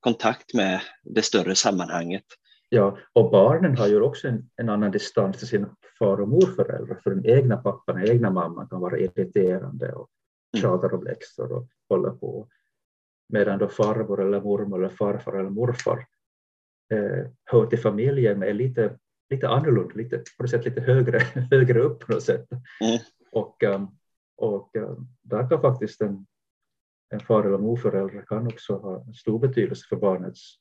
kontakt 0.00 0.54
med 0.54 0.80
det 1.02 1.22
större 1.22 1.54
sammanhanget. 1.54 2.24
Ja, 2.68 2.98
och 3.12 3.30
barnen 3.30 3.76
har 3.76 3.86
ju 3.86 4.00
också 4.00 4.28
en, 4.28 4.50
en 4.56 4.68
annan 4.68 4.90
distans 4.90 5.38
till 5.38 5.48
sina 5.48 5.76
far 5.98 6.20
och 6.20 6.28
morföräldrar, 6.28 7.00
för 7.04 7.10
den 7.10 7.26
egna 7.26 7.56
pappan 7.56 8.02
och 8.02 8.08
egna 8.08 8.30
mamman 8.30 8.68
kan 8.68 8.80
vara 8.80 8.98
irriterande 8.98 9.92
och 9.92 10.08
mm. 10.56 10.62
tjatar 10.62 10.94
om 10.94 11.04
läxor 11.04 11.52
och 11.52 11.68
håller 11.88 12.10
på. 12.10 12.48
Medan 13.28 13.58
då 13.58 13.68
farmor 13.68 14.22
eller 14.26 14.40
mormor 14.40 14.78
eller 14.78 14.94
farfar 14.94 15.32
eller 15.32 15.50
morfar 15.50 16.06
eh, 16.92 17.26
hör 17.44 17.66
till 17.66 17.78
familjen 17.78 18.42
är 18.42 18.54
lite, 18.54 18.98
lite 19.30 19.48
annorlunda, 19.48 19.94
lite, 19.94 20.18
på 20.18 20.42
något 20.42 20.50
sätt 20.50 20.64
lite 20.64 20.80
högre, 20.80 21.18
högre 21.50 21.80
upp 21.80 22.00
på 22.00 22.12
något 22.12 22.22
sätt. 22.22 22.46
Mm. 22.80 22.98
Och, 23.32 23.62
um, 23.62 23.98
och 24.36 24.76
um, 24.76 25.08
där 25.22 25.48
kan 25.48 25.60
faktiskt 25.60 26.00
en, 26.00 26.26
en 27.10 27.20
far 27.20 27.44
eller 27.44 27.58
morförälder 27.58 28.24
kan 28.26 28.46
också 28.46 28.76
ha 28.76 29.12
stor 29.14 29.38
betydelse 29.38 29.86
för 29.88 29.96
barnets 29.96 30.54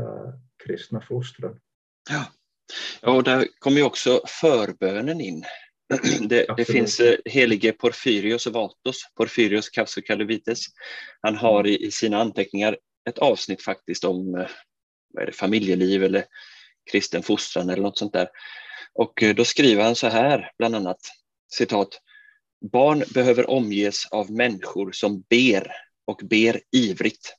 uh, 0.00 0.34
kristna 0.64 1.00
fostran. 1.00 1.60
Ja. 2.10 2.24
ja, 3.02 3.12
och 3.12 3.22
där 3.22 3.46
kommer 3.58 3.76
ju 3.76 3.82
också 3.82 4.20
förbönen 4.26 5.20
in. 5.20 5.44
Det, 6.28 6.46
det 6.56 6.64
finns 6.64 7.00
eh, 7.00 7.16
helige 7.24 7.72
Porfyrios 7.72 8.46
Vatos, 8.46 9.02
Porfyrios 9.16 9.68
Kavsokalovites. 9.68 10.64
Han 11.20 11.36
har 11.36 11.66
i, 11.66 11.86
i, 11.86 11.90
sina 11.90 12.20
anteckningar 12.20 12.78
ett 13.08 13.18
avsnitt 13.18 13.62
faktiskt 13.62 14.04
om 14.04 14.34
eh, 14.34 14.46
det, 15.26 15.32
familjeliv 15.32 16.04
eller 16.04 16.24
kristen 16.90 17.22
fostran 17.22 17.70
eller 17.70 17.82
något 17.82 17.98
sånt 17.98 18.12
där. 18.12 18.28
Och 18.94 19.22
eh, 19.22 19.34
då 19.34 19.44
skriver 19.44 19.84
han 19.84 19.94
så 19.94 20.06
här, 20.06 20.50
bland 20.58 20.76
annat, 20.76 21.00
citat, 21.52 22.00
Barn 22.60 23.04
behöver 23.14 23.50
omges 23.50 24.06
av 24.06 24.30
människor 24.30 24.92
som 24.92 25.20
ber 25.20 25.72
och 26.04 26.20
ber 26.24 26.60
ivrigt. 26.72 27.34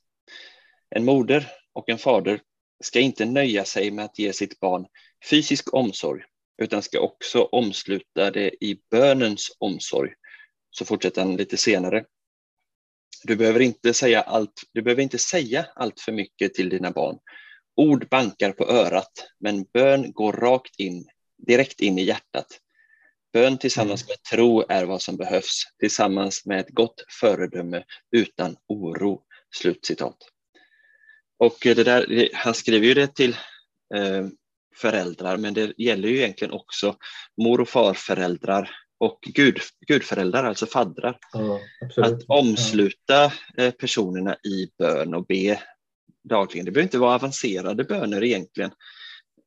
En 0.90 1.04
moder 1.04 1.46
och 1.72 1.88
en 1.88 1.98
fader 1.98 2.40
ska 2.84 3.00
inte 3.00 3.24
nöja 3.24 3.64
sig 3.64 3.90
med 3.90 4.04
att 4.04 4.18
ge 4.18 4.32
sitt 4.32 4.60
barn 4.60 4.86
fysisk 5.30 5.74
omsorg, 5.74 6.22
utan 6.62 6.82
ska 6.82 7.00
också 7.00 7.42
omsluta 7.42 8.30
det 8.30 8.64
i 8.64 8.80
bönens 8.90 9.56
omsorg. 9.58 10.10
Så 10.70 10.84
fortsätter 10.84 11.22
han 11.22 11.36
lite 11.36 11.56
senare. 11.56 12.04
Du 13.24 13.36
behöver 13.36 13.60
inte 13.60 13.94
säga 13.94 14.20
allt, 14.20 14.62
du 14.72 14.82
behöver 14.82 15.02
inte 15.02 15.18
säga 15.18 15.66
allt 15.74 16.00
för 16.00 16.12
mycket 16.12 16.54
till 16.54 16.68
dina 16.68 16.90
barn. 16.90 17.18
Ord 17.76 18.08
bankar 18.08 18.52
på 18.52 18.64
örat, 18.64 19.28
men 19.40 19.64
bön 19.72 20.12
går 20.12 20.32
rakt 20.32 20.80
in, 20.80 21.06
direkt 21.46 21.80
in 21.80 21.98
i 21.98 22.02
hjärtat. 22.02 22.46
Bön 23.32 23.58
tillsammans 23.58 24.08
med 24.08 24.22
tro 24.22 24.64
är 24.68 24.84
vad 24.84 25.02
som 25.02 25.16
behövs, 25.16 25.62
tillsammans 25.80 26.46
med 26.46 26.60
ett 26.60 26.70
gott 26.70 27.04
föredöme 27.20 27.84
utan 28.16 28.56
oro. 28.68 29.22
Slutcitat. 29.56 30.16
Och 31.38 31.58
det 31.62 31.84
där, 31.84 32.28
han 32.34 32.54
skriver 32.54 32.86
ju 32.86 32.94
det 32.94 33.14
till 33.14 33.36
eh, 33.94 34.26
föräldrar, 34.76 35.36
men 35.36 35.54
det 35.54 35.72
gäller 35.76 36.08
ju 36.08 36.16
egentligen 36.16 36.54
också 36.54 36.96
mor 37.42 37.60
och 37.60 37.68
farföräldrar 37.68 38.70
och 39.00 39.18
gud, 39.22 39.58
gudföräldrar, 39.86 40.44
alltså 40.44 40.66
faddrar. 40.66 41.18
Ja, 41.32 41.60
att 41.96 42.22
omsluta 42.28 43.32
ja. 43.56 43.70
personerna 43.78 44.34
i 44.34 44.68
bön 44.78 45.14
och 45.14 45.26
be 45.26 45.62
dagligen. 46.28 46.64
Det 46.64 46.70
behöver 46.70 46.86
inte 46.86 46.98
vara 46.98 47.14
avancerade 47.14 47.84
böner 47.84 48.24
egentligen, 48.24 48.70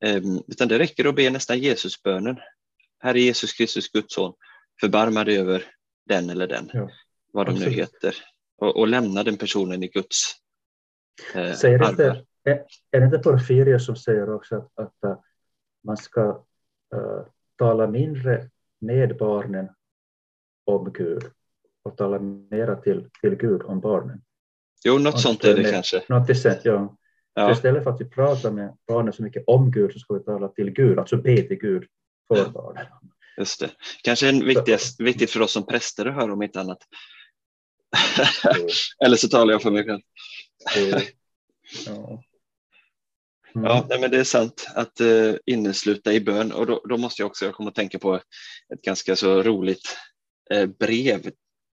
ehm, 0.05 0.41
utan 0.47 0.67
det 0.67 0.79
räcker 0.79 1.05
att 1.05 1.15
be 1.15 1.29
nästan 1.29 1.59
Jesusbönen. 1.59 2.38
Herre 3.03 3.19
Jesus 3.19 3.53
Kristus, 3.53 3.91
Guds 3.91 4.13
son, 4.13 4.33
förbarma 4.81 5.23
dig 5.23 5.37
över 5.37 5.63
den 6.05 6.29
eller 6.29 6.47
den, 6.47 6.69
ja, 6.73 6.89
vad 7.33 7.45
de 7.45 7.51
absolut. 7.51 7.75
nu 7.75 7.81
heter, 7.81 8.15
och, 8.57 8.77
och, 8.77 8.87
lämna 8.87 9.23
den 9.23 9.37
personen 9.37 9.83
i 9.83 9.87
Guds 9.87 10.35
eh, 11.35 11.53
säger 11.53 11.89
inte, 11.89 12.25
är, 12.43 12.65
är 12.91 12.99
det 12.99 13.05
inte 13.05 13.19
Porfyrios 13.19 13.85
som 13.85 13.95
säger 13.95 14.33
också 14.33 14.55
att, 14.55 14.79
att 14.79 15.09
uh, 15.09 15.17
man 15.83 15.97
ska 15.97 16.45
uh, 16.95 17.25
tala 17.57 17.87
mindre 17.87 18.49
med 18.81 19.17
barnen 19.17 19.69
om 20.65 20.93
Gud 20.93 21.23
och 21.83 21.97
tala 21.97 22.19
mera 22.19 22.75
till, 22.75 23.09
till 23.21 23.35
Gud 23.35 23.61
om 23.61 23.79
barnen? 23.79 24.21
Jo, 24.83 24.97
något 24.97 25.21
sånt 25.21 25.43
är 25.43 25.55
det 25.55 25.61
med, 25.61 25.71
kanske. 25.71 26.03
Något 26.09 26.37
sätt, 26.37 26.65
ja. 26.65 26.97
ja. 27.33 27.47
Så 27.47 27.51
istället 27.51 27.83
för 27.83 27.91
att 27.91 28.01
vi 28.01 28.05
pratar 28.05 28.51
med 28.51 28.77
barnen 28.87 29.13
så 29.13 29.23
mycket 29.23 29.43
om 29.47 29.71
Gud 29.71 29.93
så 29.93 29.99
ska 29.99 30.13
vi 30.13 30.23
tala 30.23 30.47
till 30.47 30.71
Gud, 30.71 30.99
alltså 30.99 31.17
be 31.17 31.41
till 31.41 31.59
Gud 31.59 31.87
för 32.28 32.38
ja. 32.38 32.49
barnen. 32.49 32.86
Just 33.38 33.59
det. 33.59 33.71
Kanske 34.03 34.28
är 34.28 34.45
viktigast, 34.45 34.99
viktigt 34.99 35.32
för 35.32 35.41
oss 35.41 35.51
som 35.51 35.65
präster 35.65 36.05
att 36.05 36.15
höra 36.15 36.34
om 36.34 36.43
inte 36.43 36.59
annat. 36.59 36.80
Eller 39.05 39.17
så 39.17 39.28
talar 39.28 39.51
jag 39.51 39.61
för 39.61 39.71
mig 39.71 39.86
själv. 39.86 40.01
ja. 41.86 42.24
Mm. 43.55 43.65
Ja, 43.65 43.86
nej, 43.89 43.99
men 43.99 44.11
det 44.11 44.19
är 44.19 44.24
sant 44.24 44.67
att 44.76 45.01
uh, 45.01 45.36
innesluta 45.45 46.13
i 46.13 46.19
bön 46.19 46.51
och 46.51 46.65
då, 46.65 46.82
då, 46.89 46.97
måste 46.97 47.21
jag 47.21 47.28
också, 47.28 47.45
jag 47.45 47.53
kommer 47.53 47.69
att 47.69 47.76
tänka 47.76 47.99
på 47.99 48.15
ett 48.74 48.82
ganska 48.82 49.15
så 49.15 49.43
roligt 49.43 49.97
uh, 50.53 50.65
brev. 50.65 51.26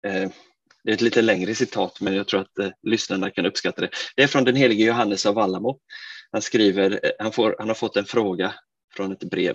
Uh, 0.07 0.31
det 0.85 0.91
är 0.91 0.95
ett 0.95 1.01
lite 1.01 1.23
längre 1.23 1.55
citat, 1.55 2.01
men 2.01 2.15
jag 2.15 2.29
tror 2.29 2.41
att 2.41 2.59
uh, 2.65 2.71
lyssnarna 2.83 3.31
kan 3.31 3.47
uppskatta 3.47 3.81
det. 3.81 3.91
Det 4.17 4.23
är 4.23 4.27
från 4.27 4.45
den 4.45 4.57
helige 4.57 4.85
Johannes 4.85 5.27
av 5.27 5.35
Vallamo. 5.35 5.81
Han 6.33 6.43
skriver, 6.43 7.13
han, 7.19 7.33
får, 7.33 7.57
han 7.59 7.69
har 7.69 7.75
fått 7.75 7.97
en 7.97 8.05
fråga 8.05 8.55
från 8.95 9.13
ett 9.13 9.31
brev. 9.31 9.55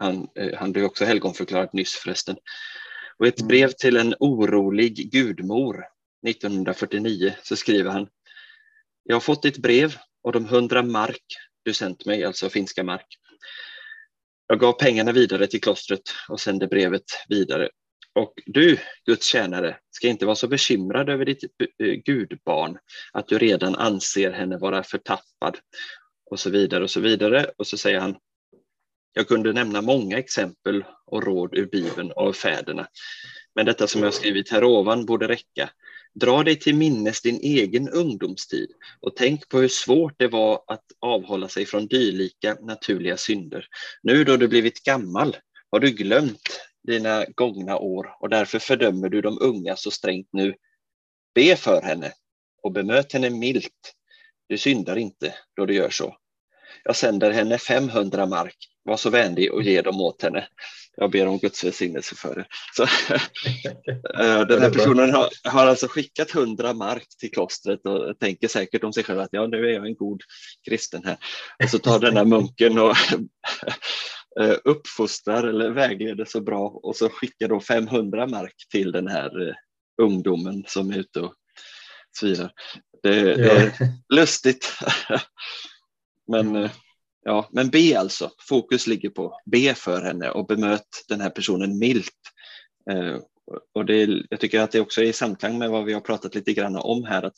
Han, 0.00 0.28
han 0.56 0.72
blev 0.72 0.84
också 0.84 1.04
helgonförklarad 1.04 1.68
nyss 1.72 1.94
förresten. 1.94 2.36
Och 3.18 3.26
ett 3.26 3.40
mm. 3.40 3.48
brev 3.48 3.68
till 3.68 3.96
en 3.96 4.14
orolig 4.20 5.12
gudmor 5.12 5.84
1949 6.28 7.34
så 7.42 7.56
skriver 7.56 7.90
han 7.90 8.08
Jag 9.04 9.16
har 9.16 9.20
fått 9.20 9.42
ditt 9.42 9.58
brev 9.58 9.96
och 10.22 10.32
de 10.32 10.44
hundra 10.44 10.82
mark 10.82 11.24
du 11.62 11.74
sänt 11.74 12.06
mig, 12.06 12.24
alltså 12.24 12.48
finska 12.48 12.84
mark. 12.84 13.06
Jag 14.46 14.60
gav 14.60 14.72
pengarna 14.72 15.12
vidare 15.12 15.46
till 15.46 15.60
klostret 15.60 16.02
och 16.28 16.40
sände 16.40 16.66
brevet 16.66 17.04
vidare. 17.28 17.68
Och 18.14 18.34
du, 18.46 18.78
Guds 19.06 19.26
tjänare, 19.26 19.76
ska 19.90 20.08
inte 20.08 20.26
vara 20.26 20.36
så 20.36 20.48
bekymrad 20.48 21.08
över 21.08 21.24
ditt 21.24 21.44
eh, 21.78 21.86
gudbarn, 21.86 22.78
att 23.12 23.28
du 23.28 23.38
redan 23.38 23.74
anser 23.74 24.30
henne 24.30 24.58
vara 24.58 24.82
förtappad 24.82 25.58
och 26.30 26.40
så 26.40 26.50
vidare 26.50 26.84
och 26.84 26.90
så 26.90 27.00
vidare. 27.00 27.50
Och 27.58 27.66
så 27.66 27.78
säger 27.78 28.00
han, 28.00 28.16
jag 29.12 29.28
kunde 29.28 29.52
nämna 29.52 29.82
många 29.82 30.18
exempel 30.18 30.84
och 31.06 31.22
råd 31.22 31.54
ur 31.54 31.66
Bibeln 31.66 32.12
av 32.16 32.32
fäderna. 32.32 32.86
Men 33.54 33.66
detta 33.66 33.86
som 33.86 34.02
jag 34.02 34.14
skrivit 34.14 34.50
här 34.50 34.64
ovan 34.64 35.06
borde 35.06 35.28
räcka. 35.28 35.70
Dra 36.14 36.42
dig 36.42 36.56
till 36.56 36.74
minnes 36.74 37.22
din 37.22 37.40
egen 37.40 37.88
ungdomstid 37.88 38.70
och 39.00 39.16
tänk 39.16 39.48
på 39.48 39.58
hur 39.58 39.68
svårt 39.68 40.14
det 40.16 40.28
var 40.28 40.64
att 40.66 40.84
avhålla 41.00 41.48
sig 41.48 41.66
från 41.66 41.86
dylika 41.86 42.54
naturliga 42.60 43.16
synder. 43.16 43.66
Nu 44.02 44.24
då 44.24 44.36
du 44.36 44.48
blivit 44.48 44.82
gammal 44.84 45.36
har 45.70 45.80
du 45.80 45.90
glömt 45.90 46.60
dina 46.86 47.24
gångna 47.24 47.78
år 47.78 48.16
och 48.20 48.28
därför 48.28 48.58
fördömer 48.58 49.08
du 49.08 49.20
de 49.20 49.38
unga 49.40 49.76
så 49.76 49.90
strängt 49.90 50.28
nu. 50.32 50.54
Be 51.34 51.56
för 51.56 51.82
henne 51.82 52.12
och 52.62 52.72
bemöt 52.72 53.12
henne 53.12 53.30
milt. 53.30 53.94
Du 54.48 54.58
syndar 54.58 54.96
inte 54.96 55.34
då 55.56 55.66
du 55.66 55.74
gör 55.74 55.90
så. 55.90 56.16
Jag 56.84 56.96
sänder 56.96 57.30
henne 57.30 57.58
500 57.58 58.26
mark. 58.26 58.56
Var 58.84 58.96
så 58.96 59.10
vänlig 59.10 59.52
och 59.52 59.62
ge 59.62 59.82
dem 59.82 60.00
åt 60.00 60.22
henne 60.22 60.46
jag 61.00 61.10
ber 61.10 61.26
om 61.26 61.38
Guds 61.38 61.64
välsignelse 61.64 62.14
för 62.14 62.34
det. 62.34 62.46
Så, 62.76 62.82
eh, 64.22 64.46
den 64.46 64.62
här 64.62 64.70
personen 64.70 65.14
har, 65.14 65.28
har 65.44 65.66
alltså 65.66 65.88
skickat 65.88 66.34
100 66.34 66.74
mark 66.74 67.08
till 67.18 67.30
klostret 67.30 67.86
och 67.86 68.18
tänker 68.18 68.48
säkert 68.48 68.84
om 68.84 68.92
sig 68.92 69.04
själv 69.04 69.20
att 69.20 69.28
ja, 69.32 69.46
nu 69.46 69.66
är 69.66 69.74
jag 69.74 69.86
en 69.86 69.94
god 69.94 70.22
kristen 70.68 71.02
här. 71.04 71.16
Och 71.64 71.70
så 71.70 71.78
tar 71.78 71.98
denna 71.98 72.24
munken 72.24 72.78
och 72.78 72.96
eh, 74.40 74.56
uppfostrar 74.64 75.48
eller 75.48 75.70
vägleder 75.70 76.24
så 76.24 76.40
bra 76.40 76.68
och 76.68 76.96
så 76.96 77.08
skickar 77.08 77.48
då 77.48 77.60
500 77.60 78.26
mark 78.26 78.54
till 78.70 78.92
den 78.92 79.08
här 79.08 79.48
eh, 79.48 79.54
ungdomen 80.02 80.64
som 80.66 80.90
är 80.90 80.98
ute 80.98 81.20
och 81.20 81.34
svirar. 82.18 82.52
Det, 83.02 83.34
det 83.34 83.50
är 83.50 83.72
lustigt. 84.14 84.72
Men 86.30 86.70
Ja, 87.22 87.48
men 87.52 87.70
be 87.70 87.98
alltså. 87.98 88.30
Fokus 88.48 88.86
ligger 88.86 89.10
på 89.10 89.40
be 89.46 89.74
för 89.74 90.02
henne 90.02 90.30
och 90.30 90.46
bemöt 90.46 91.04
den 91.08 91.20
här 91.20 91.30
personen 91.30 91.78
milt. 91.78 92.20
Eh, 92.90 93.16
och 93.74 93.84
det, 93.84 94.22
jag 94.30 94.40
tycker 94.40 94.60
att 94.60 94.70
det 94.70 94.80
också 94.80 95.00
är 95.00 95.04
i 95.04 95.12
samklang 95.12 95.58
med 95.58 95.70
vad 95.70 95.84
vi 95.84 95.92
har 95.92 96.00
pratat 96.00 96.34
lite 96.34 96.52
grann 96.52 96.76
om 96.76 97.04
här, 97.04 97.22
att 97.22 97.36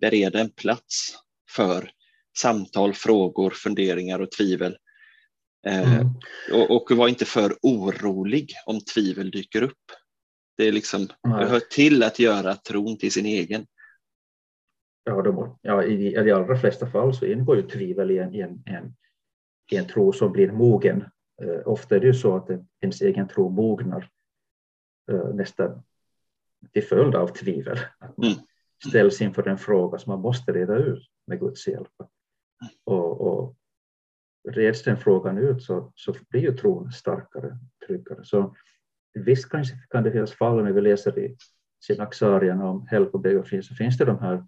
bereda 0.00 0.40
en 0.40 0.50
plats 0.50 1.14
för 1.50 1.90
samtal, 2.38 2.94
frågor, 2.94 3.50
funderingar 3.50 4.18
och 4.18 4.30
tvivel. 4.30 4.76
Eh, 5.66 5.94
mm. 5.94 6.08
och, 6.52 6.70
och 6.70 6.96
var 6.96 7.08
inte 7.08 7.24
för 7.24 7.56
orolig 7.62 8.54
om 8.66 8.80
tvivel 8.80 9.30
dyker 9.30 9.62
upp. 9.62 9.82
Det, 10.56 10.68
är 10.68 10.72
liksom, 10.72 11.06
det 11.06 11.46
hör 11.46 11.60
till 11.60 12.02
att 12.02 12.18
göra 12.18 12.54
tron 12.54 12.98
till 12.98 13.12
sin 13.12 13.26
egen. 13.26 13.66
Ja, 15.04 15.22
de, 15.22 15.56
ja 15.62 15.84
i, 15.84 16.06
i 16.06 16.22
de 16.22 16.32
allra 16.32 16.56
flesta 16.56 16.86
fall 16.86 17.14
så 17.14 17.26
ingår 17.26 17.56
ju 17.56 17.62
tvivel 17.62 18.10
i 18.10 18.18
en, 18.18 18.34
i 18.34 18.40
en, 18.40 18.62
en 18.66 18.94
i 19.72 19.76
en 19.76 19.86
tro 19.86 20.12
som 20.12 20.32
blir 20.32 20.52
mogen. 20.52 21.04
Eh, 21.42 21.68
ofta 21.68 21.96
är 21.96 22.00
det 22.00 22.06
ju 22.06 22.14
så 22.14 22.36
att 22.36 22.50
ens 22.80 23.00
egen 23.00 23.28
tro 23.28 23.48
mognar 23.48 24.10
eh, 25.12 25.34
nästan 25.34 25.82
till 26.72 26.84
följd 26.84 27.14
av 27.14 27.28
tvivel. 27.28 27.78
Att 27.98 28.16
man 28.16 28.26
mm. 28.26 28.38
ställs 28.88 29.20
inför 29.20 29.48
en 29.48 29.58
fråga 29.58 29.98
som 29.98 30.10
man 30.10 30.20
måste 30.20 30.52
reda 30.52 30.76
ut 30.76 31.10
med 31.26 31.40
Guds 31.40 31.68
hjälp. 31.68 31.92
Och, 32.84 33.20
och 33.20 33.56
reds 34.48 34.82
den 34.82 34.96
frågan 34.96 35.38
ut 35.38 35.62
så, 35.62 35.92
så 35.94 36.14
blir 36.28 36.40
ju 36.40 36.52
tron 36.56 36.92
starkare, 36.92 37.58
tryggare. 37.86 38.24
Så 38.24 38.54
visst 39.14 39.48
kanske 39.48 39.74
kan 39.90 40.02
det 40.02 40.12
finnas 40.12 40.32
fall 40.32 40.64
när 40.64 40.72
vi 40.72 40.80
läser 40.80 41.18
i 41.18 41.36
Synaxarien 41.84 42.60
om 42.60 42.86
helg 42.86 43.06
och 43.06 43.20
bön 43.20 43.62
så 43.62 43.74
finns 43.74 43.98
det 43.98 44.04
de 44.04 44.18
här 44.18 44.46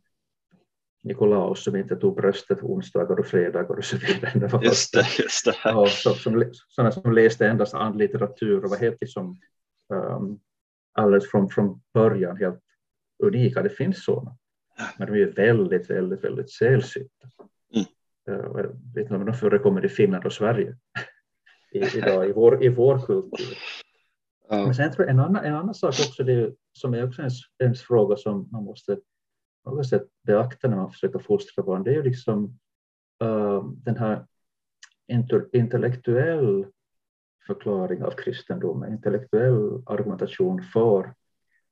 Nikolaus 1.05 1.65
som 1.65 1.77
inte 1.77 1.97
tog 1.97 2.17
bröstet 2.17 2.63
onsdagar 2.63 3.21
och 3.21 3.27
fredagar 3.27 3.77
och 3.77 3.85
så 3.85 3.97
vidare. 3.97 4.65
Just 4.65 4.93
det, 4.93 5.19
just 5.19 5.45
det. 5.45 5.55
Ja, 5.65 5.87
så, 5.87 6.11
som, 6.15 6.53
sådana 6.69 6.93
som 6.93 7.13
läste 7.13 7.47
endast 7.47 7.75
andlitteratur 7.75 8.65
och 8.65 8.71
var 8.71 8.77
helt 8.77 9.01
liksom, 9.01 9.37
um, 9.89 10.41
alldeles 10.93 11.31
från, 11.31 11.49
från 11.49 11.81
början 11.95 12.37
helt 12.37 12.61
unika. 13.23 13.63
Det 13.63 13.71
finns 13.71 14.05
sådana, 14.05 14.37
men 14.99 15.13
de 15.13 15.23
är 15.23 15.27
väldigt, 15.27 15.91
väldigt, 15.91 16.25
väldigt 16.25 16.51
sällsynta. 16.51 17.29
Mm. 17.75 17.87
Uh, 18.29 18.51
jag 18.57 18.95
vet 18.95 19.03
inte 19.03 19.15
om 19.15 19.27
de 19.27 19.35
förekommer 19.35 19.85
i 19.85 19.89
Finland 19.89 20.25
och 20.25 20.33
Sverige 20.33 20.77
I, 21.73 21.99
idag 21.99 22.29
i 22.29 22.33
vår, 22.33 22.65
i 22.65 22.69
vår 22.69 22.99
kultur. 22.99 23.59
Ja. 24.49 24.65
Men 24.65 24.75
sen 24.75 24.93
tror 24.93 25.07
jag 25.07 25.13
en 25.13 25.21
annan, 25.21 25.45
en 25.45 25.55
annan 25.55 25.75
sak 25.75 25.89
också, 25.89 26.23
det, 26.23 26.55
som 26.73 26.95
är 26.95 27.09
också 27.09 27.23
en, 27.23 27.31
en 27.59 27.75
fråga 27.75 28.17
som 28.17 28.49
man 28.53 28.65
måste 28.65 28.99
något 29.71 29.89
sätt 29.89 30.09
beakta 30.23 30.69
när 30.69 30.77
man 30.77 30.91
försöker 30.91 31.19
fostra 31.19 31.65
barn, 31.65 31.83
det 31.83 31.91
är 31.91 31.95
ju 31.95 32.03
liksom 32.03 32.59
uh, 33.25 33.65
den 33.67 33.97
här 33.97 34.27
intellektuell 35.53 36.67
förklaring 37.47 38.03
av 38.03 38.11
kristendomen, 38.11 38.93
intellektuell 38.93 39.83
argumentation 39.87 40.63
för, 40.63 41.15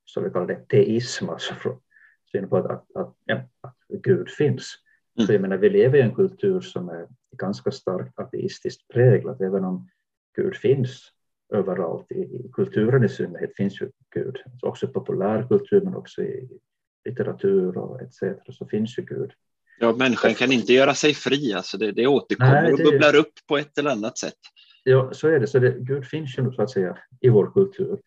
som 0.04 0.24
vi 0.24 0.30
kallar 0.30 0.46
det, 0.46 0.68
teism, 0.68 1.28
alltså 1.28 1.54
synen 2.32 2.48
på 2.48 2.56
att, 2.56 2.70
att, 2.70 2.96
att, 2.96 3.14
ja, 3.24 3.40
att 3.60 3.76
Gud 3.88 4.30
finns. 4.30 4.74
Mm. 5.18 5.26
Så 5.26 5.32
jag 5.32 5.40
menar, 5.42 5.56
vi 5.56 5.70
lever 5.70 5.98
i 5.98 6.02
en 6.02 6.14
kultur 6.14 6.60
som 6.60 6.88
är 6.88 7.08
ganska 7.36 7.70
starkt 7.70 8.18
ateistiskt 8.18 8.88
präglad, 8.88 9.42
även 9.42 9.64
om 9.64 9.88
Gud 10.36 10.56
finns 10.56 11.12
överallt. 11.52 12.12
I, 12.12 12.20
i 12.20 12.50
kulturen 12.52 13.04
i 13.04 13.08
synnerhet 13.08 13.56
finns 13.56 13.80
ju 13.80 13.90
Gud, 14.14 14.42
alltså 14.44 14.66
också 14.66 14.86
i 14.86 14.92
populärkultur 14.92 15.80
men 15.80 15.94
också 15.94 16.22
i 16.22 16.58
litteratur 17.04 17.78
och 17.78 18.02
etc. 18.02 18.20
så 18.48 18.66
finns 18.66 18.98
ju 18.98 19.02
Gud. 19.02 19.30
Ja, 19.80 19.92
människan 19.92 20.34
kan 20.34 20.52
inte 20.52 20.72
göra 20.72 20.94
sig 20.94 21.14
fri, 21.14 21.52
alltså 21.52 21.78
det, 21.78 21.92
det 21.92 22.06
återkommer 22.06 22.62
Nej, 22.62 22.76
det... 22.76 22.84
och 22.84 22.92
bubblar 22.92 23.16
upp 23.16 23.32
på 23.48 23.58
ett 23.58 23.78
eller 23.78 23.90
annat 23.90 24.18
sätt. 24.18 24.38
Ja, 24.84 25.12
så 25.12 25.28
är 25.28 25.40
det. 25.40 25.46
Så 25.46 25.58
det, 25.58 25.76
Gud 25.78 26.06
finns 26.06 26.38
ju 26.38 26.52
så 26.52 26.62
att 26.62 26.70
säga 26.70 26.98
i 27.20 27.28
vår 27.28 27.52
kultur. 27.52 28.00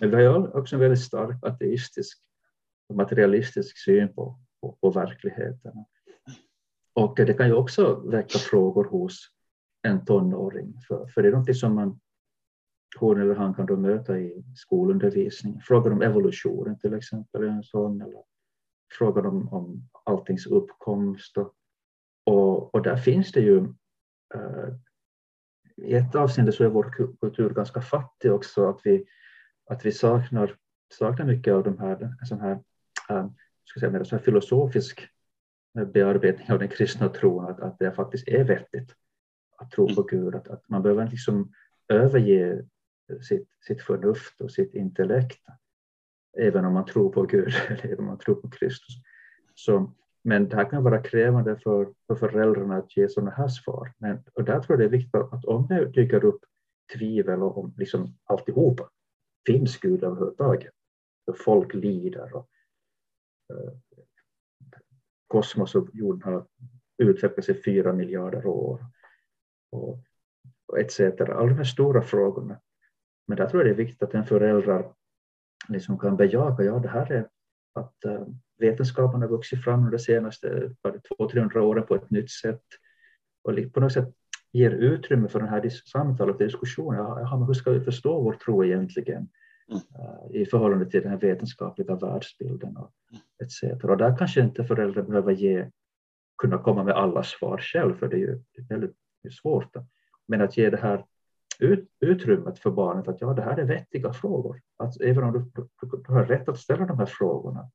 Men 0.00 0.10
vi 0.10 0.24
har 0.24 0.56
också 0.56 0.76
en 0.76 0.80
väldigt 0.80 1.00
stark 1.00 1.44
ateistisk 1.44 2.18
och 2.88 2.96
materialistisk 2.96 3.78
syn 3.78 4.14
på, 4.14 4.38
på, 4.60 4.78
på 4.80 4.90
verkligheten. 4.90 5.72
Och 6.94 7.16
det 7.16 7.34
kan 7.34 7.46
ju 7.46 7.54
också 7.54 7.94
väcka 7.94 8.38
frågor 8.38 8.84
hos 8.84 9.28
en 9.82 10.04
tonåring, 10.04 10.74
för, 10.88 11.06
för 11.06 11.22
det 11.22 11.28
är 11.28 11.32
något 11.32 11.56
som 11.56 11.74
man, 11.74 12.00
hon 12.96 13.20
eller 13.20 13.34
han 13.34 13.54
kan 13.54 13.66
då 13.66 13.76
möta 13.76 14.18
i 14.18 14.44
skolundervisning. 14.54 15.60
Frågor 15.60 15.92
om 15.92 16.02
evolutionen 16.02 16.78
till 16.78 16.94
exempel, 16.94 17.44
en 17.44 17.62
sån, 17.62 18.00
eller 18.00 18.22
frågan 18.98 19.26
om, 19.26 19.48
om 19.48 19.88
alltings 20.04 20.46
uppkomst. 20.46 21.36
Och, 22.24 22.74
och, 22.74 22.82
där 22.82 22.96
finns 22.96 23.32
det 23.32 23.40
ju 23.40 23.60
uh, 24.34 24.74
i 25.76 25.94
ett 25.94 26.14
avseende 26.14 26.52
så 26.52 26.64
är 26.64 26.68
vår 26.68 27.16
kultur 27.20 27.50
ganska 27.50 27.80
fattig 27.80 28.32
också, 28.32 28.68
att 28.68 28.80
vi, 28.84 29.04
att 29.70 29.86
vi 29.86 29.92
saknar, 29.92 30.56
saknar 30.94 31.26
mycket 31.26 31.54
av 31.54 31.62
de 31.62 31.78
här, 31.78 32.14
sån 32.24 32.40
här, 32.40 32.54
uh, 33.10 33.30
ska 33.64 33.80
säga, 33.80 33.92
mer 33.92 34.04
så 34.04 34.16
här 34.16 34.22
filosofisk 34.22 35.08
bearbetning 35.92 36.50
av 36.50 36.58
den 36.58 36.68
kristna 36.68 37.08
tron, 37.08 37.44
att, 37.44 37.60
att 37.60 37.78
det 37.78 37.92
faktiskt 37.92 38.28
är 38.28 38.44
vettigt 38.44 38.94
att 39.56 39.70
tro 39.70 39.94
på 39.94 40.02
Gud, 40.02 40.34
att, 40.34 40.48
att 40.48 40.68
man 40.68 40.82
behöver 40.82 41.08
liksom 41.08 41.52
överge 41.88 42.64
sitt, 43.22 43.48
sitt 43.66 43.82
förnuft 43.82 44.40
och 44.40 44.50
sitt 44.50 44.74
intellekt, 44.74 45.40
även 46.38 46.64
om 46.64 46.74
man 46.74 46.86
tror 46.86 47.12
på 47.12 47.22
Gud 47.22 47.52
eller 47.68 47.86
även 47.86 47.98
om 47.98 48.06
man 48.06 48.18
tror 48.18 48.34
på 48.34 48.50
Kristus. 48.50 48.94
Så, 49.54 49.92
men 50.22 50.48
det 50.48 50.56
här 50.56 50.70
kan 50.70 50.84
vara 50.84 51.02
krävande 51.02 51.56
för, 51.56 51.94
för 52.06 52.14
föräldrarna 52.14 52.76
att 52.76 52.96
ge 52.96 53.08
sådana 53.08 53.30
här 53.30 53.48
svar. 53.48 53.92
Men, 53.98 54.22
och 54.34 54.44
där 54.44 54.60
tror 54.60 54.72
jag 54.72 54.78
det 54.78 54.96
är 54.96 54.98
viktigt 54.98 55.14
att 55.14 55.44
om 55.44 55.66
det 55.66 55.84
dyker 55.84 56.24
upp 56.24 56.44
tvivel 56.96 57.42
om 57.42 57.74
liksom 57.76 58.16
alltihopa, 58.24 58.90
finns 59.46 59.78
Gud 59.78 60.04
överhuvudtaget? 60.04 60.72
För 61.24 61.32
folk 61.32 61.74
lider 61.74 62.36
och 62.36 62.48
eh, 63.52 63.72
kosmos 65.26 65.74
och 65.74 65.88
jorden 65.92 66.22
har 66.22 66.46
utvecklats 66.98 67.48
i 67.48 67.62
fyra 67.62 67.92
miljarder 67.92 68.46
år 68.46 68.86
och, 69.70 69.98
och 70.66 70.78
etc. 70.78 71.00
Alla 71.00 71.46
de 71.46 71.56
här 71.56 71.64
stora 71.64 72.02
frågorna. 72.02 72.60
Men 73.26 73.36
där 73.36 73.46
tror 73.46 73.62
jag 73.62 73.66
det 73.66 73.82
är 73.82 73.84
viktigt 73.84 74.02
att 74.02 74.14
en 74.14 74.24
förälder 74.24 74.84
liksom 75.68 75.98
kan 75.98 76.16
bejaka, 76.16 76.62
ja 76.62 76.78
det 76.78 76.88
här 76.88 77.12
är 77.12 77.28
att 77.74 77.94
uh, 78.06 78.26
vetenskapen 78.58 79.20
har 79.20 79.28
vuxit 79.28 79.64
fram 79.64 79.90
de 79.90 79.98
senaste 79.98 80.74
200-300 81.18 81.58
åren 81.58 81.86
på 81.86 81.94
ett 81.94 82.10
nytt 82.10 82.30
sätt 82.30 82.62
och 83.44 83.72
på 83.72 83.80
något 83.80 83.92
sätt 83.92 84.08
ger 84.52 84.70
utrymme 84.70 85.28
för 85.28 85.40
den 85.40 85.48
här 85.48 85.68
samtalet 85.68 86.34
och 86.34 86.42
diskussionen. 86.42 87.00
Ja, 87.00 87.36
men 87.36 87.46
hur 87.46 87.54
ska 87.54 87.70
vi 87.70 87.80
förstå 87.80 88.22
vår 88.22 88.32
tro 88.32 88.64
egentligen 88.64 89.28
mm. 89.68 89.80
uh, 89.80 90.36
i 90.40 90.46
förhållande 90.46 90.90
till 90.90 91.02
den 91.02 91.10
här 91.10 91.18
vetenskapliga 91.18 91.94
världsbilden 91.94 92.76
och 92.76 92.92
etc. 93.42 93.84
Och 93.84 93.96
där 93.96 94.16
kanske 94.18 94.40
inte 94.40 94.64
föräldrar 94.64 95.02
behöver 95.02 95.32
ge, 95.32 95.70
kunna 96.38 96.58
komma 96.58 96.84
med 96.84 96.94
alla 96.94 97.22
svar 97.22 97.58
själv, 97.58 97.94
för 97.94 98.08
det 98.08 98.16
är 98.16 98.18
ju 98.18 98.40
väldigt 98.68 98.96
svårt. 99.40 99.76
Men 100.26 100.40
att 100.40 100.56
ge 100.56 100.70
det 100.70 100.76
här 100.76 101.04
ut, 101.60 101.88
utrymmet 102.00 102.58
för 102.58 102.70
barnet 102.70 103.08
att 103.08 103.20
ja, 103.20 103.34
det 103.34 103.42
här 103.42 103.56
är 103.56 103.64
vettiga 103.64 104.12
frågor. 104.12 104.60
Att 104.76 105.00
även 105.00 105.24
om 105.24 105.32
du, 105.32 105.50
du, 105.54 106.02
du 106.06 106.12
har 106.12 106.24
rätt 106.24 106.48
att 106.48 106.58
ställa 106.58 106.86
de 106.86 106.98
här 106.98 107.06
frågorna 107.06 107.70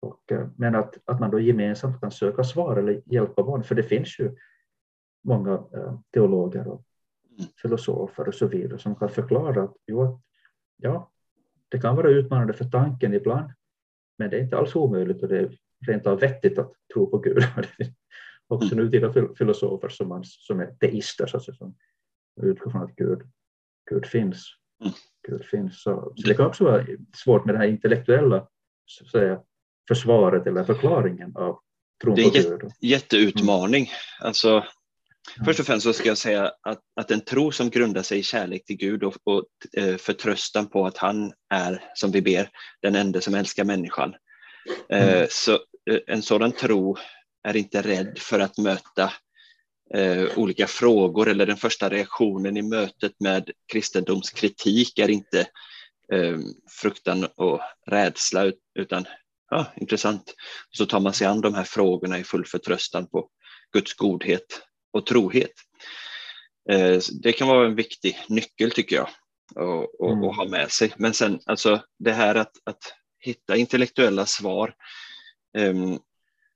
och, 0.00 0.32
eh, 0.32 0.48
men 0.56 0.74
att, 0.74 0.98
att 1.04 1.20
man 1.20 1.30
då 1.30 1.40
gemensamt 1.40 2.00
kan 2.00 2.10
söka 2.10 2.44
svar 2.44 2.76
eller 2.76 3.02
hjälpa 3.06 3.42
barn, 3.42 3.64
för 3.64 3.74
det 3.74 3.82
finns 3.82 4.18
ju 4.18 4.36
många 5.24 5.52
eh, 5.52 5.98
teologer 6.12 6.68
och 6.68 6.84
filosofer 7.62 8.28
och 8.28 8.34
så 8.34 8.46
vidare 8.46 8.78
som 8.78 8.96
kan 8.96 9.08
förklara 9.08 9.62
att 9.62 9.76
jo, 9.86 10.20
ja, 10.76 11.10
det 11.68 11.80
kan 11.80 11.96
vara 11.96 12.10
utmanande 12.10 12.52
för 12.52 12.64
tanken 12.64 13.14
ibland, 13.14 13.50
men 14.18 14.30
det 14.30 14.36
är 14.36 14.42
inte 14.42 14.58
alls 14.58 14.76
omöjligt 14.76 15.22
och 15.22 15.28
det 15.28 15.38
är 15.38 15.58
rent 15.86 16.06
av 16.06 16.20
vettigt 16.20 16.58
att 16.58 16.72
tro 16.94 17.10
på 17.10 17.18
Gud. 17.18 17.42
Också 18.48 18.74
mm. 18.74 18.84
nutida 18.84 19.34
filosofer 19.34 19.88
som, 19.88 20.08
man, 20.08 20.24
som 20.24 20.60
är 20.60 20.66
teister, 20.66 21.26
så 21.26 21.36
att 21.36 21.58
som 22.40 22.48
utgår 22.48 22.70
från 22.70 22.82
att 22.82 22.96
Gud, 22.96 23.22
Gud 23.90 24.06
finns. 24.06 24.46
Mm. 24.82 24.92
Gud 25.28 25.44
finns. 25.44 25.82
Så, 25.82 26.12
så 26.16 26.28
det 26.28 26.34
kan 26.34 26.46
också 26.46 26.64
vara 26.64 26.86
svårt 27.16 27.44
med 27.44 27.54
det 27.54 27.58
här 27.58 27.66
intellektuella 27.66 28.46
så 28.86 29.04
att 29.04 29.10
säga, 29.10 29.40
försvaret 29.88 30.46
eller 30.46 30.64
förklaringen 30.64 31.36
av 31.36 31.58
tron 32.02 32.14
på 32.16 32.22
Gud. 32.22 32.32
Det 32.32 32.38
är 32.38 32.64
en 32.64 32.70
jätteutmaning. 32.80 33.82
Mm. 33.82 34.26
Alltså, 34.28 34.64
Först 35.44 35.60
och 35.60 35.66
främst 35.66 35.84
så 35.84 35.92
ska 35.92 36.08
jag 36.08 36.18
säga 36.18 36.52
att, 36.62 36.80
att 36.96 37.10
en 37.10 37.20
tro 37.20 37.52
som 37.52 37.70
grundar 37.70 38.02
sig 38.02 38.18
i 38.18 38.22
kärlek 38.22 38.64
till 38.64 38.76
Gud 38.76 39.02
och, 39.02 39.16
och 39.24 39.44
eh, 39.72 39.96
förtröstan 39.96 40.68
på 40.68 40.86
att 40.86 40.96
han 40.96 41.32
är, 41.50 41.84
som 41.94 42.10
vi 42.10 42.22
ber, 42.22 42.50
den 42.82 42.94
enda 42.94 43.20
som 43.20 43.34
älskar 43.34 43.64
människan. 43.64 44.14
Eh, 44.88 45.14
mm. 45.14 45.26
Så 45.30 45.52
eh, 45.90 45.98
en 46.06 46.22
sådan 46.22 46.52
tro 46.52 46.96
är 47.48 47.56
inte 47.56 47.82
rädd 47.82 48.18
för 48.18 48.40
att 48.40 48.58
möta 48.58 49.12
eh, 49.94 50.38
olika 50.38 50.66
frågor 50.66 51.28
eller 51.28 51.46
den 51.46 51.56
första 51.56 51.90
reaktionen 51.90 52.56
i 52.56 52.62
mötet 52.62 53.12
med 53.20 53.50
kristendomskritik 53.72 54.98
är 54.98 55.10
inte 55.10 55.40
eh, 56.12 56.38
fruktan 56.80 57.26
och 57.36 57.60
rädsla 57.86 58.52
utan 58.74 59.04
ja, 59.50 59.66
intressant. 59.76 60.34
Så 60.70 60.86
tar 60.86 61.00
man 61.00 61.12
sig 61.12 61.26
an 61.26 61.40
de 61.40 61.54
här 61.54 61.64
frågorna 61.64 62.18
i 62.18 62.24
full 62.24 62.46
förtröstan 62.46 63.06
på 63.06 63.28
Guds 63.72 63.94
godhet 63.94 64.62
och 64.92 65.06
trohet. 65.06 65.52
Eh, 66.70 66.98
det 67.22 67.32
kan 67.32 67.48
vara 67.48 67.66
en 67.66 67.74
viktig 67.74 68.18
nyckel 68.28 68.70
tycker 68.70 68.96
jag 68.96 69.08
att 69.56 70.00
mm. 70.12 70.36
ha 70.36 70.48
med 70.48 70.70
sig. 70.70 70.92
Men 70.96 71.14
sen 71.14 71.40
alltså 71.46 71.82
det 71.98 72.12
här 72.12 72.34
att, 72.34 72.52
att 72.64 72.94
hitta 73.18 73.56
intellektuella 73.56 74.26
svar. 74.26 74.74
Ehm, 75.58 75.98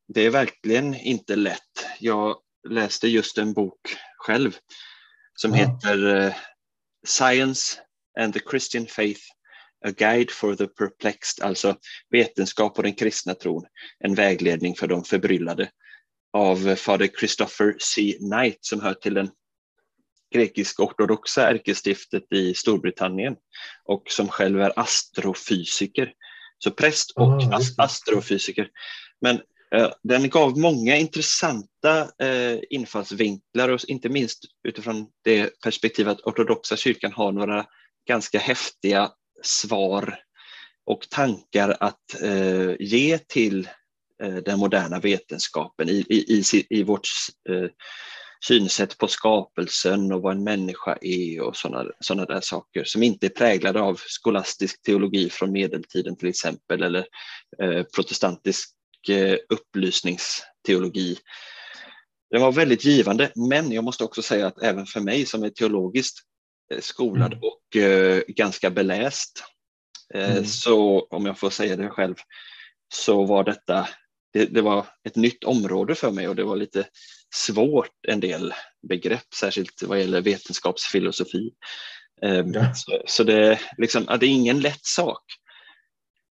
det 0.09 0.27
är 0.27 0.31
verkligen 0.31 0.95
inte 0.95 1.37
lätt. 1.37 1.87
Jag 2.01 2.37
läste 2.69 3.09
just 3.09 3.39
en 3.39 3.53
bok 3.53 3.97
själv 4.19 4.57
som 5.35 5.55
ja. 5.55 5.57
heter 5.57 6.17
eh, 6.17 6.35
Science 7.07 7.81
and 8.21 8.35
the 8.35 8.41
Christian 8.51 8.87
Faith 8.87 9.21
A 9.87 9.91
Guide 9.91 10.31
for 10.31 10.55
the 10.55 10.67
Perplexed, 10.67 11.45
alltså 11.45 11.77
vetenskap 12.11 12.77
och 12.77 12.83
den 12.83 12.95
kristna 12.95 13.35
tron, 13.35 13.67
en 13.99 14.15
vägledning 14.15 14.75
för 14.75 14.87
de 14.87 15.05
förbryllade 15.05 15.71
av 16.33 16.77
fader 16.77 17.09
Christopher 17.19 17.77
C. 17.81 18.17
Knight 18.19 18.59
som 18.61 18.81
hör 18.81 18.95
till 18.95 19.15
den 19.15 19.31
grekisk-ortodoxa 20.35 21.49
ärkestiftet 21.49 22.33
i 22.33 22.55
Storbritannien 22.55 23.37
och 23.85 24.11
som 24.11 24.29
själv 24.29 24.61
är 24.61 24.79
astrofysiker. 24.79 26.13
Så 26.59 26.71
präst 26.71 27.11
och 27.11 27.27
oh, 27.27 27.61
astrofysiker. 27.79 28.69
Men 29.21 29.41
Eh, 29.75 29.91
den 30.03 30.29
gav 30.29 30.59
många 30.59 30.97
intressanta 30.97 32.11
eh, 32.19 32.59
infallsvinklar 32.71 33.69
och 33.69 33.81
inte 33.89 34.09
minst 34.09 34.45
utifrån 34.69 35.07
det 35.25 35.61
perspektivet 35.61 36.13
att 36.13 36.21
ortodoxa 36.21 36.77
kyrkan 36.77 37.13
har 37.13 37.33
några 37.33 37.67
ganska 38.09 38.39
häftiga 38.39 39.11
svar 39.43 40.19
och 40.87 41.09
tankar 41.11 41.77
att 41.81 42.23
eh, 42.23 42.75
ge 42.79 43.19
till 43.19 43.69
den 44.45 44.59
moderna 44.59 45.01
vetenskapen 45.01 45.89
i, 45.89 46.05
i, 46.09 46.43
i, 46.53 46.67
i 46.71 46.83
vårt 46.83 47.09
synsätt 48.47 48.99
på 48.99 49.09
skapelsen 49.09 50.13
och 50.13 50.23
vad 50.23 50.37
en 50.37 50.45
människa 50.45 50.99
är 51.01 51.41
och 51.41 51.57
sådana 51.57 51.91
såna 52.01 52.25
där 52.25 52.41
saker 52.41 52.85
som 52.85 53.03
inte 53.03 53.27
är 53.27 53.31
präglade 53.31 53.81
av 53.81 54.01
skolastisk 54.07 54.83
teologi 54.83 55.31
från 55.31 55.53
medeltiden 55.53 56.17
till 56.17 56.29
exempel 56.29 56.83
eller 56.83 57.07
eh, 57.63 57.83
protestantisk 57.83 58.71
eh, 59.11 59.39
upplysningsteologi. 59.49 61.19
Det 62.31 62.39
var 62.39 62.53
väldigt 62.53 62.85
givande, 62.85 63.33
men 63.35 63.73
jag 63.73 63.85
måste 63.85 64.05
också 64.05 64.23
säga 64.23 64.47
att 64.47 64.63
även 64.63 64.87
för 64.87 65.01
mig 65.01 65.27
som 65.27 65.43
är 65.45 65.51
teologiskt 65.51 66.19
skolad 66.81 67.33
mm. 67.33 67.39
och 67.43 67.77
uh, 67.77 68.23
ganska 68.29 68.71
beläst. 68.71 69.45
Mm. 70.15 70.45
Så 70.45 71.01
om 71.11 71.27
jag 71.27 71.39
får 71.39 71.51
säga 71.51 71.77
det 71.77 71.89
själv 71.89 72.15
så 72.95 73.25
var 73.25 73.45
detta 73.45 73.89
det, 74.33 74.47
det, 74.47 74.63
var 74.63 74.87
ett 75.05 75.17
nytt 75.17 75.45
område 75.45 75.95
för 75.95 76.11
mig 76.11 76.29
och 76.29 76.37
det 76.37 76.45
var 76.45 76.57
lite 76.57 76.87
svårt 77.35 77.91
en 78.09 78.21
del 78.21 78.55
begrepp, 78.89 79.35
särskilt 79.35 79.83
vad 79.83 80.01
gäller 80.01 80.21
vetenskapsfilosofi. 80.21 81.51
Um, 82.23 82.53
ja. 82.53 82.75
Så, 82.75 83.03
så, 83.07 83.25
det, 83.25 83.61
liksom, 83.79 84.05
det 84.21 84.27
är 84.27 84.31
ingen 84.31 84.61
lätt 84.61 84.85
sak. 84.85 85.23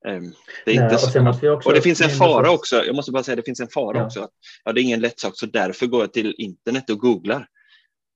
Um, 0.08 0.34
det 0.64 0.76
är 0.76 0.80
Nej, 0.80 0.84
inte 0.84 0.98
så. 0.98 1.52
Och, 1.52 1.66
och, 1.66 1.72
det 1.72 1.82
finns 1.82 2.00
en 2.00 2.10
fara 2.10 2.50
också, 2.50 2.84
jag 2.84 2.94
måste 2.96 3.12
bara 3.12 3.22
säga 3.22 3.36
det 3.36 3.42
finns 3.42 3.60
en 3.60 3.68
fara 3.68 3.98
ja. 3.98 4.04
också. 4.04 4.28
Ja, 4.64 4.72
det 4.72 4.80
är 4.80 4.82
ingen 4.82 5.00
lätt 5.00 5.20
sak 5.20 5.32
så 5.36 5.46
därför 5.46 5.86
går 5.86 6.00
jag 6.00 6.12
till 6.12 6.34
internet 6.38 6.90
och 6.90 6.98
googlar. 6.98 7.46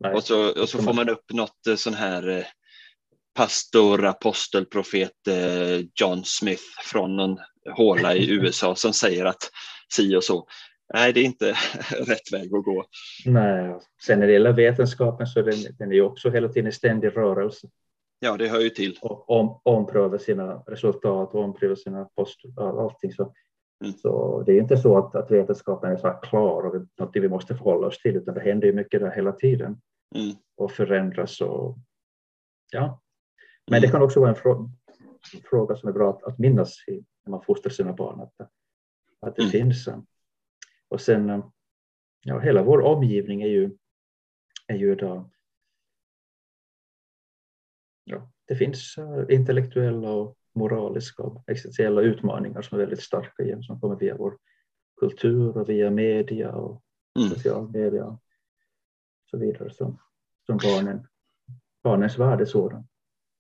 Nej. 0.01 0.15
Och 0.15 0.23
så, 0.23 0.63
och 0.63 0.69
så 0.69 0.83
får 0.83 0.93
man 0.93 1.09
upp 1.09 1.33
något 1.33 1.67
eh, 1.69 1.75
sån 1.75 1.95
här 1.95 2.29
eh, 2.29 2.45
pastor, 3.35 4.05
apostel, 4.05 4.67
profet 4.67 5.29
eh, 5.29 5.87
John 6.01 6.25
Smith 6.25 6.65
från 6.85 7.17
någon 7.17 7.39
håla 7.77 8.15
i 8.15 8.31
USA 8.31 8.75
som 8.75 8.93
säger 8.93 9.25
att 9.25 9.51
si 9.95 10.17
och 10.17 10.25
så. 10.25 10.47
Nej, 10.95 11.13
det 11.13 11.21
är 11.21 11.25
inte 11.25 11.47
rätt 11.91 12.33
väg 12.33 12.55
att 12.55 12.65
gå. 12.65 12.85
Nej, 13.27 13.75
sen 14.03 14.21
när 14.21 14.27
det 14.27 14.33
gäller 14.33 14.53
vetenskapen 14.53 15.27
så 15.27 15.43
den, 15.43 15.77
den 15.79 15.91
är 15.91 15.95
ju 15.95 16.03
också 16.03 16.31
hela 16.31 16.49
tiden 16.49 16.69
i 16.69 16.73
ständig 16.73 17.17
rörelse. 17.17 17.69
Ja, 18.19 18.37
det 18.37 18.49
hör 18.49 18.61
ju 18.61 18.71
till. 18.71 18.99
Och 19.03 19.31
om, 19.31 19.61
ompröva 19.63 20.19
sina 20.19 20.63
resultat 20.67 21.35
och 21.35 21.41
ompröva 21.41 21.77
sina 21.77 22.05
post, 22.05 22.41
allting. 22.57 23.13
Så, 23.13 23.35
mm. 23.85 23.93
så 23.93 24.43
det 24.43 24.53
är 24.53 24.61
inte 24.61 24.77
så 24.77 24.99
att, 24.99 25.15
att 25.15 25.31
vetenskapen 25.31 25.93
är 25.93 25.97
så 25.97 26.11
klar 26.11 26.63
och 26.63 26.87
något 26.99 27.11
vi 27.17 27.29
måste 27.29 27.57
förhålla 27.57 27.87
oss 27.87 27.99
till, 27.99 28.17
utan 28.17 28.35
det 28.35 28.41
händer 28.41 28.67
ju 28.67 28.73
mycket 28.73 29.01
där 29.01 29.11
hela 29.11 29.33
tiden 29.33 29.81
mm. 30.15 30.37
och 30.57 30.73
förändras. 30.73 31.41
Och, 31.41 31.79
ja. 32.73 33.01
Men 33.71 33.81
det 33.81 33.87
mm. 33.87 33.93
kan 33.93 34.03
också 34.03 34.21
vara 34.21 34.31
en 34.31 34.37
frå 34.37 34.71
fråga 35.51 35.77
som 35.77 35.89
är 35.89 35.93
bra 35.93 36.11
att, 36.11 36.23
att 36.23 36.39
minnas 36.39 36.89
i, 36.89 37.05
när 37.25 37.31
man 37.31 37.43
fostrar 37.43 37.71
sina 37.71 37.93
barn, 37.93 38.21
att, 38.21 38.51
att 39.21 39.37
det 39.37 39.43
mm. 39.43 39.51
finns. 39.51 39.89
Och 40.89 41.01
sen, 41.01 41.43
ja, 42.25 42.39
hela 42.39 42.63
vår 42.63 42.81
omgivning 42.81 43.43
är 43.43 43.49
ju, 43.49 43.77
är 44.67 44.77
ju 44.77 44.95
då, 44.95 45.31
ja, 48.07 48.31
det 48.49 48.57
finns 48.57 48.97
intellektuella 49.29 50.11
och 50.11 50.37
moraliska 50.55 51.23
och 51.23 51.45
existentiella 51.47 52.01
utmaningar 52.01 52.63
som 52.63 52.79
är 52.79 52.83
väldigt 52.83 53.03
starka 53.03 53.43
igen, 53.43 53.63
som 53.63 53.81
kommer 53.81 53.97
via 53.97 54.17
vår 54.17 54.39
kultur 55.01 55.57
och 55.57 55.69
via 55.69 55.91
media 55.91 56.53
och 56.53 56.83
mm. 57.19 57.31
social 57.31 57.71
media 57.71 58.05
och 58.05 58.23
så 59.31 59.39
vidare 59.39 59.71
som, 59.71 59.99
som 60.47 60.57
barnen, 60.57 61.07
barnens 61.83 62.19
värld 62.19 62.41
är 62.41 62.45
sådan. 62.45 62.87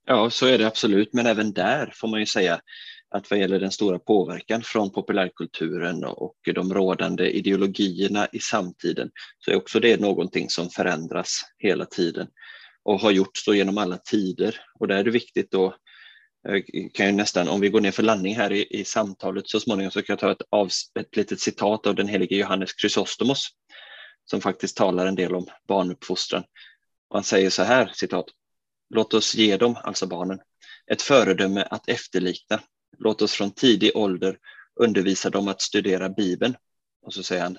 Ja, 0.06 0.30
så 0.30 0.46
är 0.46 0.58
det 0.58 0.66
absolut, 0.66 1.12
men 1.12 1.26
även 1.26 1.52
där 1.52 1.92
får 1.94 2.08
man 2.08 2.20
ju 2.20 2.26
säga 2.26 2.60
att 3.08 3.30
vad 3.30 3.38
gäller 3.38 3.60
den 3.60 3.70
stora 3.70 3.98
påverkan 3.98 4.62
från 4.62 4.92
populärkulturen 4.92 6.04
och 6.04 6.36
de 6.54 6.74
rådande 6.74 7.30
ideologierna 7.30 8.26
i 8.32 8.38
samtiden 8.38 9.10
så 9.38 9.50
är 9.50 9.56
också 9.56 9.80
det 9.80 10.00
någonting 10.00 10.48
som 10.48 10.70
förändras 10.70 11.40
hela 11.58 11.84
tiden 11.84 12.26
och 12.86 13.00
har 13.00 13.10
gjort 13.10 13.36
så 13.36 13.54
genom 13.54 13.78
alla 13.78 13.98
tider. 13.98 14.60
Och 14.78 14.88
där 14.88 14.96
är 14.96 15.04
det 15.04 15.10
viktigt 15.10 15.50
då, 15.50 15.66
eh, 16.48 16.88
kan 16.94 17.06
jag 17.06 17.14
nästan, 17.14 17.48
om 17.48 17.60
vi 17.60 17.68
går 17.68 17.80
ner 17.80 17.90
för 17.90 18.02
landning 18.02 18.36
här 18.36 18.52
i, 18.52 18.66
i 18.70 18.84
samtalet 18.84 19.48
så 19.48 19.60
småningom 19.60 19.90
så 19.90 20.02
kan 20.02 20.12
jag 20.12 20.18
ta 20.18 20.32
ett, 20.32 20.42
av, 20.50 20.70
ett 21.00 21.16
litet 21.16 21.40
citat 21.40 21.86
av 21.86 21.94
den 21.94 22.08
helige 22.08 22.36
Johannes 22.36 22.70
Chrysostomos 22.80 23.48
som 24.24 24.40
faktiskt 24.40 24.76
talar 24.76 25.06
en 25.06 25.14
del 25.14 25.34
om 25.34 25.46
barnuppfostran. 25.68 26.42
Och 27.08 27.16
han 27.16 27.24
säger 27.24 27.50
så 27.50 27.62
här, 27.62 27.90
citat, 27.94 28.26
Låt 28.94 29.14
oss 29.14 29.34
ge 29.34 29.56
dem, 29.56 29.76
alltså 29.84 30.06
barnen, 30.06 30.38
ett 30.90 31.02
föredöme 31.02 31.66
att 31.70 31.88
efterlikna. 31.88 32.60
Låt 32.98 33.22
oss 33.22 33.32
från 33.32 33.50
tidig 33.50 33.96
ålder 33.96 34.38
undervisa 34.80 35.30
dem 35.30 35.48
att 35.48 35.62
studera 35.62 36.08
Bibeln. 36.08 36.56
Och 37.02 37.14
så 37.14 37.22
säger 37.22 37.42
han, 37.42 37.58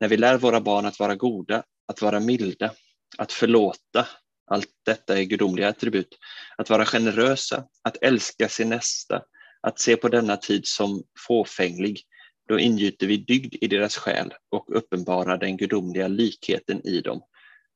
när 0.00 0.08
vi 0.08 0.16
lär 0.16 0.38
våra 0.38 0.60
barn 0.60 0.86
att 0.86 0.98
vara 0.98 1.14
goda, 1.14 1.64
att 1.86 2.02
vara 2.02 2.20
milda, 2.20 2.70
att 3.18 3.32
förlåta, 3.32 4.08
allt 4.46 4.68
detta 4.84 5.18
är 5.18 5.22
gudomliga 5.22 5.68
attribut, 5.68 6.18
att 6.56 6.70
vara 6.70 6.86
generösa, 6.86 7.64
att 7.82 7.96
älska 8.02 8.48
sin 8.48 8.68
nästa, 8.68 9.22
att 9.60 9.78
se 9.80 9.96
på 9.96 10.08
denna 10.08 10.36
tid 10.36 10.66
som 10.66 11.02
fåfänglig, 11.26 12.02
då 12.48 12.58
ingjuter 12.58 13.06
vi 13.06 13.16
dygd 13.16 13.54
i 13.60 13.68
deras 13.68 13.96
själ 13.96 14.34
och 14.50 14.76
uppenbarar 14.76 15.38
den 15.38 15.56
gudomliga 15.56 16.08
likheten 16.08 16.86
i 16.86 17.00
dem. 17.00 17.22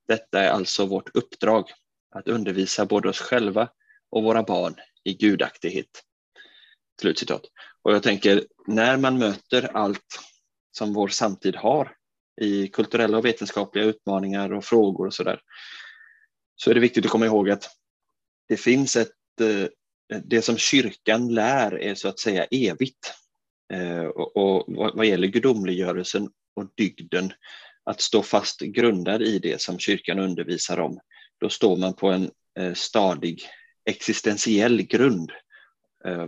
Detta 0.09 0.41
är 0.41 0.51
alltså 0.51 0.87
vårt 0.87 1.17
uppdrag, 1.17 1.71
att 2.15 2.29
undervisa 2.29 2.87
både 2.87 3.09
oss 3.09 3.21
själva 3.21 3.69
och 4.11 4.23
våra 4.23 4.43
barn 4.43 4.75
i 5.05 5.15
gudaktighet. 5.15 6.05
Slutcitat. 7.01 7.43
Och 7.83 7.95
jag 7.95 8.03
tänker, 8.03 8.47
när 8.67 8.97
man 8.97 9.19
möter 9.19 9.77
allt 9.77 10.21
som 10.71 10.93
vår 10.93 11.09
samtid 11.09 11.57
har 11.57 11.98
i 12.41 12.69
kulturella 12.69 13.19
och 13.19 13.25
vetenskapliga 13.25 13.85
utmaningar 13.85 14.53
och 14.53 14.65
frågor 14.65 15.07
och 15.07 15.15
så 15.15 15.25
där, 15.25 15.41
så 16.57 16.71
är 16.71 16.75
det 16.75 16.81
viktigt 16.81 17.05
att 17.05 17.11
komma 17.11 17.27
ihåg 17.27 17.51
att 17.51 17.71
det 18.49 18.57
finns 18.57 18.97
ett, 18.97 19.41
eh, 19.41 20.19
det 20.25 20.43
som 20.43 20.57
kyrkan 20.57 21.35
lär 21.35 21.79
är 21.79 21.95
så 21.95 22.09
att 22.09 22.19
säga 22.19 22.45
evigt. 22.45 23.15
Eh, 23.73 24.05
och 24.05 24.65
vad 24.69 25.07
gäller 25.07 25.29
gudomliggörelsen 25.29 26.31
och 26.57 26.71
dygden, 26.77 27.33
att 27.85 28.01
stå 28.01 28.23
fast 28.23 28.61
grundad 28.61 29.23
i 29.23 29.39
det 29.39 29.61
som 29.61 29.79
kyrkan 29.79 30.19
undervisar 30.19 30.81
om, 30.81 31.01
då 31.41 31.49
står 31.49 31.77
man 31.77 31.95
på 31.95 32.09
en 32.09 32.31
eh, 32.59 32.75
stadig 32.75 33.43
existentiell 33.85 34.83
grund 34.83 35.33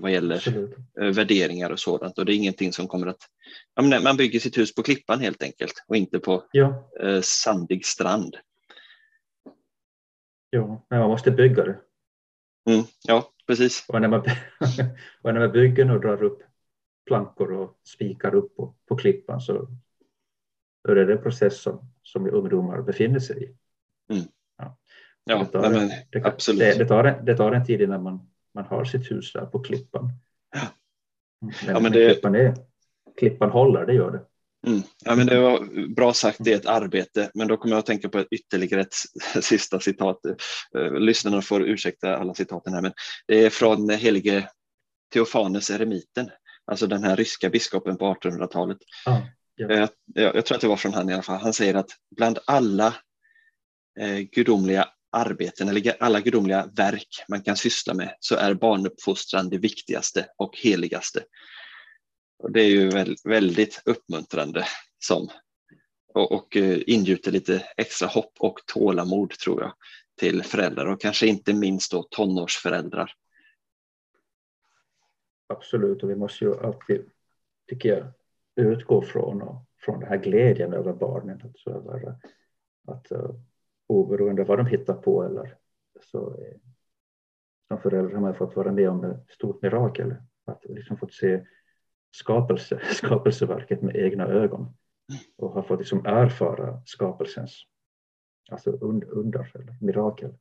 vad 0.00 0.12
gäller 0.12 0.36
Absolut. 0.36 0.76
Eh, 1.00 1.08
värderingar 1.08 1.70
och 1.70 1.80
sådant. 1.80 2.18
Och 2.18 2.24
det 2.24 2.32
är 2.32 2.36
ingenting 2.36 2.72
som 2.72 2.88
kommer 2.88 3.06
att... 3.06 3.28
man 4.02 4.16
bygger 4.16 4.40
sitt 4.40 4.58
hus 4.58 4.74
på 4.74 4.82
klippan 4.82 5.20
helt 5.20 5.42
enkelt 5.42 5.84
och 5.86 5.96
inte 5.96 6.18
på 6.18 6.44
ja. 6.52 6.84
sandig 7.22 7.86
strand. 7.86 8.36
Ja, 10.50 10.86
men 10.90 11.00
man 11.00 11.08
måste 11.08 11.30
bygga 11.30 11.64
det. 11.64 11.78
Mm, 12.70 12.84
ja, 13.06 13.32
precis. 13.46 13.84
Och 13.88 14.00
när, 14.00 14.08
man, 14.08 14.20
och 15.22 15.34
när 15.34 15.40
man 15.40 15.52
bygger 15.52 15.90
och 15.90 16.00
drar 16.00 16.22
upp 16.22 16.42
plankor 17.06 17.52
och 17.52 17.80
spikar 17.84 18.34
upp 18.34 18.56
på, 18.56 18.74
på 18.88 18.96
klippan 18.96 19.40
så 19.40 19.68
är 20.88 20.94
det 20.94 21.04
den 21.04 21.22
process 21.22 21.62
som, 21.62 21.92
som 22.02 22.30
ungdomar 22.30 22.82
befinner 22.82 23.20
sig 23.20 23.44
i. 23.44 23.46
Mm. 24.14 24.24
Ja, 25.24 25.38
det 25.38 25.44
tar, 25.44 25.70
men, 25.70 25.90
det, 26.10 26.24
absolut. 26.24 26.58
Det, 26.60 26.78
det, 26.78 26.84
tar 26.84 27.04
en, 27.04 27.24
det 27.24 27.36
tar 27.36 27.52
en 27.52 27.66
tid 27.66 27.80
innan 27.80 28.02
man, 28.02 28.30
man 28.54 28.64
har 28.64 28.84
sitt 28.84 29.10
hus 29.10 29.32
där 29.32 29.46
på 29.46 29.58
klippan. 29.58 30.12
Ja. 30.54 30.60
Men, 31.40 31.74
ja, 31.74 31.80
men 31.80 31.92
det... 31.92 32.12
klippan, 32.12 32.34
är, 32.34 32.54
klippan 33.18 33.50
håller, 33.50 33.86
det 33.86 33.94
gör 33.94 34.10
det. 34.10 34.20
Mm. 34.66 34.82
Ja, 35.04 35.16
men 35.16 35.26
det 35.26 35.40
var 35.40 35.88
bra 35.94 36.12
sagt, 36.12 36.38
det 36.40 36.52
är 36.52 36.56
ett 36.56 36.66
arbete, 36.66 37.30
men 37.34 37.48
då 37.48 37.56
kommer 37.56 37.74
jag 37.74 37.78
att 37.78 37.86
tänka 37.86 38.08
på 38.08 38.24
ytterligare 38.30 38.80
ett 38.80 38.94
sista 39.42 39.80
citat. 39.80 40.20
Eh, 40.76 40.92
lyssnarna 40.92 41.42
får 41.42 41.62
ursäkta 41.62 42.16
alla 42.16 42.34
citaten 42.34 42.74
här, 42.74 42.82
men 42.82 42.92
det 43.26 43.44
är 43.44 43.50
från 43.50 43.90
helige 43.90 44.48
Teofanes 45.12 45.70
eremiten, 45.70 46.30
alltså 46.64 46.86
den 46.86 47.04
här 47.04 47.16
ryska 47.16 47.50
biskopen 47.50 47.96
på 47.96 48.14
1800-talet. 48.14 48.78
Ah, 49.06 49.18
ja. 49.54 49.72
jag, 49.72 49.88
jag, 50.14 50.36
jag, 50.36 50.46
tror 50.46 50.56
att 50.56 50.60
det 50.60 50.68
var 50.68 50.76
från 50.76 50.94
han 50.94 51.10
i 51.10 51.12
alla 51.12 51.22
fall. 51.22 51.40
Han 51.40 51.52
säger 51.52 51.74
att 51.74 51.90
bland 52.16 52.38
alla 52.46 52.94
eh, 54.00 54.18
gudomliga 54.18 54.88
arbeten 55.12 55.68
eller 55.68 56.02
alla 56.02 56.20
gudomliga 56.20 56.70
verk 56.76 57.24
man 57.28 57.42
kan 57.42 57.56
syssla 57.56 57.94
med 57.94 58.16
så 58.20 58.36
är 58.36 58.54
barnuppfostran 58.54 59.48
det 59.48 59.58
viktigaste 59.58 60.26
och 60.36 60.56
heligaste. 60.56 61.24
Och 62.38 62.52
det 62.52 62.60
är 62.62 62.68
ju 62.68 62.90
väldigt 63.24 63.82
uppmuntrande 63.84 64.64
som, 64.98 65.28
och, 66.14 66.32
och 66.32 66.56
eh, 66.56 66.78
ingjuter 66.86 67.32
lite 67.32 67.64
extra 67.76 68.08
hopp 68.08 68.32
och 68.38 68.60
tålamod 68.66 69.30
tror 69.30 69.62
jag 69.62 69.72
till 70.18 70.42
föräldrar 70.42 70.86
och 70.86 71.00
kanske 71.00 71.26
inte 71.26 71.54
minst 71.54 71.92
då 71.92 72.02
tonårsföräldrar. 72.02 73.12
Absolut, 75.46 76.02
och 76.02 76.10
vi 76.10 76.16
måste 76.16 76.44
ju 76.44 76.58
alltid, 76.58 77.10
tycker 77.68 77.88
jag, 77.88 78.06
utgå 78.66 79.02
från, 79.02 79.58
från 79.78 80.00
den 80.00 80.08
här 80.08 80.16
glädjen 80.16 80.72
över 80.72 80.92
barnen. 80.92 81.40
Alltså 81.44 81.70
över, 81.70 82.18
att, 82.86 83.10
eh, 83.10 83.30
oberoende 83.90 84.44
vad 84.44 84.58
de 84.58 84.66
hittar 84.66 84.94
på 84.94 85.22
eller 85.24 85.56
så 86.00 86.34
eh, 86.34 86.56
som 87.68 87.80
förälder 87.80 88.14
har 88.14 88.20
man 88.20 88.34
fått 88.34 88.56
vara 88.56 88.72
med 88.72 88.90
om 88.90 89.04
ett 89.04 89.30
stort 89.30 89.62
mirakel. 89.62 90.14
Att 90.44 90.64
liksom 90.64 90.96
fått 90.96 91.14
se 91.14 91.46
skapelse, 92.10 92.80
skapelseverket 92.92 93.82
med 93.82 93.96
egna 93.96 94.26
ögon 94.26 94.76
och 95.36 95.50
har 95.50 95.62
fått 95.62 95.78
liksom 95.78 96.06
erfara 96.06 96.82
skapelsens 96.84 97.62
alltså 98.50 98.70
under 98.70 99.50
eller 99.54 99.76
mirakel. 99.80 100.34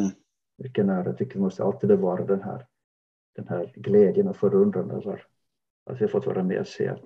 Mm. 0.00 0.10
Vilken 0.56 0.90
är, 0.90 1.04
jag 1.04 1.18
tycker 1.18 1.34
vi 1.34 1.40
måste 1.40 1.64
alltid 1.64 1.88
bevara 1.88 2.24
den 2.24 2.42
här, 2.42 2.66
den 3.36 3.48
här 3.48 3.72
glädjen 3.74 4.28
och 4.28 4.36
förundran 4.36 4.90
över 4.90 5.26
att 5.86 6.00
vi 6.00 6.04
har 6.04 6.08
fått 6.08 6.26
vara 6.26 6.42
med 6.42 6.60
och 6.60 6.66
se 6.66 6.88
att 6.88 7.04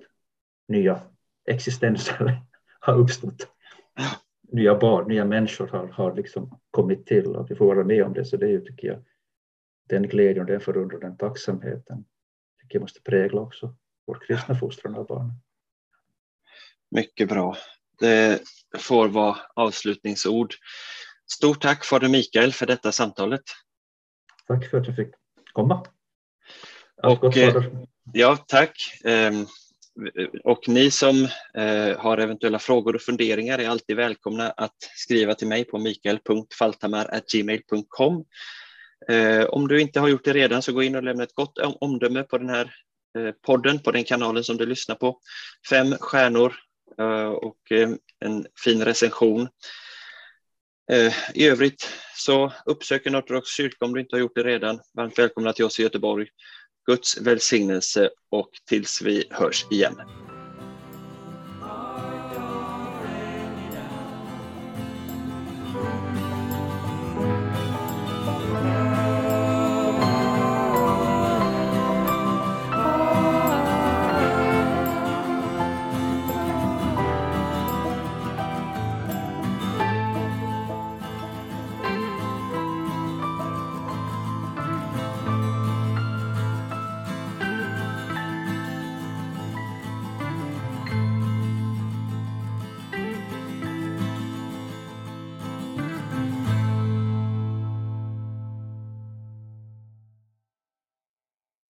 nya 0.67 1.01
existenser 1.45 2.41
har 2.79 2.97
uppstått. 2.97 3.47
Nya 4.51 4.75
barn, 4.75 5.07
nya 5.07 5.25
människor 5.25 5.67
har, 5.67 5.87
har 5.87 6.15
liksom 6.15 6.59
kommit 6.71 7.05
till 7.05 7.35
och 7.35 7.51
vi 7.51 7.55
får 7.55 7.65
vara 7.75 7.83
med 7.83 8.03
om 8.03 8.13
det. 8.13 8.25
Så 8.25 8.37
det 8.37 8.45
är 8.45 8.49
ju, 8.49 8.61
tycker 8.61 8.87
jag, 8.87 9.03
den 9.89 10.03
glädjen, 10.03 10.45
den 10.45 10.61
förundran, 10.61 10.99
den 10.99 11.17
tacksamheten 11.17 12.05
tycker 12.61 12.75
jag 12.75 12.81
måste 12.81 13.01
prägla 13.01 13.41
också 13.41 13.75
vår 14.07 14.19
kristna 14.27 14.55
fostran 14.55 14.95
av 14.95 15.07
barnen. 15.07 15.33
Mycket 16.91 17.29
bra. 17.29 17.57
Det 17.99 18.41
får 18.77 19.07
vara 19.07 19.37
avslutningsord. 19.53 20.53
Stort 21.31 21.61
tack 21.61 21.85
Fader 21.85 22.09
Mikael 22.09 22.53
för 22.53 22.65
detta 22.65 22.91
samtalet. 22.91 23.43
Tack 24.47 24.69
för 24.69 24.77
att 24.77 24.87
jag 24.87 24.95
fick 24.95 25.07
komma. 25.53 25.85
Allt 27.03 27.23
och, 27.23 27.33
gott, 27.33 27.63
ja, 28.13 28.37
tack. 28.47 29.01
Och 30.43 30.67
ni 30.67 30.91
som 30.91 31.27
eh, 31.57 31.97
har 31.97 32.17
eventuella 32.17 32.59
frågor 32.59 32.95
och 32.95 33.01
funderingar 33.01 33.59
är 33.59 33.69
alltid 33.69 33.95
välkomna 33.95 34.49
att 34.49 34.75
skriva 34.95 35.35
till 35.35 35.47
mig 35.47 35.65
på 35.65 35.77
mikael.faltamar.gmail.com. 35.77 38.25
Eh, 39.09 39.45
om 39.45 39.67
du 39.67 39.81
inte 39.81 39.99
har 39.99 40.07
gjort 40.07 40.25
det 40.25 40.33
redan 40.33 40.61
så 40.61 40.73
gå 40.73 40.83
in 40.83 40.95
och 40.95 41.03
lämna 41.03 41.23
ett 41.23 41.35
gott 41.35 41.57
omdöme 41.57 42.23
på 42.23 42.37
den 42.37 42.49
här 42.49 42.73
eh, 43.17 43.31
podden, 43.45 43.79
på 43.79 43.91
den 43.91 44.03
kanalen 44.03 44.43
som 44.43 44.57
du 44.57 44.65
lyssnar 44.65 44.95
på. 44.95 45.19
Fem 45.69 45.95
stjärnor 45.99 46.55
och 47.41 47.71
en 48.19 48.45
fin 48.63 48.85
recension. 48.85 49.47
I 51.33 51.47
övrigt 51.47 51.89
så 52.15 52.53
uppsök 52.65 53.05
en 53.05 53.15
ortodox 53.15 53.49
kyrka 53.49 53.85
om 53.85 53.93
du 53.93 53.99
inte 53.99 54.15
har 54.15 54.19
gjort 54.19 54.35
det 54.35 54.43
redan. 54.43 54.79
Varmt 54.93 55.19
välkomna 55.19 55.53
till 55.53 55.65
oss 55.65 55.79
i 55.79 55.83
Göteborg. 55.83 56.27
Guds 56.89 57.17
välsignelse 57.17 58.09
och 58.31 58.49
tills 58.69 59.01
vi 59.01 59.23
hörs 59.29 59.65
igen. 59.71 59.95